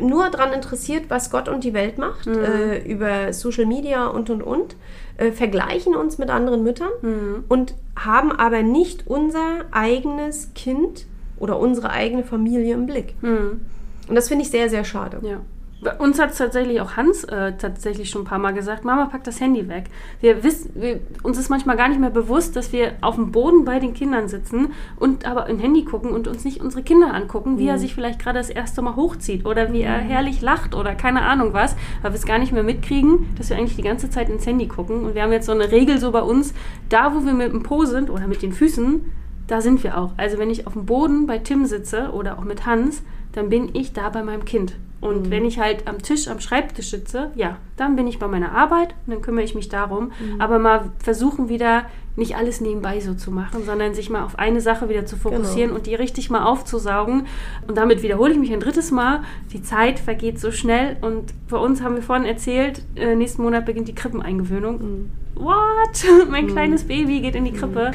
nur 0.00 0.30
daran 0.30 0.52
interessiert, 0.52 1.04
was 1.08 1.30
Gott 1.30 1.48
und 1.48 1.64
die 1.64 1.74
Welt 1.74 1.98
macht, 1.98 2.26
Mhm. 2.26 2.38
äh, 2.44 2.78
über 2.78 3.32
Social 3.32 3.66
Media 3.66 4.06
und 4.06 4.30
und 4.30 4.42
und, 4.42 4.76
äh, 5.16 5.32
vergleichen 5.32 5.96
uns 5.96 6.18
mit 6.18 6.30
anderen 6.30 6.62
Müttern 6.62 6.90
Mhm. 7.02 7.44
und 7.48 7.74
haben 7.98 8.30
aber 8.30 8.62
nicht 8.62 9.06
unser 9.06 9.64
eigenes 9.72 10.52
Kind 10.54 11.06
oder 11.38 11.58
unsere 11.58 11.90
eigene 11.90 12.22
Familie 12.24 12.74
im 12.74 12.86
Blick. 12.86 13.14
Mhm. 13.22 13.62
Und 14.08 14.14
das 14.14 14.28
finde 14.28 14.44
ich 14.44 14.50
sehr, 14.50 14.70
sehr 14.70 14.84
schade. 14.84 15.18
Ja. 15.22 15.40
Bei 15.86 15.94
uns 15.98 16.18
hat 16.18 16.36
tatsächlich 16.36 16.80
auch 16.80 16.96
Hans 16.96 17.22
äh, 17.22 17.52
tatsächlich 17.56 18.10
schon 18.10 18.22
ein 18.22 18.24
paar 18.24 18.40
Mal 18.40 18.52
gesagt, 18.52 18.84
Mama, 18.84 19.04
pack 19.04 19.22
das 19.22 19.40
Handy 19.40 19.68
weg. 19.68 19.84
Wir 20.20 20.42
wissen, 20.42 20.72
wir, 20.74 20.98
uns 21.22 21.38
ist 21.38 21.48
manchmal 21.48 21.76
gar 21.76 21.86
nicht 21.86 22.00
mehr 22.00 22.10
bewusst, 22.10 22.56
dass 22.56 22.72
wir 22.72 22.94
auf 23.02 23.14
dem 23.14 23.30
Boden 23.30 23.64
bei 23.64 23.78
den 23.78 23.94
Kindern 23.94 24.26
sitzen 24.26 24.72
und 24.96 25.26
aber 25.26 25.44
ein 25.44 25.60
Handy 25.60 25.84
gucken 25.84 26.10
und 26.10 26.26
uns 26.26 26.44
nicht 26.44 26.60
unsere 26.60 26.82
Kinder 26.82 27.14
angucken, 27.14 27.60
wie 27.60 27.68
er 27.68 27.78
sich 27.78 27.94
vielleicht 27.94 28.18
gerade 28.18 28.40
das 28.40 28.50
erste 28.50 28.82
Mal 28.82 28.96
hochzieht 28.96 29.46
oder 29.46 29.72
wie 29.72 29.82
er 29.82 29.98
herrlich 29.98 30.42
lacht 30.42 30.74
oder 30.74 30.96
keine 30.96 31.22
Ahnung 31.22 31.52
was, 31.52 31.76
weil 32.02 32.10
wir 32.10 32.18
es 32.18 32.26
gar 32.26 32.40
nicht 32.40 32.50
mehr 32.50 32.64
mitkriegen, 32.64 33.32
dass 33.38 33.50
wir 33.50 33.56
eigentlich 33.56 33.76
die 33.76 33.82
ganze 33.82 34.10
Zeit 34.10 34.28
ins 34.28 34.44
Handy 34.44 34.66
gucken. 34.66 35.04
Und 35.04 35.14
wir 35.14 35.22
haben 35.22 35.30
jetzt 35.30 35.46
so 35.46 35.52
eine 35.52 35.70
Regel 35.70 36.00
so 36.00 36.10
bei 36.10 36.22
uns, 36.22 36.52
da 36.88 37.14
wo 37.14 37.24
wir 37.24 37.32
mit 37.32 37.52
dem 37.52 37.62
Po 37.62 37.84
sind 37.84 38.10
oder 38.10 38.26
mit 38.26 38.42
den 38.42 38.50
Füßen, 38.50 39.04
da 39.46 39.60
sind 39.60 39.84
wir 39.84 39.98
auch. 39.98 40.14
Also 40.16 40.36
wenn 40.38 40.50
ich 40.50 40.66
auf 40.66 40.72
dem 40.72 40.84
Boden 40.84 41.28
bei 41.28 41.38
Tim 41.38 41.64
sitze 41.64 42.10
oder 42.10 42.40
auch 42.40 42.44
mit 42.44 42.66
Hans, 42.66 43.04
dann 43.30 43.50
bin 43.50 43.70
ich 43.72 43.92
da 43.92 44.08
bei 44.08 44.24
meinem 44.24 44.44
Kind. 44.44 44.74
Und 45.00 45.30
wenn 45.30 45.44
ich 45.44 45.58
halt 45.58 45.86
am 45.86 46.00
Tisch, 46.00 46.26
am 46.28 46.40
Schreibtisch 46.40 46.90
sitze, 46.90 47.30
ja, 47.34 47.58
dann 47.76 47.96
bin 47.96 48.06
ich 48.06 48.18
bei 48.18 48.28
meiner 48.28 48.52
Arbeit 48.52 48.94
und 49.06 49.12
dann 49.12 49.22
kümmere 49.22 49.44
ich 49.44 49.54
mich 49.54 49.68
darum. 49.68 50.10
Aber 50.38 50.58
mal 50.58 50.90
versuchen 50.98 51.48
wieder 51.48 51.84
nicht 52.16 52.34
alles 52.34 52.62
nebenbei 52.62 53.00
so 53.00 53.14
zu 53.14 53.30
machen, 53.30 53.64
sondern 53.64 53.94
sich 53.94 54.08
mal 54.08 54.24
auf 54.24 54.38
eine 54.38 54.60
Sache 54.62 54.88
wieder 54.88 55.04
zu 55.04 55.16
fokussieren 55.16 55.72
und 55.72 55.86
die 55.86 55.94
richtig 55.94 56.30
mal 56.30 56.44
aufzusaugen. 56.44 57.26
Und 57.68 57.76
damit 57.76 58.02
wiederhole 58.02 58.32
ich 58.32 58.38
mich 58.38 58.52
ein 58.52 58.60
drittes 58.60 58.90
Mal. 58.90 59.22
Die 59.52 59.62
Zeit 59.62 59.98
vergeht 59.98 60.40
so 60.40 60.50
schnell 60.50 60.96
und 61.02 61.34
bei 61.48 61.58
uns 61.58 61.82
haben 61.82 61.94
wir 61.94 62.02
vorhin 62.02 62.24
erzählt, 62.24 62.82
äh, 62.96 63.14
nächsten 63.14 63.42
Monat 63.42 63.66
beginnt 63.66 63.88
die 63.88 63.94
Krippeneingewöhnung. 63.94 65.10
What? 65.34 66.04
mein 66.30 66.46
kleines 66.46 66.84
Baby 66.84 67.20
geht 67.20 67.34
in 67.34 67.44
die 67.44 67.52
Krippe. 67.52 67.92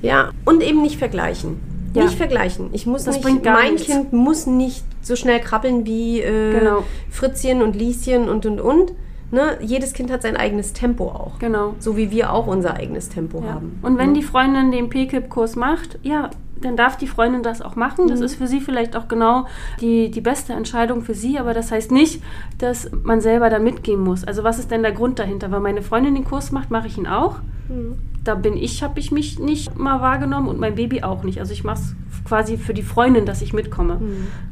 Ja, 0.00 0.30
und 0.44 0.62
eben 0.62 0.80
nicht 0.80 0.98
vergleichen. 0.98 1.60
Ja. 1.96 2.04
Nicht 2.04 2.16
vergleichen. 2.16 2.68
Ich 2.72 2.86
muss 2.86 3.04
Das 3.04 3.16
nicht, 3.22 3.44
mein 3.44 3.72
nichts. 3.74 3.86
Kind 3.86 4.12
muss 4.12 4.46
nicht 4.46 4.84
so 5.02 5.16
schnell 5.16 5.40
krabbeln 5.40 5.86
wie 5.86 6.20
äh, 6.20 6.58
Genau. 6.58 6.84
Fritzchen 7.10 7.62
und 7.62 7.74
Lieschen 7.76 8.28
und 8.28 8.46
und 8.46 8.60
und. 8.60 8.92
Ne? 9.32 9.58
Jedes 9.60 9.92
Kind 9.92 10.10
hat 10.12 10.22
sein 10.22 10.36
eigenes 10.36 10.72
Tempo 10.72 11.06
auch. 11.08 11.38
Genau. 11.40 11.74
So 11.80 11.96
wie 11.96 12.10
wir 12.12 12.32
auch 12.32 12.46
unser 12.46 12.74
eigenes 12.74 13.08
Tempo 13.08 13.42
Ja. 13.44 13.54
haben. 13.54 13.80
Und 13.82 13.98
wenn 13.98 14.14
die 14.14 14.22
Freundin 14.22 14.70
den 14.70 14.88
PKIP-Kurs 14.88 15.56
macht, 15.56 15.98
ja, 16.02 16.30
dann 16.60 16.76
darf 16.76 16.96
die 16.96 17.06
Freundin 17.06 17.42
das 17.42 17.62
auch 17.62 17.76
machen. 17.76 18.08
Das 18.08 18.20
ist 18.20 18.36
für 18.36 18.46
sie 18.46 18.60
vielleicht 18.60 18.96
auch 18.96 19.08
genau 19.08 19.46
die, 19.80 20.10
die 20.10 20.20
beste 20.20 20.52
Entscheidung 20.52 21.02
für 21.02 21.14
sie, 21.14 21.38
aber 21.38 21.54
das 21.54 21.70
heißt 21.70 21.90
nicht, 21.90 22.22
dass 22.58 22.90
man 23.02 23.20
selber 23.20 23.50
da 23.50 23.58
mitgehen 23.58 24.00
muss. 24.00 24.24
Also 24.24 24.44
was 24.44 24.58
ist 24.58 24.70
denn 24.70 24.82
der 24.82 24.92
Grund 24.92 25.18
dahinter? 25.18 25.50
Weil 25.50 25.60
meine 25.60 25.82
Freundin 25.82 26.14
den 26.14 26.24
Kurs 26.24 26.52
macht, 26.52 26.70
mache 26.70 26.86
ich 26.86 26.98
ihn 26.98 27.06
auch. 27.06 27.40
Da 28.24 28.34
bin 28.34 28.56
ich, 28.56 28.82
habe 28.82 28.98
ich 28.98 29.12
mich 29.12 29.38
nicht 29.38 29.76
mal 29.78 30.00
wahrgenommen 30.00 30.48
und 30.48 30.58
mein 30.58 30.74
Baby 30.74 31.02
auch 31.02 31.22
nicht. 31.22 31.40
Also 31.40 31.52
ich 31.52 31.62
mache 31.64 31.80
es 31.80 31.94
quasi 32.26 32.56
für 32.56 32.74
die 32.74 32.82
Freundin, 32.82 33.24
dass 33.26 33.42
ich 33.42 33.52
mitkomme. 33.52 34.00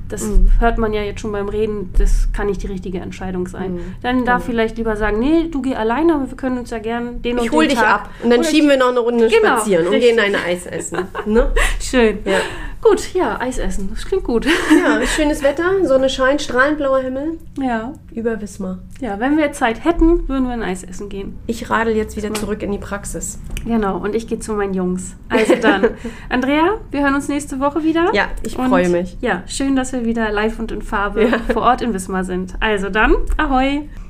Das 0.09 0.29
hört 0.61 0.79
man 0.79 0.93
ja 0.93 1.03
jetzt 1.03 1.21
schon 1.21 1.33
beim 1.33 1.49
Reden, 1.49 1.91
das 1.99 2.29
kann 2.33 2.47
nicht 2.47 2.63
die 2.63 2.67
richtige 2.67 2.99
Entscheidung 3.01 3.49
sein. 3.49 3.79
Dann 4.03 4.25
darf 4.25 4.45
vielleicht 4.45 4.77
lieber 4.77 4.97
sagen, 4.97 5.19
nee, 5.19 5.49
du 5.51 5.63
geh 5.63 5.75
alleine, 5.75 6.15
aber 6.15 6.31
wir 6.31 6.37
können 6.37 6.59
uns 6.59 6.71
ja 6.71 6.79
gern 6.79 7.23
den 7.23 7.39
und 7.39 7.45
Ich 7.47 7.53
hol 7.53 7.67
dich 7.67 7.79
Tag 7.79 7.95
ab 7.95 8.11
und 8.23 8.31
dann 8.31 8.41
Oder 8.41 8.49
schieben 8.49 8.69
wir 8.69 8.77
noch 8.77 8.91
eine 8.91 9.01
Runde 9.01 9.29
Genau, 9.29 9.57
spazieren 9.57 9.87
und 9.87 9.95
richtig. 9.95 10.11
gehen 10.17 10.21
ein 10.21 10.35
Eis 10.37 10.67
essen. 10.67 10.99
Ne? 11.27 11.51
Schön. 11.81 12.19
Ja. 12.25 12.39
Gut, 12.85 13.15
ja, 13.15 13.41
Eis 13.41 13.57
essen. 13.59 13.89
Das 13.93 14.05
klingt 14.05 14.25
gut. 14.25 14.45
ja, 14.47 15.05
schönes 15.07 15.43
Wetter, 15.43 15.65
Sonne 15.85 16.09
scheint, 16.11 16.43
strahlend 16.43 16.77
blauer 16.77 17.01
Himmel 17.01 17.39
Ja. 17.59 17.95
über 18.13 18.41
Wismar. 18.41 18.79
Ja, 19.01 19.19
wenn 19.19 19.39
wir 19.39 19.53
Zeit 19.53 19.85
hätten, 19.85 20.29
würden 20.29 20.45
wir 20.47 20.53
ein 20.53 20.63
Eis 20.63 20.85
essen 20.85 21.09
gehen. 21.09 21.39
Ich 21.47 21.71
radel 21.71 21.97
jetzt 21.97 22.17
wieder 22.17 22.33
zurück 22.35 22.63
in 22.63 22.71
die 22.73 22.79
Praxis. 22.79 23.39
Genau, 23.65 23.97
und 23.97 24.15
ich 24.15 24.27
gehe 24.29 24.39
zu 24.39 24.53
meinen 24.53 24.75
Jungs. 24.75 25.17
Also 25.31 25.55
dann, 25.57 25.89
Andrea, 26.29 26.79
wir 26.91 27.01
hören 27.03 27.15
uns 27.15 27.29
nächste 27.29 27.59
Woche 27.59 27.83
wieder. 27.83 28.11
Ja, 28.13 28.27
ich 28.43 28.59
Und 28.59 28.69
freue 28.69 28.89
mich. 28.91 29.17
Ja, 29.23 29.43
schön, 29.47 29.77
dass 29.77 29.93
wir 29.93 30.05
wieder 30.05 30.31
live 30.31 30.59
und 30.59 30.71
in 30.71 30.83
Farbe 30.83 31.25
Ja. 31.29 31.39
vor 31.53 31.63
Ort 31.63 31.81
in 31.81 31.95
Wismar 31.95 32.25
sind. 32.25 32.55
Also 32.61 32.91
dann, 32.91 33.15
ahoi. 33.39 33.89